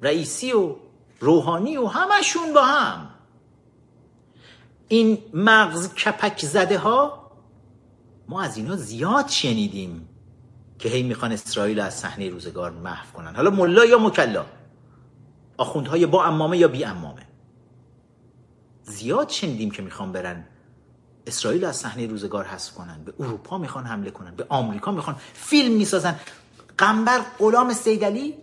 [0.00, 0.76] رئیسی و
[1.20, 3.10] روحانی و همشون با هم.
[4.88, 7.21] این مغز کپک زده ها
[8.32, 10.08] ما از اینا زیاد شنیدیم
[10.78, 13.34] که هی می‌خوان اسرائیل از صحنه روزگار محو کنن.
[13.34, 14.44] حالا ملا یا مکلا؟
[15.56, 17.26] آخوندهای با امامه یا بی امامه؟
[18.82, 20.44] زیاد شنیدیم که می‌خوان برن
[21.26, 23.04] اسرائیل از صحنه روزگار حذف کنن.
[23.04, 24.34] به اروپا می‌خوان حمله کنن.
[24.34, 26.20] به آمریکا می‌خوان فیلم می‌سازن.
[26.78, 28.34] قنبر غلام سیدلی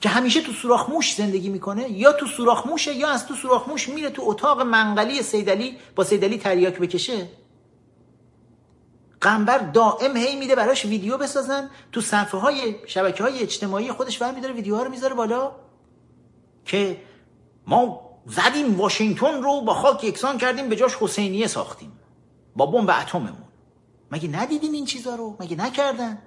[0.00, 3.68] که همیشه تو سوراخ موش زندگی می‌کنه یا تو سوراخ موشه یا از تو سوراخ
[3.68, 7.28] موش میره تو اتاق منقلی سیدلی با سیدلی تریاک بکشه.
[9.26, 11.70] قنبر دائم هی میده براش ویدیو بسازن.
[11.92, 15.52] تو صفحه های شبکه های اجتماعی خودش برمیداره ویدیوها رو می‌ذاره بالا.
[16.64, 17.02] که
[17.66, 21.92] ما زدیم واشنگتن رو با خاک یکسان کردیم به جاش حسینیه ساختیم.
[22.56, 23.48] با بمب اتممون.
[24.10, 26.18] مگه ندیدین این چیزا رو؟ مگه نکردن؟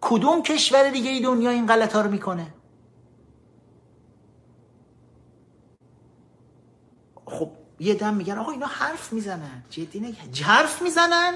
[0.00, 2.54] کدوم کشور دیگه ای دنیا این غلط ها رو می‌کنه؟
[7.26, 7.50] خب
[7.80, 9.64] یه دم میگن آقا اینا حرف می‌زنن.
[9.70, 11.34] جدی نگه حرف می‌زنن؟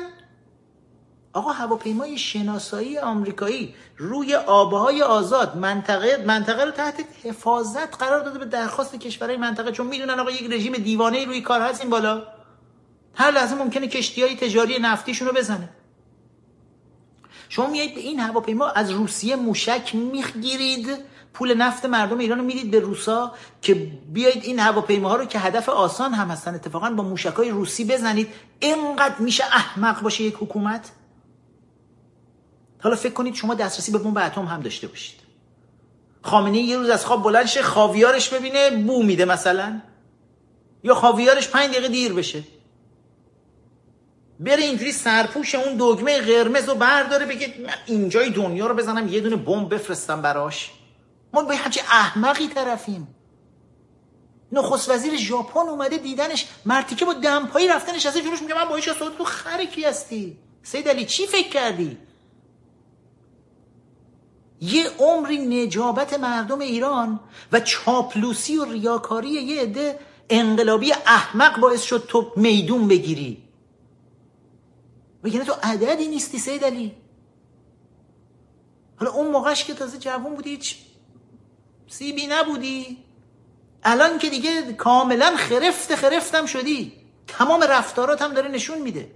[1.33, 8.45] آقا هواپیمای شناسایی آمریکایی روی آبهای آزاد منطقه منطقه رو تحت حفاظت قرار داده به
[8.45, 12.23] درخواست کشورهای منطقه چون می‌دونن آقا یک رژیم دیوانه روی کار هست این بالا.
[13.15, 15.69] هر لحظه ممکنه کشتی های تجاری نفتیشون رو بزنه.
[17.49, 21.13] شما میایید به این هواپیما از روسیه موشک می‌گیرید.
[21.35, 23.33] پول نفت مردم ایران رو می‌دید به روسا
[23.63, 23.75] که
[24.13, 28.29] بیایید این هواپیماها رو که هدف آسان هم هستن اتفاقا با موشک های روسی بزنید.
[28.61, 30.91] اینقدر میشه احمق باشه یک حکومت.
[32.83, 35.21] حالا فکر کنید شما دسترسی به بمب اتم هم داشته باشید.
[36.23, 39.81] خامنه یه روز از خواب بلند شه خاویارش ببینه بو میده مثلا.
[40.85, 42.43] یا خاویارش پنج دقیقه دیر بشه.
[44.41, 49.21] بره اینجوری سرپوش اون دگمه قرمز رو برداره بگه من اینجای دنیا رو بزنم یه
[49.21, 50.71] دونه بمب بفرستم براش.
[51.33, 53.15] ما به همچه احمقی طرفیم.
[54.53, 58.89] نخست وزیر ژاپن اومده دیدنش مرتیکه با دمپایی رفتنش از جلوش میگه من با هیچ
[59.19, 61.99] تو خرکی هستی؟ سید علی چی فکر کردی؟
[64.63, 67.21] یه عمری نجابت مردم ایران
[67.53, 69.99] و چاپلوسی و ریاکاری یه عده
[70.31, 73.43] انقلابی احمق باعث شد تو میدون بگیری.
[75.25, 76.95] بگنه تو عددی نیستی سید علی.
[78.97, 80.77] حالا اون موقعش که تازه جوان بودی هیچ
[81.89, 82.99] سیبی نبودی.
[83.85, 86.93] الان که دیگه کاملا خرفت خرفتم شدی.
[87.27, 89.11] تمام رفتارات هم داره نشون میده.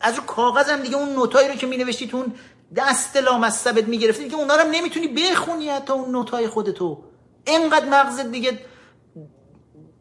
[0.00, 2.34] از رو کاغذ هم دیگه اون نوتایی رو که می نوشتی تو اون
[2.76, 7.04] دست لامصبت می‌گرفتی دیگه اونا رو هم نمی‌تونی بخونی حتی اون نوتای خودتو.
[7.46, 8.58] اینقدر مغزت دیگه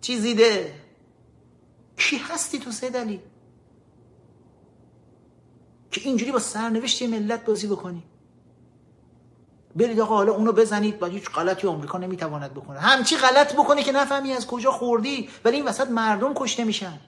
[0.02, 0.74] چیزیده
[1.98, 3.22] کی هستی تو سید علی؟
[5.92, 8.04] که اینجوری با سرنوشت ملت بازی بکنی.
[9.76, 11.04] برید آقا حالا اونو بزنید.
[11.04, 12.80] و هیچ غلطی آمریکا نمی‌تواند بکنه.
[12.80, 17.00] همچی غلط بکنه که نفهمی از کجا خوردی ولی این وسط مردم کشته میشن.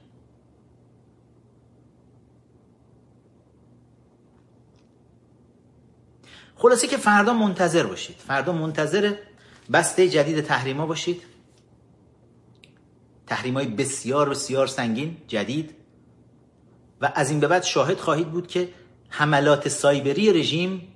[6.60, 8.16] خلاصه که فردا منتظر باشید.
[8.28, 9.14] فردا منتظر
[9.74, 11.22] بسته جدید تحریما باشید.
[13.28, 15.76] تحریم های بسیار بسیار سنگین جدید.
[17.02, 18.70] و از این به بعد شاهد خواهید بود که
[19.10, 20.88] حملات سایبری رژیم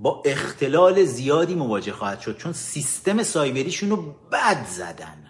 [0.00, 2.36] با اختلال زیادی مواجه خواهد شد.
[2.36, 5.25] چون سیستم سایبریشون رو بد زدن.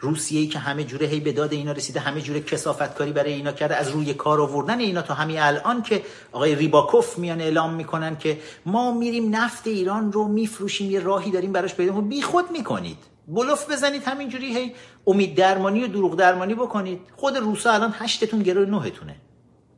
[0.00, 3.32] روسیه ای که همه جوره هی به داد اینا رسیده همه جوره کسافت کاری برای
[3.32, 6.02] اینا کرده از روی کار آوردن اینا تا همین الان که
[6.32, 11.52] آقای ریباکوف میان اعلام می‌کنن که ما میریم نفت ایران رو میفروشیم یه راهی داریم
[11.52, 12.98] براش پیدا بی خود می‌کنید.
[13.28, 14.74] بلوف بزنید همینجوری هی
[15.06, 17.00] امید درمانی و دروغ درمانی بکنید.
[17.16, 19.16] خود روسا الان هشتتون گروه نهتونه.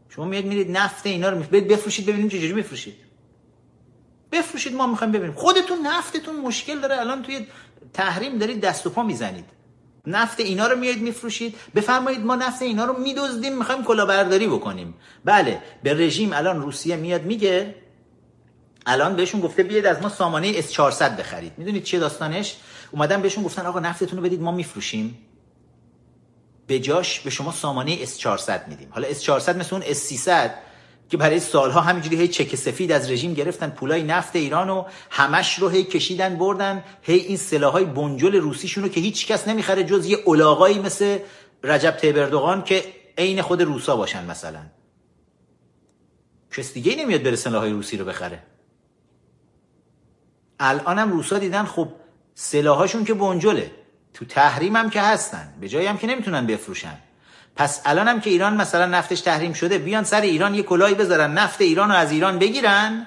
[0.08, 2.94] شما میاد میرید نفت اینا رو میفروشید بفروشید ببینیم چجوری میفروشید.
[4.32, 5.34] بفروشید ما می‌خوایم ببینیم.
[5.34, 7.00] خودتون نفتتون مشکل داره.
[7.00, 7.46] الان توی
[7.92, 9.44] تحریم دارید دست و پا می‌زنید.
[10.06, 11.54] نفت اینا رو میاد میفروشید.
[11.74, 14.94] بفرمایید ما نفت اینا رو میدزدیم می‌خوایم کلاهبرداری بکنیم.
[15.24, 17.74] بله به رژیم الان روسیه میاد میگه
[18.86, 21.52] الان بهشون گفته بیاید از ما سامانه اس 400 بخرید.
[21.56, 22.56] می‌دونید چیه داستانش؟
[22.90, 25.18] اومدن بهشون گفتن آقا نفتتون رو بدید ما میفروشیم.
[26.66, 28.88] به جاش به شما سامانه S400 میدیم.
[28.90, 30.50] حالا S400 مثل اون S300
[31.08, 35.58] که برای سالها همینجوری هی چک سفید از رژیم گرفتن پولای نفت ایران و همش
[35.58, 36.84] رو هی کشیدن بردن.
[37.02, 41.18] هی این سلاحای بنجل روسیشون رو که هیچ کس نمی‌خره جز یه الاغایی مثل
[41.64, 42.84] رجب طیب که
[43.18, 44.60] عین خود روسا باشن مثلا.
[46.56, 48.42] کس دیگه نمیاد بره سلاحای روسی رو بخره.
[50.60, 51.88] الانم روسا دیدن خب
[52.34, 53.70] سلاحاشون که بنجله.
[54.14, 55.54] تو تحریم هم که هستن.
[55.60, 56.98] به جایی هم که نمی‌تونن بفروشن.
[57.56, 61.32] پس الان هم که ایران مثلا نفتش تحریم شده بیان سر ایران یه کلاهی بذارن
[61.32, 63.06] نفت ایران رو از ایران بگیرن.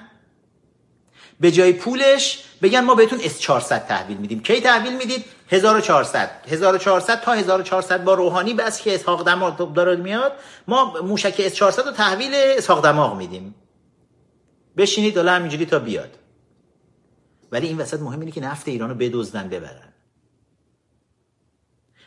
[1.40, 4.40] به جای پولش بگن ما بهتون اس 400 تحویل میدیم.
[4.40, 10.32] کی تحویل می‌دید؟ 1400 1400 تا 1400 با روحانی بس که اسحاق دماغ داره میاد.
[10.68, 13.54] ما موشک اس 400 رو تحویل اسحاق دماغ میدیم.
[14.76, 16.18] بشینید حالا همینجوری تا بیاد.
[17.52, 19.92] ولی این وسط مهم اینه که نفت ایران رو بدزدن ببرن.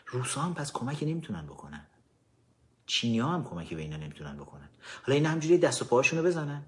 [0.07, 1.78] روسا هم پس کمکی نمی‌تونن بکنن.
[2.89, 4.69] چینی ها هم کمکی به اینا نمی‌تونن بکنن.
[5.03, 6.63] حالا این همجوری دست و پاهاشون رو بزنن.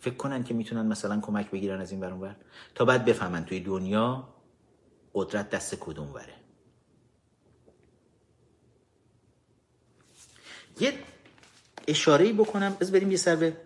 [0.00, 2.36] فکر کنن که می‌تونن مثلا کمک بگیرن از این برون بر
[2.74, 4.34] تا بعد بفهمن توی دنیا
[5.14, 6.34] قدرت دست کدوم وره.
[10.80, 10.98] یه
[11.88, 12.76] اشاره بکنم.
[12.80, 13.56] از بریم یه سر به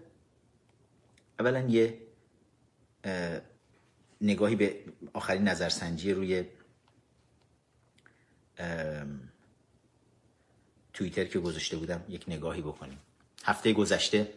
[1.38, 1.98] اولا یه
[4.20, 6.44] نگاهی به آخرین نظرسنجی روی
[10.98, 12.98] توییتر که گذاشته بودم یک نگاهی بکنیم.
[13.44, 14.32] هفته گذشته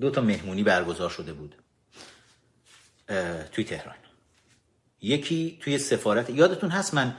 [0.00, 1.54] دو تا مهمونی برگزار شده بود
[3.52, 3.94] توی تهران.
[5.00, 7.16] یکی توی سفارت یادتون هست من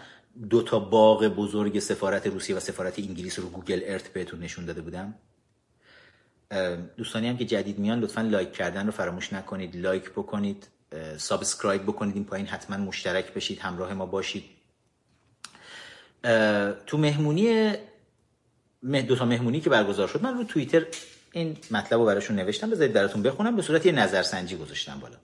[0.50, 4.82] دو تا باغ بزرگ سفارت روسیه و سفارت انگلیس رو گوگل ارت بهتون نشون داده
[4.82, 5.16] بودم.
[6.98, 10.68] دوستانی هم که جدید میان لطفا لایک کردن رو فراموش نکنید لایک بکنید
[11.18, 14.46] subscribe بکنید این پایین حتما مشترک بشید همراه ما باشید.
[16.88, 17.74] تو مهمونی
[19.08, 20.86] دو تا مهمونی که برگزار شد من رو توییتر
[21.32, 25.16] این مطلب رو براشون نوشتم بذارید براتون بخونم به صورت یه نظرسنجی گذاشتم بالا.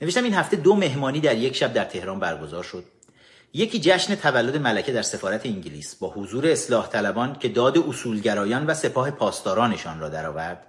[0.00, 2.84] نوشتم این هفته دو مهمانی در یک شب در تهران برگزار شد.
[3.54, 8.74] یکی جشن تولد ملکه در سفارت انگلیس با حضور اصلاح طلبان که داد اصولگرایان و
[8.74, 10.66] سپاه پاسدارانشان را درآورد.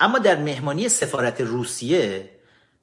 [0.00, 2.30] اما در مهمانی سفارت روسیه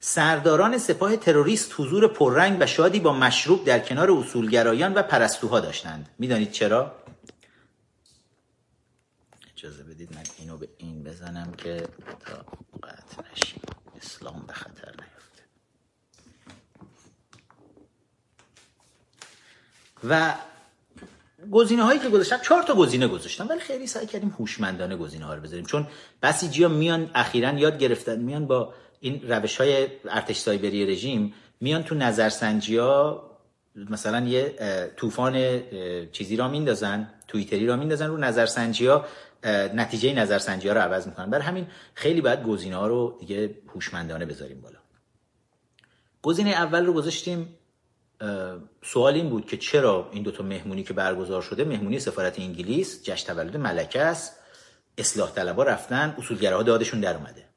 [0.05, 6.09] سرداران سپاه تروریست حضور پررنگ و شادی با مشروب در کنار اصولگرایان و پرستوها داشتند.
[6.19, 6.95] می‌دانید چرا؟
[9.57, 11.87] اجازه بدید من اینو به این بزنم که
[12.25, 12.45] تا
[12.83, 13.61] قطع نشیم.
[14.01, 15.43] اسلام به خطر نیفته
[20.09, 20.33] و
[21.51, 25.33] گزینه هایی که گذاشتم چهار تا گزینه گذاشتم ولی خیلی سعی کردیم هوشمندانه گزینه ها
[25.33, 25.65] رو بذاریم.
[25.65, 25.87] چون
[26.21, 28.73] بسیجی ها میان اخیرا یاد گرفتن میان با
[29.03, 33.29] این روش های ارتش سایبری رژیم میان تو نظرسنجی ها
[33.89, 34.55] مثلا یه
[34.97, 35.61] طوفان
[36.11, 39.05] چیزی را میندازن توییتری را میندازن رو نظرسنجی ها
[39.73, 41.29] نتیجه نظرسنجی ها رو عوض می‌کنن.
[41.29, 44.79] برای همین خیلی باید گزینه ها رو دیگه هوشمندانه بذاریم بالا.
[46.21, 47.55] گزینه اول رو گذاشتیم
[48.83, 53.33] سوال این بود که چرا این دوتا مهمونی که برگزار شده مهمونی سفارت انگلیس جشن
[53.33, 54.39] تولد ملکه است
[54.97, 57.52] اصلاح طلبا رفتن اصولگراها دادشون در اومده.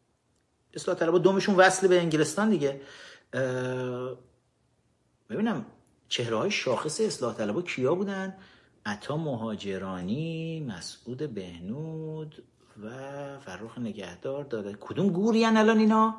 [0.76, 2.80] اصلاح طلبا دومشون وصل به انگلستان دیگه.
[5.30, 5.66] ببینم
[6.08, 8.34] چهره های شاخص اصلاح طلبا کیا بودن؟
[8.86, 12.42] عطا مهاجرانی مسعود بهنود
[12.82, 12.88] و
[13.38, 14.76] فرخ نگهدار داده.
[14.80, 16.14] کدوم گوری الان اینا؟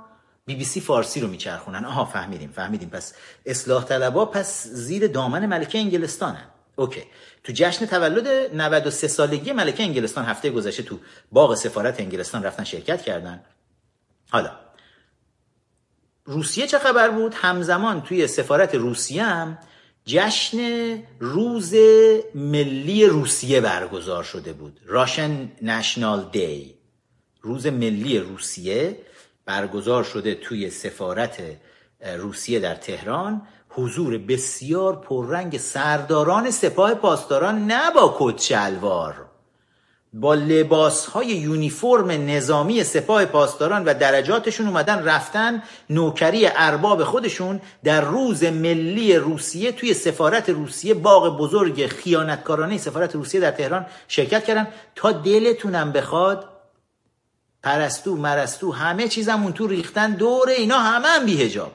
[0.46, 1.86] بی بی سی فارسی رو میچرخونن.
[1.86, 2.90] آها فهمیدیم فهمیدیم.
[2.90, 3.14] پس
[3.46, 7.04] اصلاح طلبا پس زیر دامن ملکه انگلستانن اوکی.
[7.44, 11.00] تو جشن تولد 93 سالگی ملکه انگلستان هفته گذشته تو
[11.32, 13.44] باغ سفارت انگلستان رفتن شرکت کردن.
[14.30, 14.52] حالا
[16.26, 19.58] روسیه چه خبر بود؟ همزمان توی سفارت روسیه هم
[20.06, 20.58] جشن
[21.20, 21.74] روز
[22.36, 24.80] ملی روسیه برگزار شده بود.
[24.86, 26.76] راشن نشنال دی
[27.42, 29.00] روز ملی روسیه
[29.46, 31.42] برگزار شده توی سفارت
[32.18, 33.48] روسیه در تهران.
[33.70, 38.08] حضور بسیار پررنگ سرداران سپاه پاسداران نه با
[40.14, 48.02] با لباس های یونیفرم نظامی سپاه پاسداران و درجاتشون اومدن رفتن نوکری ارباب خودشون در
[48.02, 54.68] روز ملی روسیه توی سفارت روسیه باغ بزرگ خیانتکارانه سفارت روسیه در تهران شرکت کردن.
[54.96, 56.50] تا دلتونم بخواد
[57.64, 61.72] پرستو مرستو همه چیزمون تو ریختن دور اینا همه هم بی هجاب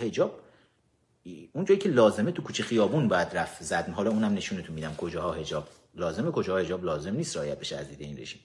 [0.00, 0.38] هجاب
[1.52, 3.88] اونجایی که لازمه تو کوچه خیابون باید رفت زد.
[3.96, 8.00] حالا اونم نشونتون میدم کجاها هجاب لازمه کجاها هجاب لازم نیست رعایت بشه از دید
[8.00, 8.40] این رژیم.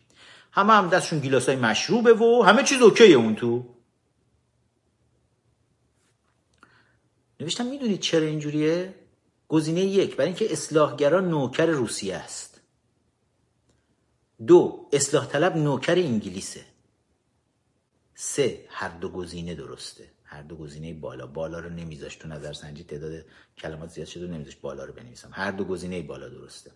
[0.51, 3.65] همه هم دستشون گیلاسای مشروبه و همه چیز اوکیه اون تو.
[7.39, 8.95] نوشتم می‌دونید چرا اینجوریه؟
[9.47, 12.61] گزینه یک برای اینکه اصلاحگران نوکر روسیه است.
[14.47, 16.65] دو اصلاح طلب نوکر انگلیسه.
[18.15, 20.11] سه هر دو گزینه درسته.
[20.23, 21.27] هر دو گزینه بالا.
[21.27, 23.25] بالا رو نمیذاش تو نظر سنجی تعداد
[23.57, 25.29] کلمات زیاد شده نمیذاش بالا رو بنویسم.
[25.33, 26.71] هر دو گزینه بالا درسته.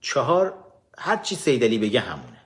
[0.00, 0.54] چهار
[0.98, 2.38] هر چی سید علی بگه همونه.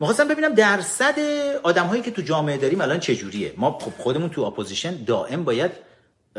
[0.00, 1.18] می‌خواستم ببینم درصد
[1.62, 3.54] آدم هایی که تو جامعه داریم الان چجوریه.
[3.56, 5.70] ما خب خودمون تو اپوزیشن دائم باید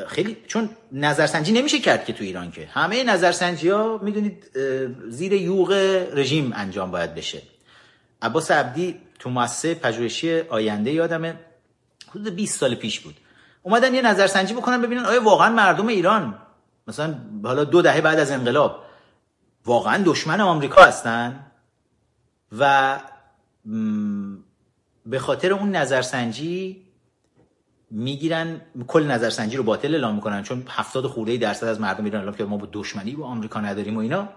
[0.08, 2.66] خیلی چون نظرسنجی نمیشه کرد که تو ایران که.
[2.66, 4.58] همه نظرسنجی ها می‌دونید
[5.10, 5.72] زیر یوغ
[6.14, 7.42] رژیم انجام باید بشه.
[8.22, 11.36] عباس عبدی تو مؤسسه پژوهشی آینده یادمه
[12.10, 13.16] حدود 20 سال پیش بود.
[13.64, 16.38] اومدن یه نظرسنجی بکنن ببینن آیا واقعا مردم ایران
[16.88, 18.87] مثلا حالا دو دهه بعد از انقلاب
[19.68, 21.46] واقعا دشمن آمریکا هستن
[22.60, 23.00] و
[25.06, 26.84] به خاطر اون نظرسنجی
[27.92, 32.36] می‌گیرن کل نظرسنجی رو باطل اعلام می‌کنن چون هفتاد خورده درصد از مردم ایران اعلام
[32.36, 34.30] که ما با دشمنی با آمریکا نداریم و اینا.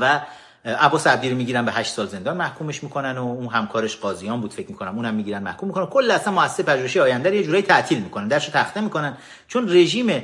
[0.00, 0.20] و
[0.64, 4.52] عباس عبدی رو می‌گیرن به 8 سال زندان محکومش می‌کنن و اون همکارش قاضیان بود
[4.52, 5.86] فکر می‌کنم اونم می‌گیرن محکوم می‌کنن.
[5.86, 9.16] کل اصلا مؤسسه پژوهشی آینده رو یه جورایی تعطیل می‌کنن درش تخته می‌کنن.
[9.48, 10.22] چون رژیم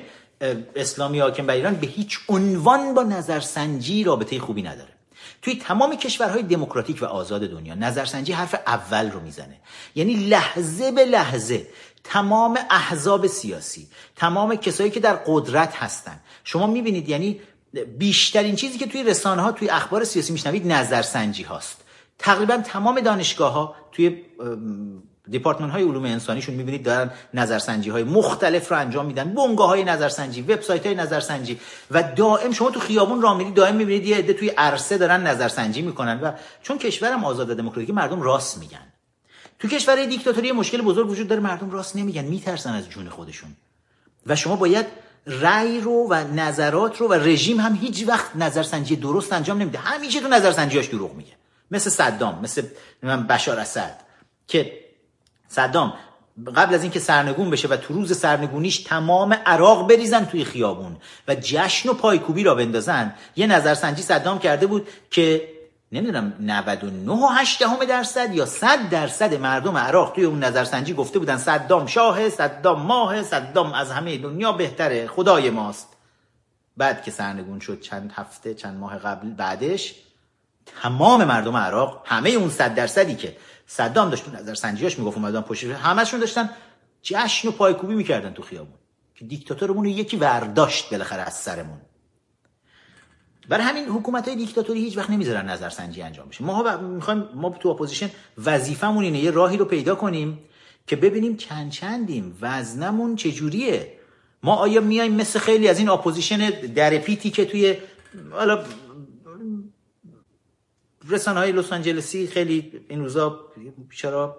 [0.76, 4.88] اسلامی حاکم بر ایران به هیچ عنوان با نظرسنجی رابطه خوبی نداره.
[5.42, 9.60] توی تمام کشورهای دموکراتیک و آزاد دنیا نظرسنجی حرف اول رو می‌زنه.
[9.94, 11.66] یعنی لحظه به لحظه
[12.04, 16.20] تمام احزاب سیاسی تمام کسایی که در قدرت هستن.
[16.44, 17.40] شما می‌بینید یعنی
[17.98, 21.80] بیشترین چیزی که توی رسانه ها توی اخبار سیاسی میشنوید نظرسنجی هاست.
[22.18, 24.22] تقریبا تمام دانشگاه ها توی
[25.30, 29.34] دیپارتمان های علوم انسانیشون می‌بینید دارن نظرسنجی های مختلف رو انجام میدن.
[29.34, 31.60] بنگاه های نظرسنجی وبسایت های نظرسنجی.
[31.90, 35.82] و دائم شما تو خیابون راه میرید دائم می‌بینید یه عده توی عرصه دارن نظرسنجی
[35.82, 36.32] می‌کنن و
[36.62, 38.86] چون کشورم آزاد و دموکراتیک مردم راست میگن.
[39.58, 43.50] تو کشور دیکتاتوری مشکل بزرگ وجود داره مردم راست نمیگن میترسن از جون خودشون.
[44.26, 44.86] و شما باید
[45.26, 49.78] رأی رو و نظرات رو و رژیم هم هیچ وقت نظرسنجی درست انجام نمیده.
[49.78, 51.32] همیشه تو نظرسنجیاش دروغ میگه.
[51.70, 52.62] مثل صدام مثل
[53.28, 54.00] بشار اسد
[54.46, 54.83] که
[55.54, 55.94] صدام
[56.56, 60.96] قبل از اینکه سرنگون بشه و تو روز سرنگونیش تمام عراق بریزن توی خیابون
[61.28, 65.48] و جشن و پایکوبی را بندازن یه نظرسنجی صدام کرده بود که
[65.92, 71.36] نمی‌دونم 99 و 8 درصد یا 100 درصد مردم عراق توی اون نظرسنجی گفته بودن
[71.36, 75.88] صدام شاه صدام ماه صدام از همه دنیا بهتره خدای ماست.
[76.76, 79.94] بعد که سرنگون شد چند هفته چند ماه قبل بعدش
[80.82, 85.64] تمام مردم عراق همه اون 100 درصدی که صدام داشت تو نظرسنجیاش می‌گفت اومدن پشت
[85.64, 86.50] همشون داشتن
[87.02, 88.78] جشن و پایکوبی می‌کردن تو خیابون.
[89.14, 91.80] که دیکتاتورمون یکی ورداشت بالاخره از سرمون.
[93.48, 96.44] برای همین حکومت های دیکتاتوری هیچ وقت نمی‌ذارن نظرسنجی انجام بشه.
[96.44, 98.10] ما می‌خوایم ما تو اپوزیشن
[98.44, 100.38] وظیفمون اینه یه راهی رو پیدا کنیم
[100.86, 103.92] که ببینیم چند چندیم وزنمون چجوریه.
[104.42, 107.76] ما آیا میایم مثل خیلی از این اپوزیشن درپیتی که توی
[108.30, 108.64] حالا
[111.10, 113.40] رسانه های لس آنجلسی خیلی این روزا
[113.90, 114.36] چرا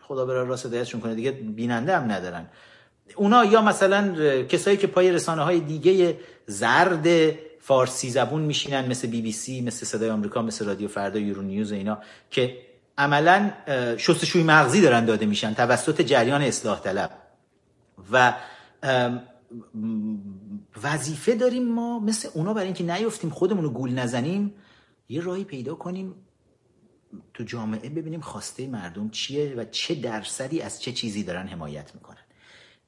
[0.00, 1.14] خدا به راه راست هدایتشون کنه.
[1.14, 2.46] دیگه بیننده هم ندارن.
[3.16, 7.06] اونا یا مثلا کسایی که پای رسانه های دیگه زرد
[7.60, 11.72] فارسی زبون میشینن مثل بی بی سی مثل صدای آمریکا مثل رادیو فردا یورو نیوز
[11.72, 11.98] اینا
[12.30, 12.58] که
[12.98, 13.50] عملا
[13.96, 17.10] شستشوی مغزی دارن داده میشن توسط جریان اصلاح طلب.
[18.12, 18.34] و
[20.82, 24.54] وظیفه داریم ما مثل اونا برای اینکه نیفتیم خودمون رو گول نزنیم
[25.12, 26.14] یه راهی پیدا کنیم
[27.34, 32.16] تو جامعه ببینیم خواسته مردم چیه و چه درصدی از چه چیزی دارن حمایت می‌کنن.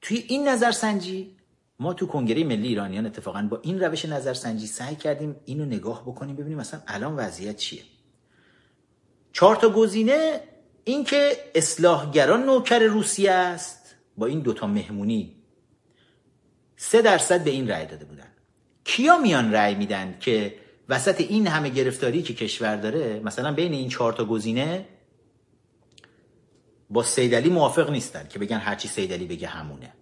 [0.01, 1.37] توی این نظرسنجی
[1.79, 6.37] ما تو کنگره ملی ایرانیان اتفاقا با این روش نظرسنجی سعی کردیم اینو نگاه بکنیم
[6.37, 7.83] ببینیم مثلا الان وضعیت چیه.
[9.33, 10.41] چهار تا گزینه
[10.85, 13.95] اینکه اصلاحگران نوکر روسیه است.
[14.17, 15.37] با این دوتا مهمونی
[16.77, 18.29] سه درصد به این رأی داده بودن.
[18.85, 23.89] کیا میان رأی میدن که وسط این همه گرفتاری که کشور داره مثلا بین این
[23.89, 24.89] چهار تا گزینه
[26.91, 29.93] با سیدلی موافق نیستن که بگن هرچی سیدلی بگه همونه.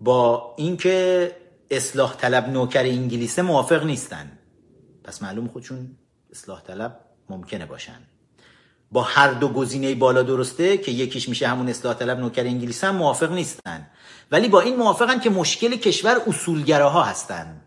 [0.00, 1.36] با اینکه
[1.70, 4.38] اصلاح طلب نوکر انگلیسه موافق نیستن.
[5.04, 5.96] پس معلوم خودشون
[6.30, 7.00] اصلاح طلب
[7.30, 7.98] ممکنه باشن.
[8.92, 12.96] با هر دو گزینه بالا درسته که یکیش میشه همون اصلاح طلب نوکر انگلیس هم
[12.96, 13.86] موافق نیستن.
[14.30, 17.60] ولی با این موافقن که مشکل کشور اصولگراها هستن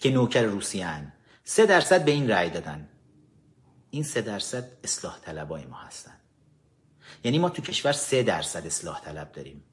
[0.00, 1.12] که نوکر روسیان
[1.50, 2.88] سه درصد به این رأی دادن.
[3.90, 6.16] این سه درصد اصلاح طلبای ما هستن.
[7.24, 9.64] یعنی ما تو کشور سه درصد اصلاح طلب داریم.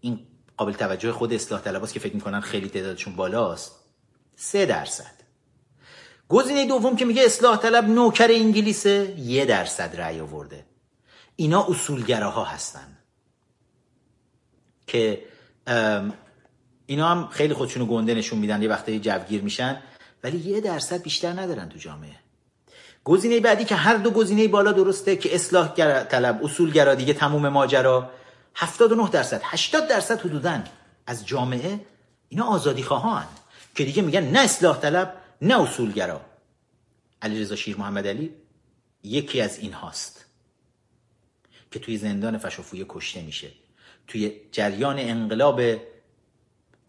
[0.00, 0.26] این
[0.56, 3.72] قابل توجه خود اصلاح طلب که فکر می‌کنن خیلی تعدادشون بالاست.
[4.36, 5.12] سه درصد.
[6.28, 10.66] گزینه دوم که میگه اصلاح طلب نوکر انگلیسه یه درصد رأی آورده.
[11.36, 12.98] اینا اصولگراها هستن.
[14.86, 15.24] که
[16.86, 19.82] اینا هم خیلی خودشونو گنده نشون میدن یه وقتی جوگیر میشن.
[20.24, 22.16] ولی یه درصد بیشتر ندارن تو جامعه.
[23.04, 25.68] گزینه بعدی که هر دو گزینه بالا درسته که اصلاح
[26.04, 28.10] طلب اصولگرا دیگه تموم ماجرا.
[28.54, 30.64] 79 درصد 80 درصد حدودن
[31.06, 31.80] از جامعه
[32.28, 33.24] اینا آزادی خواهان
[33.74, 36.20] که دیگه میگن نه اصلاح طلب نه اصولگرا
[37.22, 38.34] علیرضا شیر محمد علی
[39.02, 40.24] یکی از این هاست
[41.70, 43.50] که توی زندان فشافویه کشته میشه.
[44.06, 45.60] توی جریان انقلاب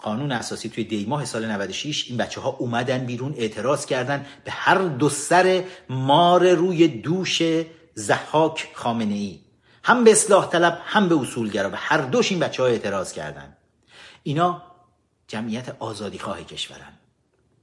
[0.01, 4.77] قانون اساسی توی دیماه سال 96 این بچه ها اومدن بیرون اعتراض کردن به هر
[4.77, 7.41] دو سر مار روی دوش
[7.95, 9.39] زحاک خامنه ای
[9.83, 13.57] هم به اصلاح طلب هم به اصولگرا به هر دوش این بچه ها اعتراض کردن.
[14.23, 14.63] اینا
[15.27, 16.93] جمعیت آزادی خواه کشورن.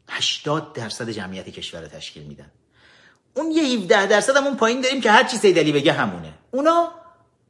[0.09, 2.51] 80 درصد جمعیت کشور رو تشکیل میدن.
[3.35, 6.33] اون یه 17 درصد هم اون پایین داریم که هر چی سیدلی بگه همونه.
[6.51, 6.93] اونا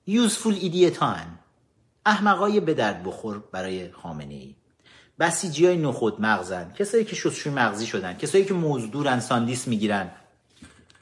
[0.07, 1.39] یوزفول ایدیتان
[2.07, 4.55] احمقای به درد بخور برای خامنه ای
[5.21, 10.11] بسیجی های نخود مغزن کسایی که شستشوی مغزی شدن کسایی که موزدورن ساندیس می‌گیرن.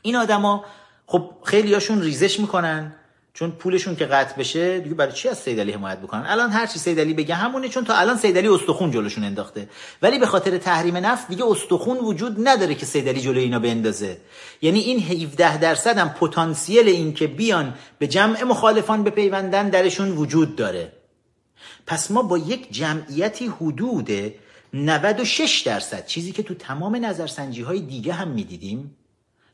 [0.02, 0.64] این آدما
[1.06, 2.92] خب خیلی هاشون ریزش می‌کنن
[3.36, 6.78] چون پولشون که قطع بشه دیگه برای چی از سیدلی حمایت بکنن؟ الان هر چی
[6.78, 9.68] سیدلی بگه همونه چون تا الان سیدلی استخون جلوشون انداخته.
[10.02, 14.16] ولی به خاطر تحریم نفت دیگه استخون وجود نداره که سیدلی جلو اینا بندازه.
[14.62, 20.56] یعنی این 17 درصد هم پتانسیل این که بیان به جمع مخالفان بپیوندن درشون وجود
[20.56, 20.92] داره.
[21.86, 24.10] پس ما با یک جمعیتی حدود
[24.72, 28.96] 96 درصد چیزی که تو تمام نظرسنجی های دیگه هم می‌دیدیم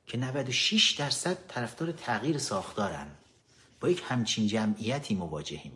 [0.06, 3.06] که 96 درصد طرفدار تغییر ساختارن.
[3.80, 5.72] با یک همچین جمعیتی مواجهیم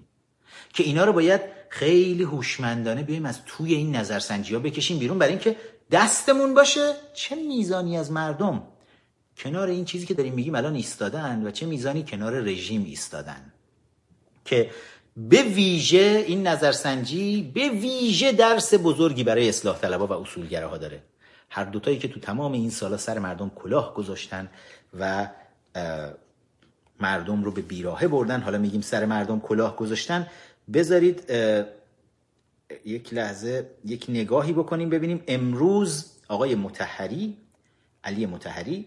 [0.75, 5.19] که اینا رو باید خیلی هوشمندانه بیایم از توی این نظرسنجی ها بکشیم بیرون.
[5.19, 5.57] برای اینکه
[5.91, 8.63] دستمون باشه چه میزانی از مردم؟
[9.39, 13.53] کنار این چیزی که داریم میگیم الان ایستادن و چه میزانی کنار رژیم ایستادن؟
[14.45, 14.71] که
[15.17, 21.03] به ویژه این نظرسنجی به ویژه درس بزرگی برای اصلاح طلبا و اصولگراها داره.
[21.51, 24.49] هر دوتایی که تو تمام این سالا سر مردم کلاه گذاشتن
[25.01, 25.29] و
[27.01, 30.27] مردم رو به بیراهه بردن حالا میگیم سر مردم کلاه گذاشتن
[30.73, 31.33] بذارید
[32.85, 37.37] یک لحظه یک نگاهی بکنیم ببینیم امروز آقای متحری
[38.05, 38.85] علی متحری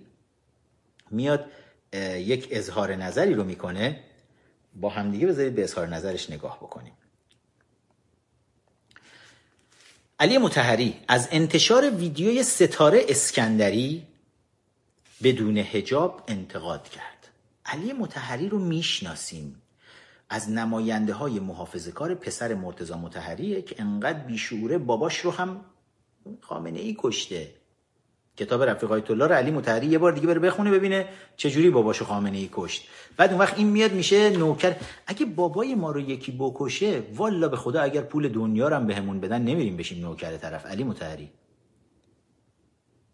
[1.11, 1.45] میاد
[2.17, 3.99] یک اظهار نظری رو می‌کنه.
[4.75, 6.93] با همدیگه بذارید به اظهار نظرش نگاه بکنیم.
[10.19, 14.07] علی متحری از انتشار ویدیوی ستاره اسکندری
[15.23, 17.27] بدون هجاب انتقاد کرد.
[17.65, 19.61] علی متحری رو می‌شناسیم.
[20.29, 25.65] از نماینده های محافظه کار پسر مرتزا متحریه که انقدر بیشوره باباش رو هم
[26.41, 27.58] خامنه ای کشته.
[28.39, 31.05] کتاب رفیق آیت الله رو علی متحری یه بار دیگه بره بخونه ببینه
[31.37, 32.87] چجوری باباشو خامنه ای کشت.
[33.17, 34.75] بعد اون وقت این میاد میشه نوکر.
[35.07, 39.19] اگه بابای ما رو یکی بکشه والا به خدا اگر پول دنیا رو هم بهمون
[39.19, 40.65] بدن نمیریم بشیم نوکر طرف.
[40.65, 41.29] علی متحری.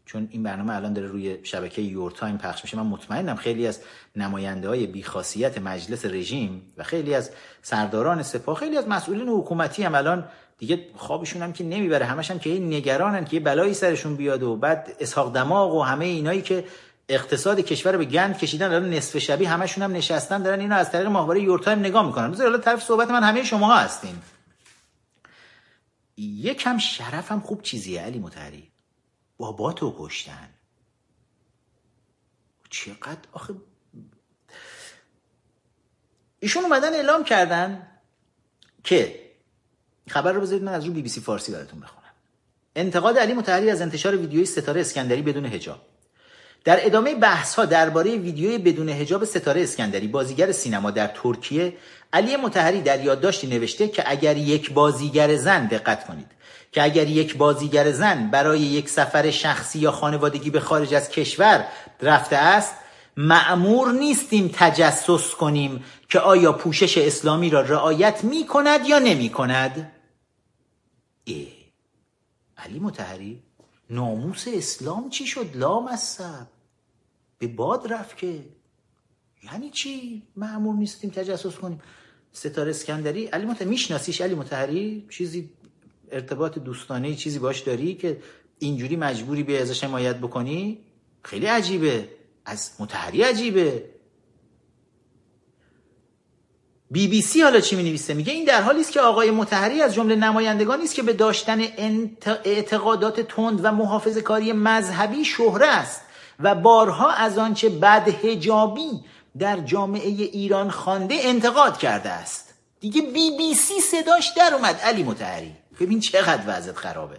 [0.05, 2.77] چون این برنامه الان داره روی شبکه یور تایم پخش میشه.
[2.77, 3.79] من مطمئنم خیلی از
[4.15, 7.31] نماینده های بیخاصیت مجلس رژیم و خیلی از
[7.61, 10.27] سرداران سپاه خیلی از مسئولین حکومتی هم الان
[10.57, 12.05] دیگه خوابشون هم که نمی‌بره.
[12.05, 16.05] همش هم که نگرانن که یه بلایی سرشون بیاد و بعد اسحاق دماغ و همه
[16.05, 16.65] اینایی که
[17.09, 20.91] اقتصاد کشور رو به گند کشیدن الان نصف شبی همشون هم نشستن دارن اینو از
[20.91, 22.31] طریق ماهواره یور تایم نگاه می‌کنن.
[22.31, 24.15] بذار حالا طرف صحبت من همه شما هستین.
[26.17, 28.71] یکم شرف هم خوب چیزیه علی متحری
[29.37, 30.49] باباتو کشتن.
[32.69, 33.53] چقدر؟ آخه
[36.39, 37.87] ایشون اومدن اعلام کردن
[38.83, 39.24] که
[40.07, 42.05] خبر رو بذارید من از رو بی بی سی فارسی براتون بخونم.
[42.75, 45.77] انتقاد علی متحری از انتشار ویدیوی ستاره اسکندری بدون هجاب
[46.63, 51.73] در ادامه بحث ها درباره ویدیوی بدون هجاب ستاره اسکندری بازیگر سینما در ترکیه
[52.13, 56.27] علی متحری در یادداشتی نوشته که اگر یک بازیگر زن دقت کنید
[56.71, 61.65] که اگر یک بازیگر زن برای یک سفر شخصی یا خانوادگی به خارج از کشور
[62.01, 62.73] رفته است
[63.17, 69.91] معمور نیستیم تجسس کنیم که آیا پوشش اسلامی را رعایت می کند یا نمی کند
[71.25, 71.47] ای
[72.57, 73.43] علی متحری
[73.89, 76.47] ناموس اسلام چی شد؟ لام سب.
[77.37, 78.45] به باد رفت که.
[79.43, 81.81] یعنی چی؟ معمور نیستیم تجسس کنیم.
[82.31, 85.49] ستاره اسکندری علی متحری میشناسیش علی متحری؟ چیزی
[86.11, 88.21] ارتباط دوستانه چیزی باش داری که
[88.59, 90.79] اینجوری مجبوری به ازش حمایت بکنی؟
[91.23, 92.09] خیلی عجیبه.
[92.45, 93.94] از متحری عجیبه.
[96.91, 99.81] بی بی سی حالا چی می نویسه میگه این در حالی است که آقای متحری
[99.81, 101.61] از جمله نمایندگانی است که به داشتن
[102.45, 106.01] اعتقادات تند و محافظ کاری مذهبی شهره است
[106.39, 109.03] و بارها از آنچه بد هجابی
[109.39, 112.53] در جامعه ایران خوانده انتقاد کرده است.
[112.79, 117.17] دیگه بی بی سی صداش در اومد علی متحری ببین چقدر وضعت خرابه.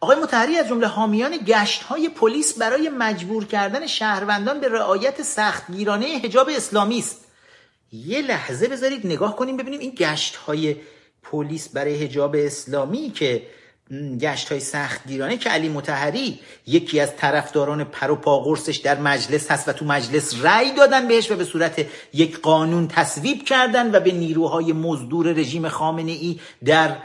[0.00, 6.06] آقای متحری از جمله حامیان گشت های پلیس برای مجبور کردن شهروندان به رعایت سختگیرانه
[6.06, 7.23] حجاب اسلامی است.
[7.94, 10.76] یه لحظه بذارید نگاه کنیم ببینیم این گشت های
[11.22, 13.42] پلیس برای حجاب اسلامی که
[14.20, 19.68] گشت های سختگیرانه که علی متحری یکی از طرفداران پر و پاغرسش در مجلس هست
[19.68, 24.12] و تو مجلس رأی دادن بهش و به صورت یک قانون تصویب کردن و به
[24.12, 26.96] نیروهای مزدور رژیم خامنه ای در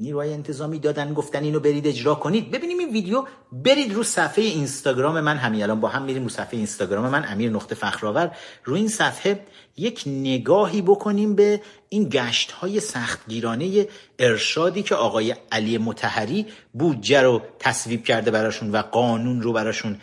[0.00, 2.50] نیروهای انتظامی دادن گفتن اینو برید اجرا کنید.
[2.50, 6.56] ببینیم این ویدیو برید رو صفحه اینستاگرام من همین الان با هم میریم رو صفحه
[6.56, 8.36] اینستاگرام من امیر نقطه فخرآور.
[8.64, 9.40] رو این صفحه
[9.76, 13.86] یک نگاهی بکنیم به این گشت های سختگیرانه
[14.18, 19.98] ارشادی که آقای علی متحری بودجه رو تصویب کرده براشون و قانون رو براشون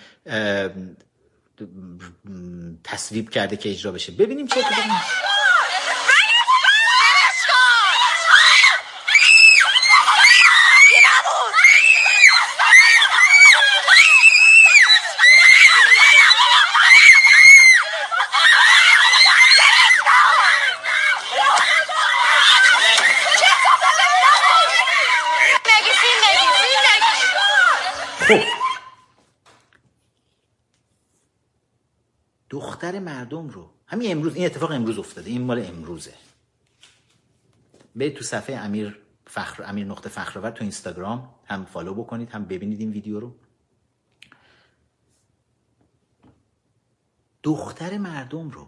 [2.84, 4.12] تصویب کرده که اجرا بشه.
[4.12, 4.62] ببینیم چه
[32.50, 33.70] دختر مردم رو.
[33.88, 35.30] همین امروز این اتفاق امروز افتاده.
[35.30, 36.14] این مال امروزه.
[37.96, 42.80] برید تو صفحه امیر فخر امیر نقطه فخرآور تو اینستاگرام هم فالو بکنید هم ببینید
[42.80, 43.36] این ویدیو رو.
[47.44, 48.68] دختر مردم رو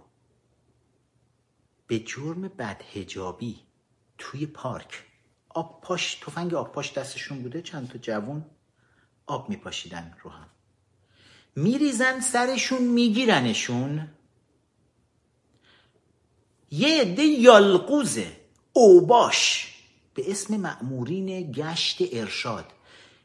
[1.87, 3.59] به جرم بدهجابی
[4.17, 5.05] توی پارک.
[5.49, 7.61] آب پاش تفنگ آب پاش دستشون بوده.
[7.61, 8.45] چند تا جوون
[9.31, 10.47] آب میپاشیدن رو هم
[11.55, 14.07] میریزن سرشون میگیرنشون.
[16.71, 18.31] یه عده یالقوزه
[18.73, 19.73] اوباش
[20.13, 22.65] به اسم مأمورین گشت ارشاد.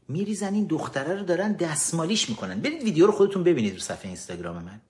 [0.08, 2.60] میریزن این دختره رو دارن دستمالیش می‌کنن.
[2.60, 4.80] برید ویدیو رو خودتون ببینید رو صفحه اینستاگرام من.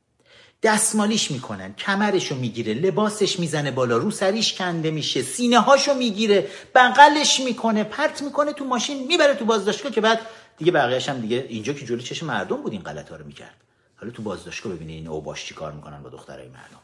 [0.63, 7.41] دستمالیش می‌کنن کمرشو می‌گیره لباسش می‌زنه بالا رو سریش کنده میشه سینه هاشو می‌گیره بغلش
[7.41, 10.21] می‌کنه پرت می‌کنه تو ماشین می‌بره تو بازداشتگاه که بعد
[10.57, 13.55] دیگه بقیه‌اش هم دیگه اینجا که جلوی چشم مردم بود این غلط ها رو می‌کرد.
[13.97, 16.81] حالا تو بازداشتگاه ببینید این اوباش چی کار می‌کنن با دخترای مردم.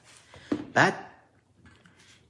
[0.75, 0.95] بعد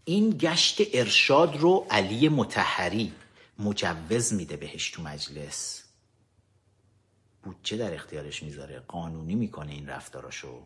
[0.04, 3.12] این گشت ارشاد رو علی متحری
[3.58, 5.82] مجوز میده بهش تو مجلس.
[7.42, 10.62] بودجه در اختیارش می‌ذاره قانونی می‌کنه این رفتاراشو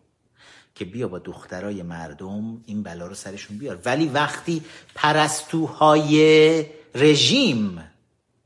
[0.75, 3.79] که بیا با دخترای مردم این بلا رو سرشون بیار.
[3.85, 4.63] ولی وقتی
[4.95, 7.91] پرستوهای رژیم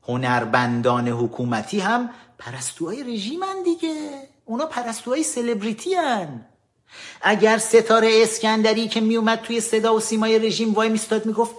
[0.07, 4.27] هنربندان حکومتی هم پرستوهای رژیمن دیگه.
[4.45, 6.45] اونا پرستوهای سلبریتی هن.
[7.21, 11.55] اگر ستاره اسکندری که میومد توی صدا و سیمای رژیم وای میستاد می‌گفت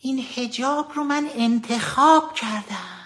[0.00, 2.98] این هجاب رو من انتخاب کردم.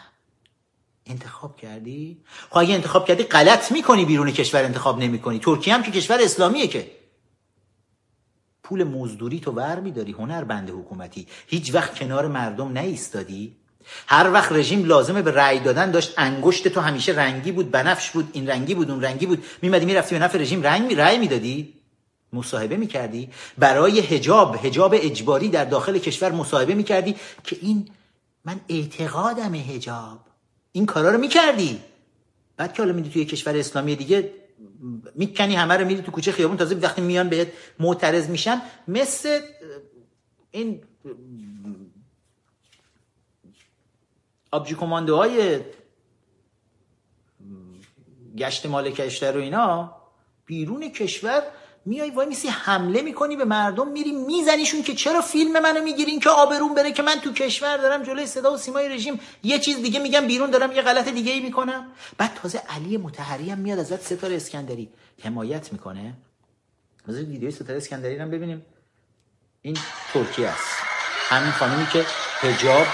[1.07, 5.39] انتخاب کردی؟ خب اگه انتخاب کردی غلط می‌کنی بیرون کشور انتخاب نمی‌کنی.
[5.39, 6.91] ترکیه هم که کشور اسلامیه که.
[8.63, 11.27] پول مزدوری تو ور میداری هنر بند حکومتی.
[11.47, 13.62] هیچ وقت کنار مردم نیستادی.
[14.07, 16.15] هر وقت رژیم لازمه به رأی دادن داشت.
[16.17, 19.45] انگشت تو همیشه رنگی بود بنفش بود این رنگی بود اون رنگی بود.
[19.63, 21.75] میمدی می‌رفتی به نفع رژیم رنگ می رأی می‌دادی؟
[22.33, 27.89] مصاحبه می‌کردی؟ برای هجاب هجاب اجباری در داخل کشور مصاحبه می‌کردی که این
[28.45, 30.19] من اعتقادم هجاب
[30.73, 31.81] این کارا رو می‌کردی.
[32.57, 34.31] بعد که حالا میدی توی کشور اسلامی دیگه
[35.15, 37.49] می‌کنی همه رو میری تو کوچه خیابون تازه وقتی میان بهت
[37.79, 39.41] معترض میشن مثل
[40.51, 40.81] این
[44.53, 45.61] آبجی کمانده های
[48.39, 49.97] گشت مال کشور و اینا
[50.47, 51.43] بیرون کشور
[51.85, 56.31] میای وای میسی حمله می‌کنی به مردم میری میزنیشون که چرا فیلم منو می‌گیرین که
[56.31, 60.01] آبرون بره که من تو کشور دارم جلوی صدا و سیمای رژیم یه چیز دیگه
[60.01, 61.87] میگم بیرون دارم یه غلط دیگه ای می‌کنم.
[62.19, 64.89] بعد تازه علی متحری هم میاد ازت ستاره اسکندری
[65.24, 66.15] حمایت می‌کنه.
[67.09, 68.66] بذارید ویدیوی ستاره اسکندری رو ببینیم.
[69.62, 69.79] این
[70.12, 70.69] ترکیه است.
[71.29, 72.07] همین خانمی که
[72.43, 72.87] حجاب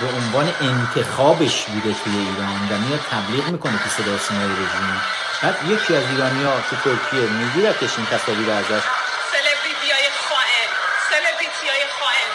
[0.00, 5.00] به عنوان انتخابش بوده توی ایران و میاد تبلیغ می‌کنه که صدا سیمای رژیم.
[5.42, 8.84] بعد یکی از ایرانی ها تو ترکیه میگیرتش این تصاویر ازش.
[9.32, 10.68] سلبریتی های خائن
[11.10, 12.30] سلبریتی های خائن.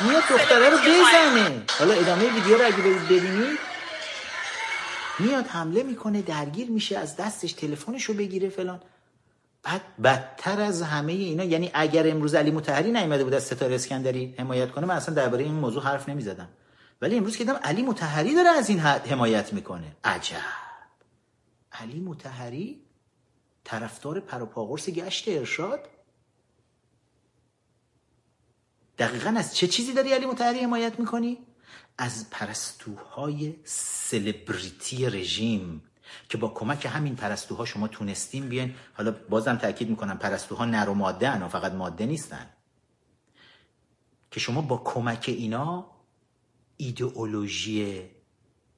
[0.00, 1.62] میاد دختره رو بزنه.
[1.78, 3.58] حالا ادامه ویدیو رو اگه ببینید
[5.18, 8.80] میاد حمله می‌کنه درگیر میشه از دستش تلفنش رو بگیره فلان.
[9.62, 14.34] بعد بدتر از همه اینا یعنی اگر امروز علی متحری نیومده بود از ستاره اسکندری
[14.38, 16.48] حمایت کنه من اصلا درباره این موضوع حرف نمی‌زدم.
[17.02, 19.96] ولی امروز که دیدم علی متحری داره از این حد حمایت می‌کنه.
[20.04, 20.36] عجب!
[21.72, 22.82] علی متحری
[23.64, 25.88] طرفدار پروپاگورس گشت ارشاد؟
[28.98, 31.38] دقیقا از چه چیزی داری علی متحری حمایت می‌کنی؟
[31.98, 35.89] از پرستوهای سلبریتی رژیم.
[36.28, 38.74] که با کمک همین پرستوها شما تونستیم بیاین.
[38.94, 42.50] حالا بازم تاکید می‌کنم پرستوها نر و ماده انا فقط ماده نیستن.
[44.30, 45.90] که شما با کمک اینا
[46.76, 48.10] ایدئولوژی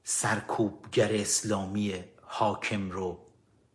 [0.03, 3.25] سرکوبگر اسلامی حاکم رو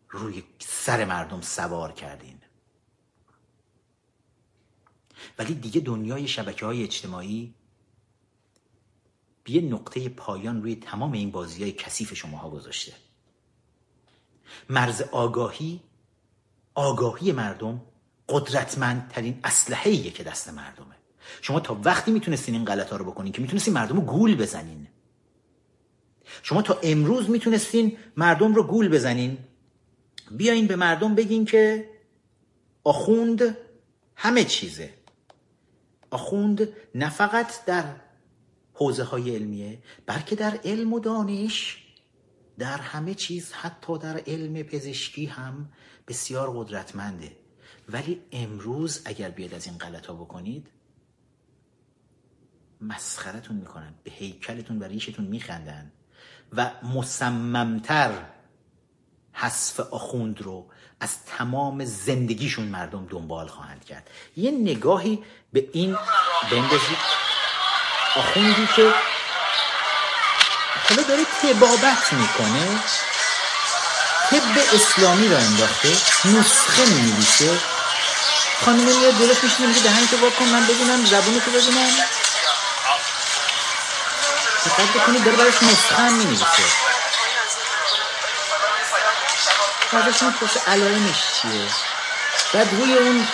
[0.09, 2.39] روی سر مردم سوار کردین.
[5.39, 7.55] ولی دیگه دنیای شبکه های اجتماعی
[9.49, 12.93] یه نقطه پایان روی تمام این بازی های کثیف شماها گذاشته.
[14.71, 15.81] مرز آگاهی
[16.75, 17.81] آگاهی مردم
[18.29, 20.95] قدرتمندترین اسلحه که دست مردمه.
[21.41, 24.89] شما تا وقتی می‌تونستین این غلط ها رو بکنین که می‌تونستین مردم رو گول بزنین.
[26.43, 29.39] شما تا امروز می‌تونستین مردم رو گول بزنین.
[30.31, 31.91] بیاین به مردم بگین که
[32.85, 33.57] آخوند
[34.17, 34.95] همه چیزه.
[36.11, 37.85] آخوند نه فقط در
[38.75, 41.85] حوزه های علمیه بلکه در علم و دانش
[42.59, 45.73] در همه چیز حتی در علم پزشکی هم
[46.09, 47.37] بسیار قدرتمنده.
[47.89, 50.71] ولی امروز اگر بیاد از این غلط ها بکنید
[52.81, 55.93] مسخرتون می‌کنن به هیکلتون و ریشتون میخندن
[56.53, 58.25] و مصممتر
[59.33, 60.71] حذف آخوند رو
[61.01, 64.11] از تمام زندگیشون مردم دنبال خواهند کرد.
[64.37, 65.97] یه نگاهی به این
[66.51, 66.99] بندازید.
[68.17, 68.93] آخوندی که
[70.89, 72.81] حالا داره تبابت می‌کنه
[74.31, 75.89] طب اسلامی را انداخته
[76.25, 77.61] نسخه می نویسه
[78.65, 81.91] خانم میاد دلش میشه میگه دهن تو واکن من ببینم زبون تو ببینم.
[84.67, 86.45] دقت بکنید داره براش نسخه هم می نویسه
[89.93, 91.67] ازش می‌پرسه علائمش چیه؟
[92.55, 93.29] بعد روی اون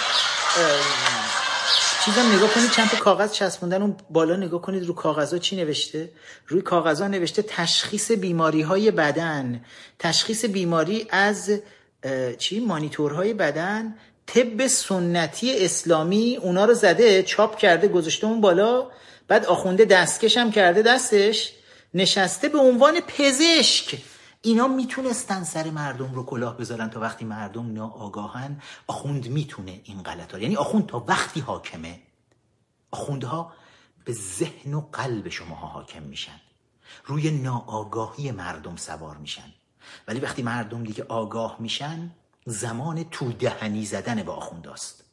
[2.04, 3.82] چیزم نگاه کنید چند تا کاغذ چسبوندن.
[3.82, 6.10] اون بالا نگاه کنید رو کاغذها چی نوشته؟
[6.46, 9.64] روی کاغذها نوشته تشخیص بیماری های بدن.
[9.98, 11.50] تشخیص بیماری از
[12.38, 13.94] چی؟ مانیتورهای بدن.
[14.26, 18.86] طب سنتی اسلامی اونا رو زده چاپ کرده گذاشته اون بالا.
[19.28, 21.52] بعد آخونده دستکش هم کرده دستش.
[21.94, 23.96] نشسته به عنوان پزشک.
[24.44, 30.32] اینا می‌تونستن سر مردم رو کلاه بذارن تا وقتی مردم ناآگاهن آخوند می‌تونه این غلط
[30.32, 32.00] ها یعنی آخوند تا وقتی حاکمه
[32.90, 33.52] آخوندها
[34.04, 36.40] به ذهن و قلب شماها حاکم میشن.
[37.04, 39.52] روی ناآگاهی مردم سوار میشن.
[40.08, 42.10] ولی وقتی مردم دیگه آگاه میشن
[42.46, 45.04] زمان تو دهنی زدن به آخونداست.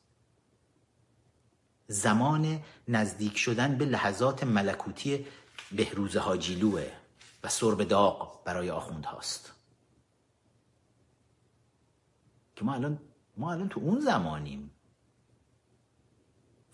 [1.87, 5.25] زمان نزدیک شدن به لحظات ملکوتی
[5.71, 7.00] بهروز حاجیلوه
[7.43, 9.51] و سرب داغ برای آخوند هاست
[12.55, 12.99] که ما الان
[13.37, 14.71] ما الان تو اون زمانیم.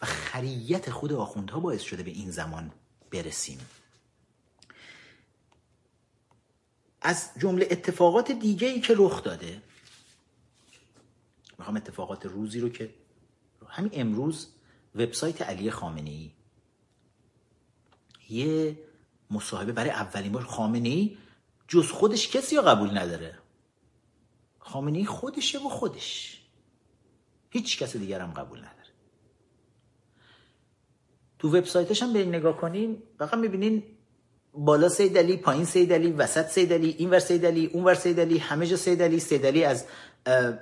[0.02, 2.72] و خریت خود آخوندها باعث شده به این زمان
[3.12, 3.60] برسیم.
[7.02, 9.62] از جمله اتفاقات دیگه ای که رخ داده
[11.58, 12.94] می‌خوام اتفاقات روزی رو که
[13.68, 14.48] همین امروز
[14.96, 16.32] وبسایت علی خامنه ای
[18.30, 18.78] یه
[19.32, 21.18] مصاحبه برای اولین بار خامنه ای
[21.68, 23.40] جز خودش کسی رو قبول نداره.
[24.60, 26.42] خامنه ای خودشه و خودش.
[27.50, 28.74] هیچ کس دیگر هم قبول نداره.
[31.40, 33.04] تو وبسایتش هم برین نگاه کنین.
[33.20, 33.84] فقط می‌بینین
[34.54, 37.94] بالا سید علی پایین سید علی وسط سید علی این ور سید علی اون ور
[37.94, 39.86] سید علی همه جا سید علی سید علی از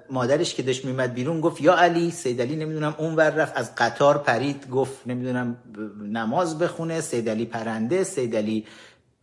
[0.09, 3.57] مادرش که داشت میمد بیرون گفت یا علی سید علی نمی‌دونم اون ور رفت.
[3.57, 5.57] از قطار پرید گفت نمی‌دونم
[6.01, 8.65] نماز بخونه سید علی پرنده سید علی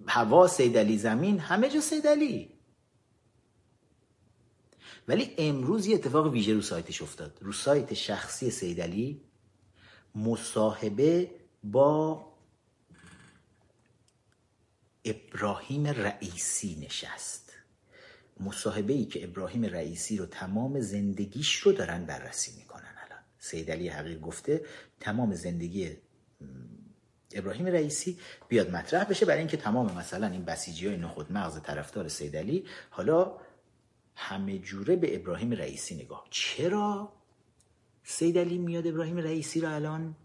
[0.06, 2.48] هوا سید علی زمین همه جا سید علی.
[5.08, 7.38] ولی امروز یه اتفاق ویژه رو سایتش افتاد.
[7.40, 9.20] رو سایت شخصی سیدلی
[10.14, 11.30] مصاحبه
[11.64, 12.26] با
[15.04, 17.51] ابراهیم رئیسی نشست.
[18.44, 23.22] مصاحبه ای که ابراهیم رئیسی رو تمام زندگیش رو دارن بررسی می‌کنن الان.
[23.38, 24.64] سید علی حقیر گفته
[25.00, 25.96] تمام زندگی
[27.34, 32.08] ابراهیم رئیسی بیاد مطرح بشه برای اینکه تمام مثلا این بسیجی های نخود مغز طرفدار
[32.08, 33.38] سید علی حالا
[34.16, 36.26] همه جوره به ابراهیم رئیسی نگاه.
[36.30, 37.12] چرا
[38.04, 40.16] سید علی میاد ابراهیم رئیسی رو الان؟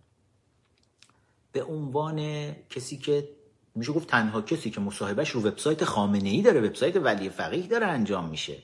[1.51, 3.29] به عنوان کسی که
[3.77, 7.85] میشه گفت تنها کسی که مصاحبهش رو وبسایت خامنه ای داره وبسایت ولی فقیه داره
[7.85, 8.57] انجام میشه.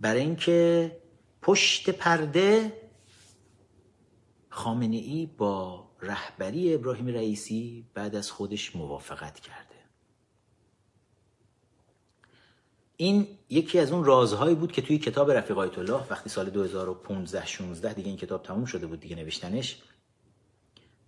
[0.00, 0.92] برای اینکه
[1.42, 2.72] پشت پرده
[4.48, 9.68] خامنه ای با رهبری ابراهیم رئیسی بعد از خودش موافقت کرده.
[12.96, 17.46] این یکی از اون رازهایی بود که توی کتاب رفیق آیت الله وقتی سال 2015
[17.46, 19.82] 16 دیگه این کتاب تموم شده بود دیگه نوشتنش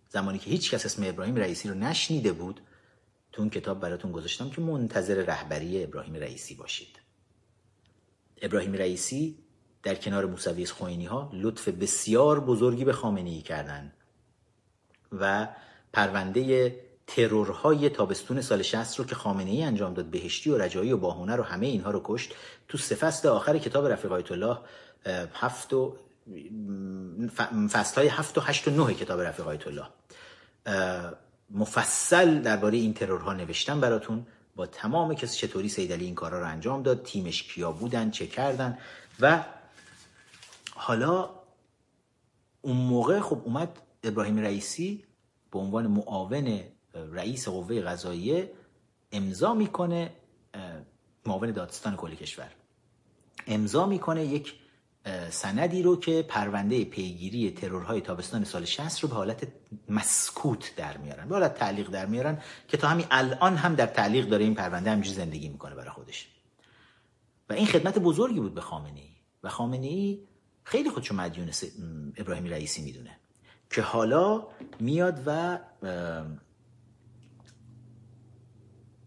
[0.09, 2.61] زمانی که هیچ کس اسم ابراهیم رئیسی رو نشنیده بود
[3.33, 7.01] تو اون کتاب براتون گذاشتم که منتظر رهبری ابراهیم رئیسی باشید.
[8.43, 9.39] ابراهیم رئیسی
[9.83, 13.93] در کنار موسوی خوینی ها لطف بسیار بزرگی به خامنه ای کردن
[15.13, 15.49] و
[15.93, 16.77] پرونده
[17.07, 21.37] ترورهای تابستون سال 60 رو که خامنه ای انجام داد بهشتی و رجایی و باهونه
[21.37, 22.35] رو همه اینها رو کشت.
[22.69, 24.59] تو فصل آخر کتاب رفیق آیت الله
[25.35, 25.97] هفت و
[27.71, 29.87] فصل های هفت و هشت و نه کتاب رفیق آیت الله.
[31.51, 34.27] مفصل درباره این ترورها نوشتم براتون.
[34.57, 38.79] با تمام کسی چطوری سیدلی این کارا رو انجام داد تیمش کیا بودن چه کردن.
[39.21, 39.45] و
[40.75, 41.31] حالا
[42.63, 45.05] اون موقع خب اومد ابراهیم رئیسی
[45.53, 46.61] به عنوان معاون
[47.13, 48.53] رئیس قوه قضاییه
[49.13, 50.13] امضا می‌کنه
[51.27, 52.51] معاون دادستان کل کشور.
[53.47, 54.55] امضا می‌کنه یک
[55.31, 59.49] سندی رو که پرونده پیگیری ترورهای تابستان سال 60 رو به حالت
[59.89, 61.29] مسکوت در میارن.
[61.29, 64.91] به حالت تعلیق در میارن که تا همین الان هم در تعلیق داره این پرونده
[64.91, 66.29] همجوری زندگی می‌کنه برای خودش.
[67.49, 69.11] و این خدمت بزرگی بود به خامنه ای
[69.43, 70.19] و خامنه ای
[70.65, 71.51] خیلی خودشو مدیون
[72.17, 73.17] ابراهیم رئیسی می‌دونه
[73.71, 74.47] که حالا
[74.81, 75.59] میاد و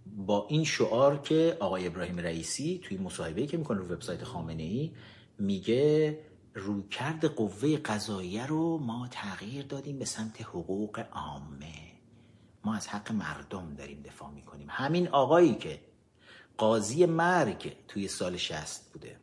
[0.06, 4.92] با این شعار که آقای ابراهیم رئیسی توی مصاحبه که می‌کنه رو وبسایت خامنه ای
[5.40, 6.20] میگه
[6.54, 11.74] رویکرد قوه قضاییه رو ما تغییر دادیم به سمت حقوق عامه.
[12.64, 14.68] ما از حق مردم داریم دفاع می‌کنیم.
[14.70, 15.80] همین آقایی که
[16.58, 19.18] قاضی مرگ توی سال 60 بوده.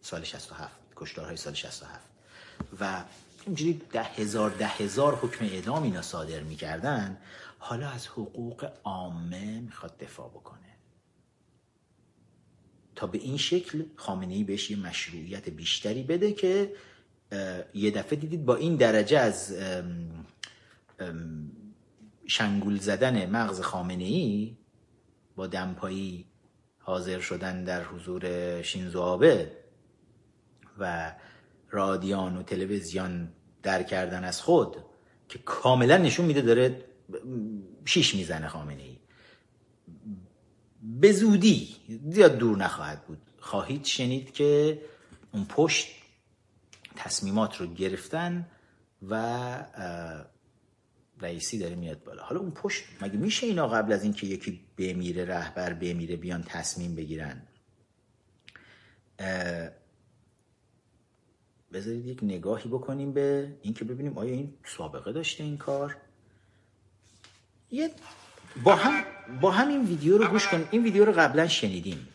[0.00, 2.08] سال 67 کشتارهای سال 67
[2.80, 3.04] و
[3.46, 7.18] اینجوری ده هزار ده هزار حکم اعدام اینا صادر می‌کردن
[7.58, 10.59] حالا از حقوق عامه می‌خواد دفاع بکنه.
[13.00, 16.72] تا به این شکل خامنه ای بهش یه مشروعیت بیشتری بده که
[17.74, 19.54] یه دفعه دیدید با این درجه از
[22.26, 24.56] شنگول زدن مغز خامنه ای
[25.36, 26.26] با دمپایی
[26.78, 29.52] حاضر شدن در حضور شینزو آبه
[30.78, 31.12] و
[31.70, 33.28] رادیان و تلویزیون
[33.62, 34.76] در کردن از خود
[35.28, 36.84] که کاملا نشون میده داره
[37.84, 38.89] شیش می‌زنه خامنه ای
[40.82, 41.76] به زودی
[42.10, 43.18] زیاد دور نخواهد بود.
[43.38, 44.80] خواهید شنید که
[45.32, 45.88] اون پشت
[46.96, 48.46] تصمیمات رو گرفتن
[49.08, 49.64] و
[51.20, 52.22] رئیسی داره میاد بالا.
[52.22, 56.94] حالا اون پشت مگه میشه اینا قبل از اینکه یکی بمیره رهبر بمیره بیان تصمیم
[56.94, 57.42] بگیرن؟
[61.72, 65.96] بذارید یک نگاهی بکنیم به اینکه ببینیم آیا این سابقه داشته این کار؟
[67.70, 67.90] یه
[68.64, 69.04] با هم
[69.40, 70.68] با همین ویدیو رو گوش کن.
[70.70, 72.08] این ویدیو رو قبلا شنیدیم.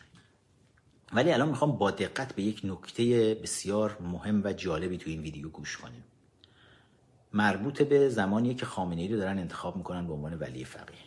[1.12, 5.48] ولی الان می‌خوام با دقت به یک نکته بسیار مهم و جالبی تو این ویدیو
[5.48, 6.04] گوش کنیم.
[7.32, 10.98] مربوط به زمانیه که خامنه ای رو دارن انتخاب می‌کنن به عنوان ولی فقیه.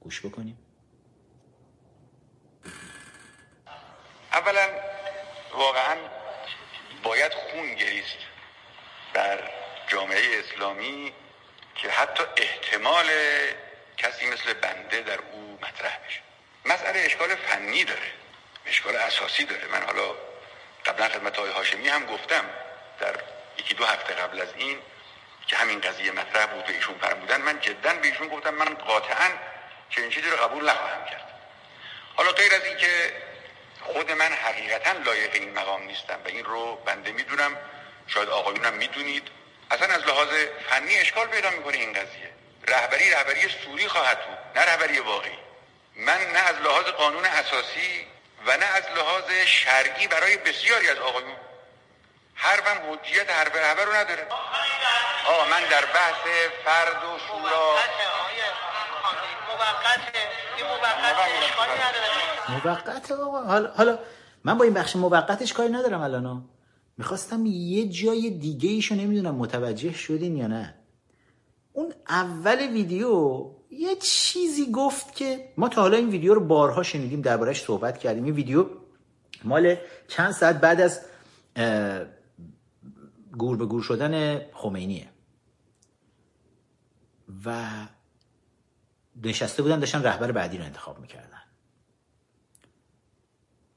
[0.00, 0.58] گوش بکنیم.
[4.32, 4.66] اولا
[5.54, 5.96] واقعا
[7.04, 8.18] باید خون گریست
[9.14, 9.38] در
[9.88, 11.12] جامعه اسلامی
[11.74, 13.06] که حتی احتمال
[13.96, 16.20] کسی مثل بنده در او مطرح بشه.
[16.64, 18.12] مسئله اشکال فنی داره.
[18.66, 19.66] اشکال اساسی داره.
[19.66, 20.14] من حالا
[20.86, 22.44] قبلا خدمت های هاشمی هم گفتم
[23.00, 23.14] در
[23.58, 24.78] یکی دو هفته قبل از این
[25.46, 27.40] که همین قضیه مطرح بود به ایشون فرمودن.
[27.40, 29.30] من جدا به ایشون گفتم من قاطعا
[29.90, 31.40] چنین چیزی رو قبول نخواهم کرد.
[32.16, 33.12] حالا غیر از اینکه
[33.80, 37.56] خود من حقیقتا لایق این مقام نیستم و این رو بنده می‌دونم
[38.06, 39.28] شاید آقایونم می‌دونید
[39.70, 40.28] اصلا از لحاظ
[40.68, 42.35] فنی اشکال پیدا می‌کنه این قضیه.
[42.68, 45.38] رهبری رهبری سوری خواهد بود نه رهبری واقعی.
[45.96, 48.06] من نه از لحاظ قانون اساسی
[48.46, 51.36] و نه از لحاظ شرعی برای بسیاری از آقایون.
[52.34, 54.26] حرفم حجیت حرف رهبر رو نداره.
[55.28, 56.22] آقا من در بحث
[56.64, 57.76] فرد و شورا.
[62.48, 63.42] موقت آقا.
[63.42, 63.98] حالا, حالا
[64.44, 66.44] من با این بخش موقتش کاری ندارم الان
[66.98, 70.74] می‌خواستم یه جای دیگه ایشو نمی‌دونم متوجه شدین یا نه.
[71.76, 77.20] اون اول ویدیو یه چیزی گفت که ما تا حالا این ویدیو رو بارها شنیدیم
[77.20, 78.24] دربارهش صحبت کردیم.
[78.24, 78.66] این ویدیو
[79.44, 79.76] مال
[80.08, 81.00] چند ساعت بعد از
[83.36, 85.08] گور به گور شدن خمینیه.
[87.44, 87.70] و
[89.22, 91.42] نشسته بودن داشتن رهبر بعدی رو انتخاب می‌کردن.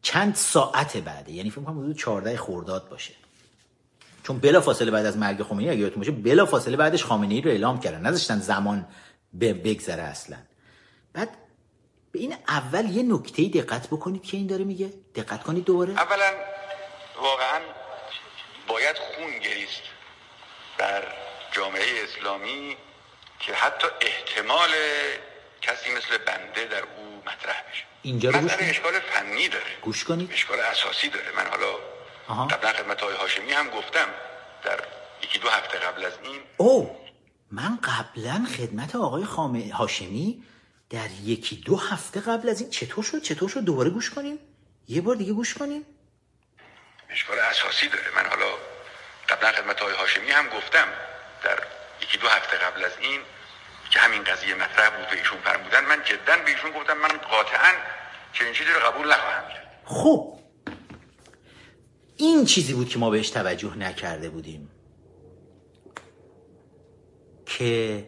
[0.02, 3.14] چند ساعت بعده یعنی فکر کنم حدود 14 خرداد باشه.
[4.24, 7.42] چون بلا فاصله بعد از مرگ خمینی اگه یادتون باشه بلا فاصله بعدش خامنه ای
[7.42, 8.02] رو اعلام کردن.
[8.02, 8.88] نذاشتن زمان
[9.34, 10.38] به بگذره اصلا.
[11.14, 11.30] بعد
[12.12, 14.94] به این اول یه نکته دقت بکنید که این داره میگه.
[15.16, 15.94] دقت کنید دوباره.
[15.94, 16.32] اولا
[17.22, 17.60] واقعا
[18.68, 19.82] باید خون گریست
[20.78, 21.04] در
[21.52, 22.78] جامعه اسلامی
[23.40, 24.70] که حتی احتمال
[25.62, 27.84] کسی مثل بنده در او مطرح بشه.
[28.02, 29.64] اینجا رو گوش اشکال فنی داره.
[29.82, 30.32] گوش کنید.
[30.32, 31.32] اشکال اساسی داره.
[31.38, 31.89] من حالا.
[32.30, 34.08] قبلا خدمت های هاشمی هم گفتم
[34.64, 34.80] در
[35.24, 36.42] یکی دو هفته قبل از این.
[36.58, 36.98] او
[37.52, 40.44] من قبلا خدمت آقای خامه هاشمی
[40.90, 44.40] در یکی دو هفته قبل از این چطور شد؟ چطور شد؟ دوباره گوش کنیم؟
[44.88, 45.86] یه بار دیگه گوش کنیم؟
[47.10, 48.16] اشکال اساسی داره.
[48.16, 48.52] من حالا
[49.30, 50.88] قبلا خدمت های هاشمی هم گفتم
[51.44, 51.64] در
[52.02, 53.22] یکی دو هفته قبل از این
[53.90, 57.74] که همین قضیه مطرح بود و ایشون فرمودن من جدا به ایشون گفتم من قاطعا
[58.34, 59.82] چنین چیزی رو قبول نخواهم کرد.
[59.86, 60.40] خب
[62.22, 64.70] این چیزی بود که ما بهش توجه نکرده بودیم.
[67.46, 68.08] که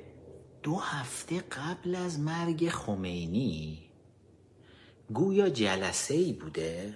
[0.63, 3.89] دو هفته قبل از مرگ خمینی
[5.13, 6.93] گویا جلسه ای بوده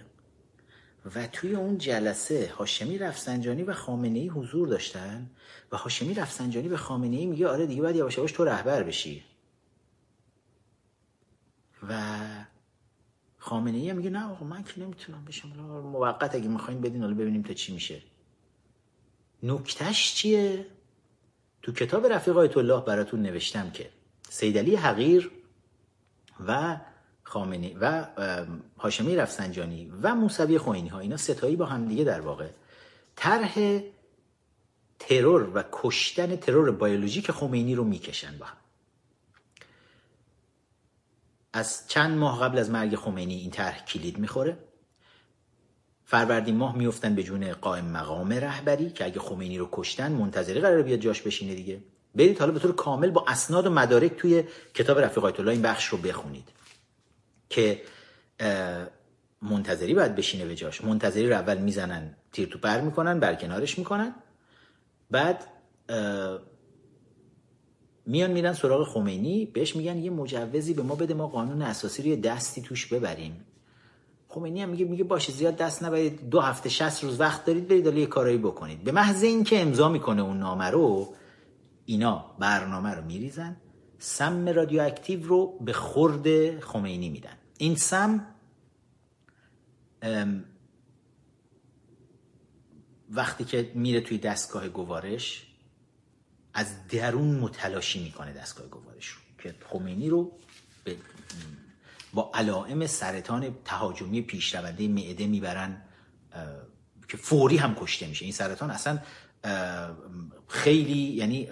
[1.16, 5.30] و توی اون جلسه هاشمی رفسنجانی و خامنه ای حضور داشتن
[5.72, 9.24] و هاشمی رفسنجانی به خامنه ای میگه آره دیگه باید یواش یواش تو رهبر بشی.
[11.90, 11.96] و
[13.46, 15.50] خامنه ای میگه نه آقا من که نمی‌تونم بشم
[15.94, 18.02] موقت اگه می‌خواین بدین حالا ببینیم تا چی میشه.
[19.44, 20.66] نکتش چیه؟
[21.62, 23.90] تو کتاب رفیق آیت الله براتون نوشتم که
[24.30, 25.32] سیدعلی حقیر
[26.48, 26.78] و
[27.24, 28.06] خامنه و
[28.80, 32.50] هاشمی رفسنجانی و موسوی خوینی ها اینا ستایی با هم دیگه در واقع.
[33.16, 33.80] طرح
[35.00, 38.58] ترور و کشتن ترور بیولوژیک خمینی رو می‌کشن با هم.
[41.56, 44.58] از چند ماه قبل از مرگ خمینی این طرح کلید می‌خوره.
[46.06, 50.82] فروردین ماه میفتن به جون قائم مقام رهبری که اگه خمینی رو کشتن منتظری قرار
[50.82, 51.84] بیاد جاش بشینه دیگه.
[52.16, 55.62] برید حالا به طور کامل با اسناد و مدارک توی کتاب رفیق آیت الله این
[55.62, 56.50] بخش رو بخونید
[57.50, 57.82] که
[59.42, 60.84] منتظری باید بشینه به جاش.
[60.84, 64.16] منتظری رو اول می‌زنن تیر تو پر می‌کنن برکنارش می‌کنن.
[65.12, 65.44] بعد
[68.06, 72.08] میان میرن سراغ خمینی بهش میگن یه مجوزی به ما بده ما قانون اساسی رو
[72.08, 73.46] یه دستی توش ببریم.
[74.28, 76.30] خمینی هم میگه میگه باشه زیاد دست نبرید.
[76.30, 78.84] دو هفته 60 روز وقت دارید برید یه کارایی بکنید.
[78.84, 81.14] به محض اینکه امضا می‌کنه اون نامه رو
[81.86, 83.58] اینا برنامه رو میریزن
[84.00, 87.38] سم رادیواکتیو رو به خورد خمینی میدن.
[87.58, 88.28] این سم
[93.10, 95.55] وقتی که میره توی دستگاه گوارش
[96.58, 100.38] از درون متلاشی می‌کنه دستگاه گوارش رو که خمینی رو
[100.84, 100.96] به
[102.14, 105.82] با علائم سرطان تهاجمی پیشرونده معده می‌برن
[107.08, 108.26] که فوری هم کشته میشه.
[108.26, 109.00] این سرطان اصلا
[110.48, 111.50] خیلی یعنی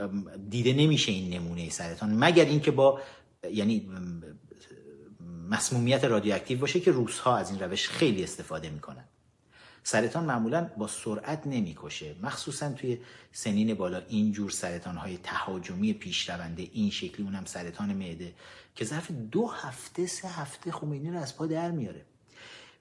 [0.49, 2.15] دیده نمیشه این نمونه سرطان.
[2.23, 3.01] مگر اینکه با
[3.51, 3.89] یعنی
[5.49, 9.05] مسمومیت رادیواکتیو باشه که روسها از این روش خیلی استفاده می‌کنن.
[9.83, 12.15] سرطان معمولا با سرعت نمی‌کشه.
[12.23, 12.97] مخصوصا توی
[13.31, 18.33] سنین بالا اینجور سرطان های تهاجمی پیشرونده این شکلی اونم سرطان معده
[18.75, 22.01] که ظرف دو هفته سه هفته خمینی رو از پا در میاره.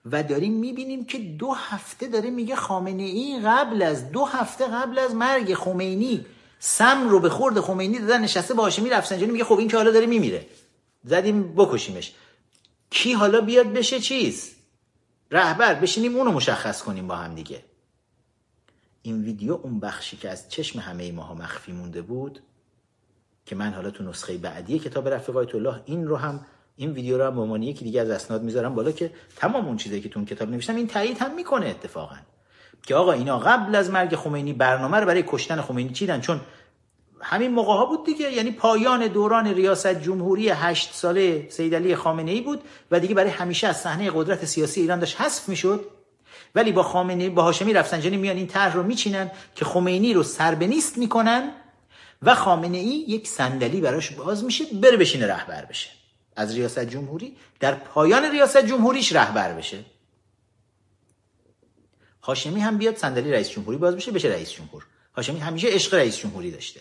[0.07, 4.99] و داریم می‌بینیم که دو هفته داره میگه خامنه ای قبل از دو هفته قبل
[4.99, 6.27] از مرگ خمینی.
[6.59, 9.91] سم رو به خورد خمینی دادن نشسته با هاشمی رفسنجانی میگه خب این که حالا
[9.91, 10.47] داره میمیره.
[11.05, 12.13] زدیم بکشیمش.
[12.91, 14.52] کی حالا بیاد بشه چیز؟
[15.33, 17.65] رهبر بشینیم اونو مشخص کنیم با هم دیگه.
[19.03, 22.41] این ویدیو اون بخشی که از چشم همه ماها مخفی مونده بود
[23.47, 26.47] که من حالا تو نسخه بعدی کتاب رفیق آیت الله این رو هم
[26.77, 29.77] این ویدیو رو هم به عنوان یکی دیگه از اسناد می‌ذارم بالا که تمام اون
[29.77, 32.17] چیزایی که تو اون کتاب نوشتم این تایید هم می‌کنه اتفاقا.
[32.83, 36.41] که آقا اینا قبل از مرگ خمینی برنامه رو برای کشتن خمینی چیدن؟ چون
[37.23, 38.33] همین موقع ها بود دیگه.
[38.33, 43.31] یعنی پایان دوران ریاست جمهوری هشت ساله سید علی خامنه ای بود و دیگه برای
[43.31, 45.87] همیشه از صحنه قدرت سیاسی ایران داشت حذف می‌شد.
[46.55, 50.99] ولی با خامنه با هاشمی رفسنجانی میان این طرح رو میچینن که خمینی رو سربنیست
[50.99, 51.53] می‌کنن
[52.23, 55.91] و خامنه ای یک صندلی براش باز میشه بره بشینه رهبر بشه.
[56.37, 59.79] از ریاست جمهوری در پایان ریاست جمهوریش رهبر بشه.
[62.23, 64.87] هاشمی هم بیاد صندلی رئیس جمهوری باز بشه بشه رئیس جمهور.
[65.17, 66.81] هاشمی همیشه عشق رئیس جمهوری داشته.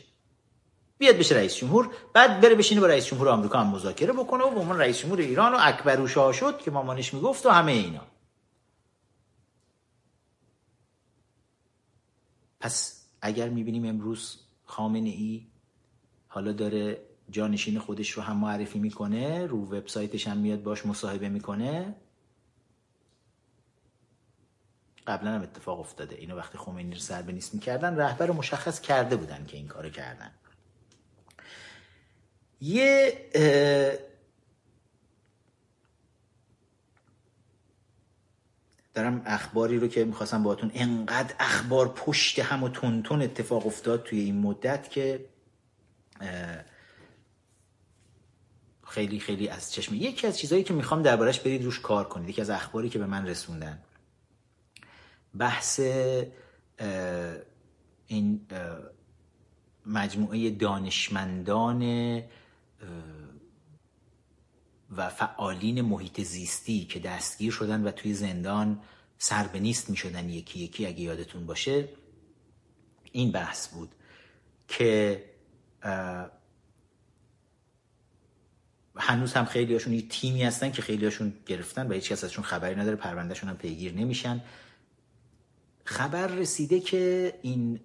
[1.02, 4.49] بیاد بشه رئیس جمهور بعد بره بشینه با رئیس جمهور آمریکا هم مذاکره بکنه و
[4.49, 5.53] به عنوان رئیس جمهور ایران
[5.86, 8.07] و شاه شد که مامانش می‌گفت و همه اینا.
[12.60, 15.48] پس اگر می‌بینیم امروز خامنه ای
[16.28, 21.95] حالا داره جانشین خودش رو هم معرفی می‌کنه رو وبسایتش هم میاد باش مصاحبه می‌کنه
[25.07, 26.15] قبلا هم اتفاق افتاده.
[26.15, 29.90] اینو وقتی خمینی رو سر به نیست می‌کردن رهبر مشخص کرده بودن که این کارو
[29.90, 30.32] کردن.
[32.62, 33.18] یه
[38.94, 44.20] دارم اخباری رو که می‌خواستم باهاتون انقدر اخبار پشت هم و تون اتفاق افتاد توی
[44.20, 45.26] این مدت که
[48.88, 49.96] خیلی خیلی از چشم.
[49.96, 52.30] یکی از چیزهایی که می‌خوام دربارش برید روش کار کنید.
[52.30, 53.84] یکی از اخباری که به من رسوندن.
[55.38, 55.80] بحث
[58.08, 58.48] این
[59.86, 61.82] مجموعه دانشمندان
[64.98, 68.80] و فعالین محیط زیستی که دستگیر شدن و توی زندان
[69.18, 71.90] سر به نیست می شدن یکی یکی اگه یادتون باشه
[73.12, 73.90] این بحث بود
[74.68, 75.24] که
[78.95, 82.44] هنوز هم خیلی هاشون یه تیمی هستن که خیلی هاشون گرفتن و هیچ کس ازشون
[82.44, 84.41] خبری نداره پروندهشون هم پیگیر نمیشن.
[85.86, 87.80] خبر رسیده که این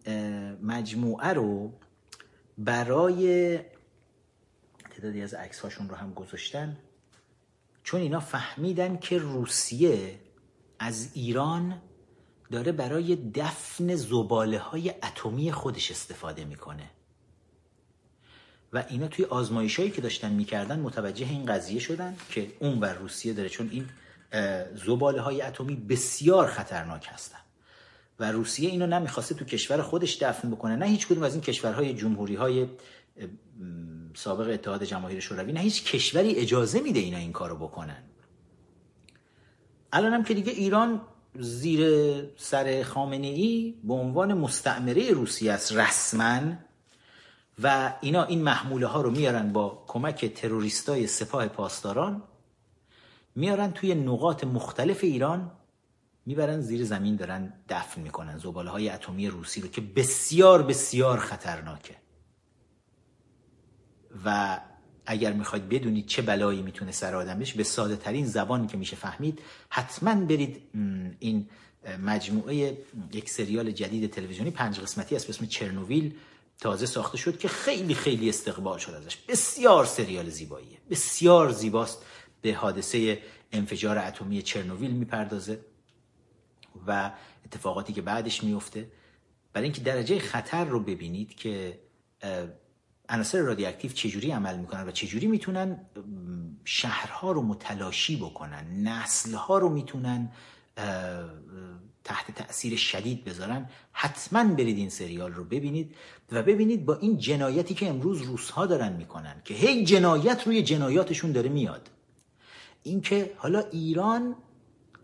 [0.62, 1.72] مجموعه رو
[2.58, 3.58] برای
[4.96, 6.76] تعدادی از عکس هاشون رو هم گذاشتن.
[7.82, 10.18] چون اینا فهمیدن که روسیه
[10.78, 11.82] از ایران
[12.50, 16.90] داره برای دفن زباله های اتمی خودش استفاده می‌کنه.
[18.72, 22.94] و اینا توی آزمایش هایی که داشتن می‌کردن متوجه این قضیه شدن که اون بر
[22.94, 23.88] روسیه داره چون این
[24.74, 27.38] زباله های اتمی بسیار خطرناک هستن.
[28.20, 30.76] و روسیه اینو نمی‌خواسته تو کشور خودش دفن بکنه.
[30.76, 32.66] نه هیچ کدوم از این کشورهای جمهوری های
[34.14, 38.02] سابق اتحاد جماهیر شوروی نه هیچ کشوری اجازه میده اینا این کارو بکنن.
[39.92, 41.00] الان هم که دیگه ایران
[41.38, 41.80] زیر
[42.36, 46.40] سر خامنه ای به عنوان مستعمره روسیه است رسما
[47.62, 52.22] و اینا این محموله ها رو میارن با کمک تروریستای سپاه پاسداران
[53.34, 55.50] میارن توی نقاط مختلف ایران
[56.26, 58.38] می‌برن زیر زمین دارن دفن می‌کنن.
[58.38, 61.96] زباله های اتمی روسی رو که بسیار بسیار خطرناکه.
[64.24, 64.60] و
[65.06, 68.96] اگر می‌خواید بدونید چه بلایی می‌تونه سر آدم بشه به ساده ترین زبانی که میشه
[68.96, 70.62] فهمید حتما برید
[71.18, 71.48] این
[72.04, 72.78] مجموعه
[73.12, 76.14] یک سریال جدید تلویزیونی پنج قسمتی است به اسم چرنوویل
[76.60, 79.16] تازه ساخته شد که خیلی خیلی استقبال شد ازش.
[79.16, 80.78] بسیار سریال زیباییه.
[80.90, 82.04] بسیار زیباست.
[82.42, 83.18] به حادثه
[83.52, 85.60] انفجار اتمی چرنوویل می‌پردازه
[86.86, 87.10] و
[87.44, 88.88] اتفاقاتی که بعدش میفته
[89.52, 91.78] برای اینکه درجه خطر رو ببینید که
[93.08, 95.80] عناصر رادیواکتیو چجوری عمل می‌کنن و چجوری می‌تونن
[96.64, 100.30] شهرها رو متلاشی بکنن نسلها رو می‌تونن
[102.04, 105.94] تحت تاثیر شدید بذارن؟ حتما برید این سریال رو ببینید
[106.32, 111.32] و ببینید با این جنایتی که امروز روسها دارن می‌کنن که هی جنایت روی جنایاتشون
[111.32, 111.90] داره میاد.
[112.82, 114.36] اینکه حالا ایران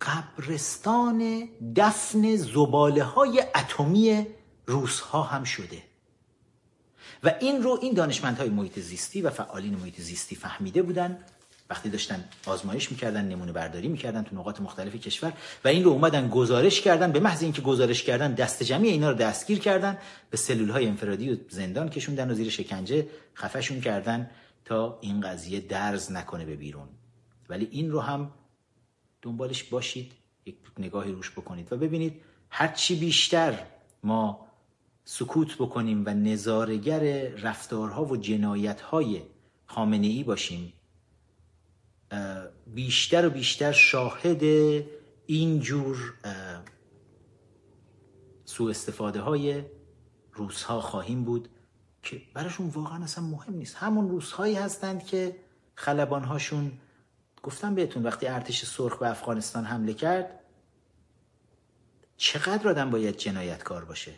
[0.01, 4.27] قبرستان دفن زباله های اتمی
[4.67, 5.83] روسها هم شده.
[7.23, 11.19] و این رو این دانشمندهای محیط زیستی و فعالین محیط زیستی فهمیده بودن.
[11.71, 15.33] وقتی داشتن آزمایش می‌کردن نمونه برداری می‌کردن تو نقاط مختلف کشور
[15.65, 17.13] و این رو اومدن گزارش کردن.
[17.13, 19.99] به محض اینکه گزارش کردن دست جمعی اینا رو دستگیر کردن
[20.31, 24.31] به سلول های انفرادی و زندان کشوندن و زیر شکنجه خفشون کردن
[24.65, 26.89] تا این قضیه درز نکنه به بیرون.
[27.49, 28.31] ولی این رو هم
[29.23, 30.13] دنبالش باشید
[30.47, 32.21] یک نگاهی روش بکنید و ببینید
[32.51, 33.59] هرچی بیشتر
[34.03, 34.47] ما
[35.05, 39.23] سکوت بکنیم و نظارگر رفتارها و جنایتهای
[39.67, 40.73] خامنه ای باشیم
[42.67, 44.43] بیشتر و بیشتر شاهد
[45.27, 46.15] اینجور
[48.45, 49.63] سوء استفاده های
[50.33, 51.49] روزها خواهیم بود
[52.03, 53.77] که براشون واقعا اصلا مهم نیست.
[53.77, 55.37] همون روزهایی هستند که
[55.75, 56.73] خلبانهاشون
[57.43, 60.41] گفتم بهتون وقتی ارتش سرخ به افغانستان حمله کرد
[62.17, 64.13] چقدر آدم باید جنایتکار باشه؟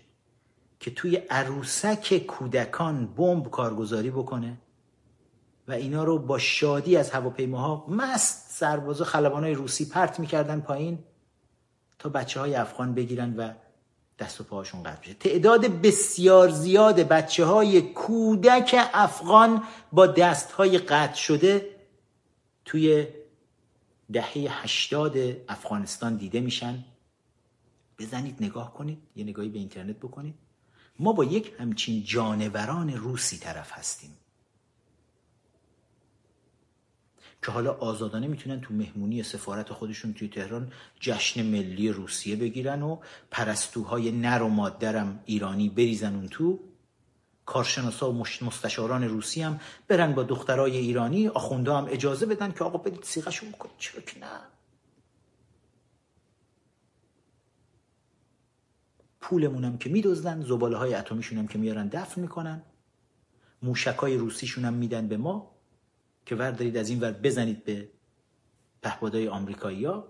[0.85, 4.59] که توی عروسک کودکان بمب کارگزاری بکنه
[5.69, 10.99] و اینا رو با شادی از هواپیماها مست سربازا خلبانای روسی پرت می‌کردن پایین
[11.99, 13.53] تا بچه های افغان بگیرن و
[14.19, 15.15] دست و پاهاشون قطع بشه.
[15.15, 19.63] تعداد بسیار زیاد بچه های کودک افغان
[19.93, 21.71] با دست های قطع شده
[22.65, 23.07] توی
[24.13, 25.17] دهه هشتاد
[25.49, 26.85] افغانستان دیده میشن.
[27.99, 30.44] بزنید نگاه کنید یه نگاهی به اینترنت بکنید.
[30.99, 34.17] ما با یک همچین جانوران روسی طرف هستیم.
[37.43, 42.99] که حالا آزادانه می‌تونن تو مهمونی سفارت خودشون توی تهران جشن ملی روسیه بگیرن و
[43.31, 46.61] پرستوهای نر و مادرم ایرانی بریزن اون تو.
[47.47, 52.79] کارشناسا و مستشاران روسی هم برن با دخترای ایرانی آخونده هم اجازه بدن که آقا
[52.79, 54.54] برید سیغشون بکنید چرا که نه؟
[59.25, 62.63] پولمونم که میدزدن زباله های اتمیشون هم که میارن دفن می‌کنن.
[63.63, 65.51] موشک های روسیشون هم میدن به ما
[66.27, 67.89] که وردارید از این ور بزنید به
[68.83, 70.09] پهپادهای آمریکایی ها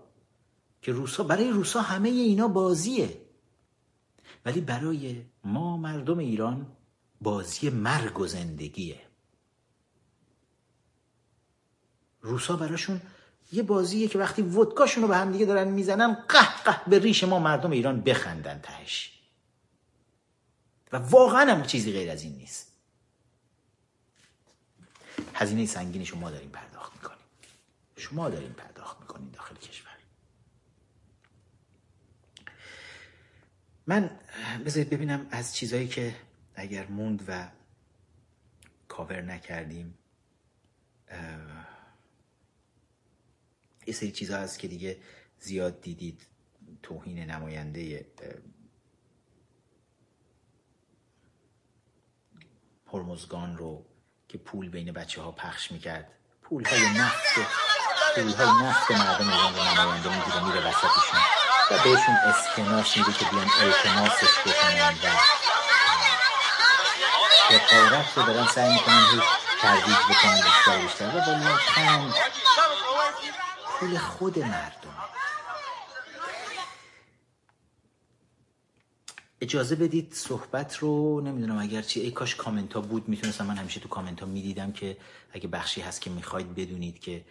[0.81, 3.21] که روسا برای روسا همه اینا بازیه.
[4.45, 6.67] ولی برای ما مردم ایران
[7.21, 9.01] بازی مرگ و زندگیه.
[12.21, 13.01] روسا براشون
[13.51, 17.23] یه بازیه که وقتی ودکاشون رو به هم دیگه دارن می‌زنن قه قه به ریش
[17.23, 19.19] ما مردم ایران بخندن تهش.
[20.91, 22.71] و واقعا هم چیزی غیر از این نیست.
[25.33, 27.19] هزینه سنگینی شما داریم پرداخت می‌کنیم.
[27.97, 29.91] شما داریم پرداخت می‌کنیم داخل کشور.
[33.87, 34.19] من
[34.65, 36.15] بذارید ببینم از چیزهایی که
[36.55, 37.47] اگر موند و
[38.87, 39.97] کاور نکردیم
[43.85, 44.97] یه سری چیزها هست که دیگه
[45.39, 46.27] زیاد دیدید
[46.83, 48.05] توهین نماینده
[52.93, 53.85] هرمزگان رو
[54.27, 56.11] که پول بین بچه ها پخش می‌کرد.
[56.41, 57.39] پول های نفت
[58.15, 61.19] پول های نفت مردم ایران رو نماینده می‌گیره میره وسطشون.
[61.71, 65.07] و بهشون اسکناس میده که بیان التماسش بکنن و
[67.53, 69.21] رقابت رو دارن سعی می‌کنن هی
[69.61, 71.07] ترویج بکنن بیشتر بیشتر.
[71.07, 71.35] و با
[73.79, 74.95] پول خود مردم.
[79.41, 83.79] اجازه بدید صحبت رو نمی‌دونم اگر چی ای کاش کامنت ها بود می‌تونستم من همیشه
[83.79, 84.97] تو کامنت ها می‌دیدم که
[85.31, 87.25] اگه بخشی هست که می‌خواید بدونید که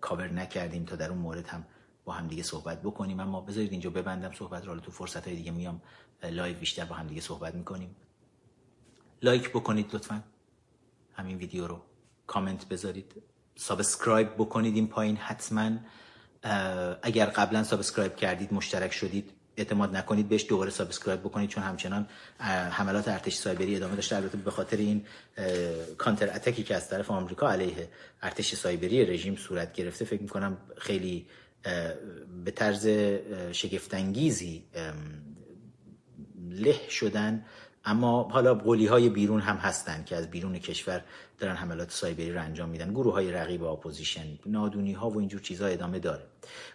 [0.00, 1.66] کاور نکردیم تا در اون مورد هم
[2.04, 3.20] با هم دیگه صحبت بکنیم.
[3.20, 5.82] اما بذارید اینجا ببندم صحبت رو تو فرصت های دیگه میام
[6.22, 7.96] live بیشتر با هم دیگه صحبت می‌کنیم.
[9.22, 10.24] لایک بکنید لطفا.
[11.14, 11.82] همین ویدیو رو
[12.26, 13.22] کامنت بذارید.
[13.56, 15.70] subscribe بکنید این پایین حتما.
[17.02, 22.08] اگر قبلا subscribe کردید مشترک شدید اعتماد نکنید بهش دوباره subscribe بکنید چون همچنان
[22.70, 24.16] حملات ارتش سایبری ادامه داشته.
[24.16, 25.06] البته به خاطر این
[25.98, 27.88] counter attack ی که از طرف آمریکا علیه
[28.22, 31.26] ارتش سایبری رژیم صورت گرفته فکر می‌کنم خیلی
[32.44, 32.86] به طرز
[33.52, 34.64] شگفتانگیزی
[36.50, 37.44] له شدن.
[37.84, 41.04] اما حالا قولی های بیرون هم هستن که از بیرون کشور
[41.38, 42.90] دارن حملات سایبری رو انجام میدن.
[42.90, 46.22] گروه های رقیب اپوزیشن نادونی ها و اینجور چیزها ادامه داره.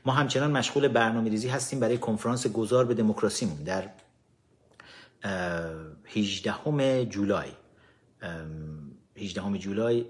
[0.05, 3.89] ما همچنان مشغول برنامه ریزی هستیم برای کنفرانس گذار به دموکراسیمون در
[6.05, 7.49] 18 جولای.
[9.17, 10.05] 18 جولای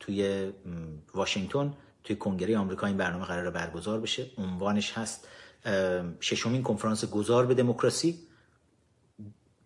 [0.00, 0.50] توی
[1.14, 1.74] واشنگتن
[2.04, 4.26] توی کنگره آمریکا این برنامه قرار برگزار بشه.
[4.38, 5.28] عنوانش هست
[6.20, 8.18] ششمین کنفرانس گذار به دموکراسی.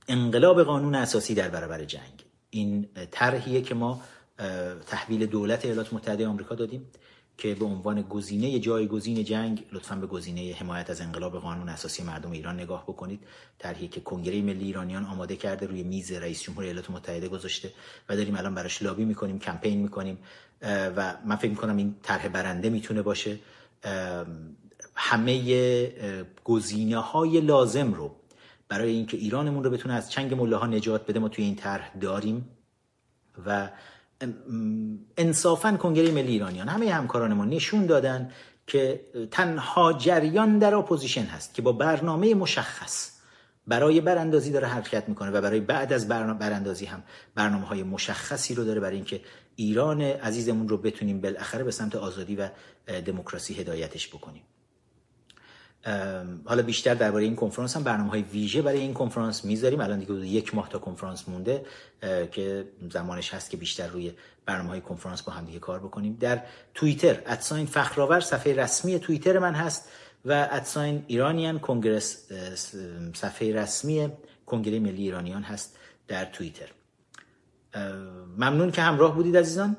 [0.08, 2.24] انقلاب قانون اساسی در برابر جنگ.
[2.50, 4.02] این طرحیه که ما
[4.86, 6.86] تحویل دولت ایالات متحده آمریکا دادیم
[7.38, 12.30] که به عنوان گزینه جایگزین جنگ لطفا به گزینه حمایت از انقلاب قانون اساسی مردم
[12.30, 13.20] ایران نگاه بکنید.
[13.58, 17.72] طرحی که کنگره ملی ایرانیان آماده کرده روی میز رئیس جمهور ایالات متحده گذاشته
[18.08, 20.18] و داریم الان براش لابی می‌کنیم کمپین می‌کنیم.
[20.62, 23.38] و من فکر می‌کنم این طرح برنده می‌تونه باشه.
[24.94, 28.16] همه گزینه های لازم رو
[28.68, 32.48] برای اینکه ایرانمون رو بتونه از چنگ ملاها نجات بده ما توی این طرح داریم.
[33.46, 33.70] و
[35.16, 38.30] انصافا کنگره ملی ایرانیان همه همکاران ما نشون دادن
[38.66, 43.10] که تنها جریان در اپوزیشن هست که با برنامه مشخص
[43.66, 47.02] برای براندازی داره حرکت می‌کنه و برای بعد از براندازی هم
[47.34, 49.20] برنامه های مشخصی رو داره برای اینکه
[49.56, 52.48] ایران عزیزمون رو بتونیم بالاخره به سمت آزادی و
[53.06, 54.42] دموکراسی هدایتش بکنیم.
[56.44, 59.80] حالا بیشتر درباره این کنفرانس هم برنامه های ویژه برای این کنفرانس می‌ذاریم.
[59.80, 61.66] الان دیگه یک ماه تا کنفرانس مونده
[62.32, 64.12] که زمانش هست که بیشتر روی
[64.46, 66.16] برنامه های کنفرانس با هم دیگه کار بکنیم.
[66.20, 66.42] در
[66.74, 69.88] توییتر ادساین فخرآور صفحه رسمی توییتر من هست
[70.24, 72.32] و ادساین ایرانیان کنگرس
[73.14, 74.12] صفحه رسمی
[74.46, 75.76] کنگره ملی ایرانیان هست
[76.08, 76.68] در توییتر.
[78.36, 79.76] ممنون که همراه بودید عزیزان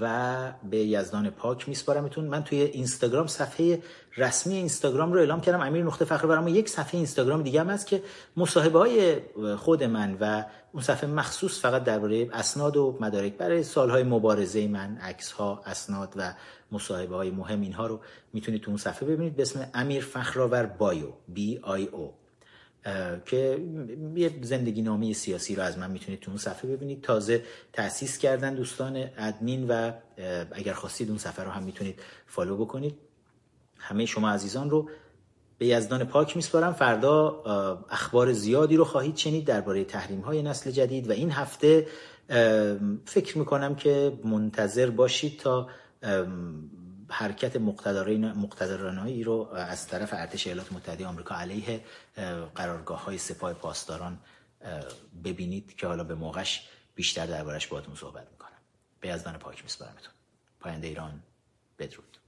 [0.00, 2.24] و به یزدان پاک میسپارمتون.
[2.24, 3.82] من توی اینستاگرام صفحه
[4.16, 5.60] رسمی اینستاگرام رو اعلام کردم.
[5.60, 8.02] امیر نقطه فخر برام یک صفحه اینستاگرام دیگه هم هست که
[8.36, 9.20] مصاحبه های
[9.56, 13.32] خود من و اون صفحه مخصوص فقط درباره اسناد و مدارک.
[13.32, 16.34] برای سالهای مبارزه من عکس ها اسناد و
[16.72, 18.00] مصاحبه های مهم اینها رو
[18.32, 19.36] می‌تونید تو اون صفحه ببینید.
[19.36, 22.14] به اسم امیر فخرآور بایو بی آی او
[23.26, 23.58] که
[24.16, 27.02] یه زندگی نامه سیاسی رو از من می‌تونید تو اون صفحه ببینید.
[27.02, 29.92] تازه تأسیس کردن دوستان ادمین و
[30.52, 33.05] اگر خواستید اون صفحه رو هم می‌تونید فالو بکنید.
[33.86, 34.90] همه شما عزیزان رو
[35.58, 36.72] به یزدان پاک میسپارم.
[36.72, 37.28] فردا
[37.90, 41.86] اخبار زیادی رو خواهید شنید درباره تحریم های نسل جدید و این هفته
[43.04, 45.68] فکر می‌کنم که منتظر باشید تا
[47.08, 51.80] حرکت مقتدرانهایی رو از طرف ارتش ایالات متحده آمریکا علیه
[52.54, 54.18] قرارگاه های سپاه پاسداران
[55.24, 58.58] ببینید که حالا به موقعش بیشتر دربارش باهاتون صحبت می‌کنم.
[59.00, 60.12] به یزدان پاک میسپارمتون.
[60.60, 61.22] پاینده ایران
[61.78, 62.18] بدرود.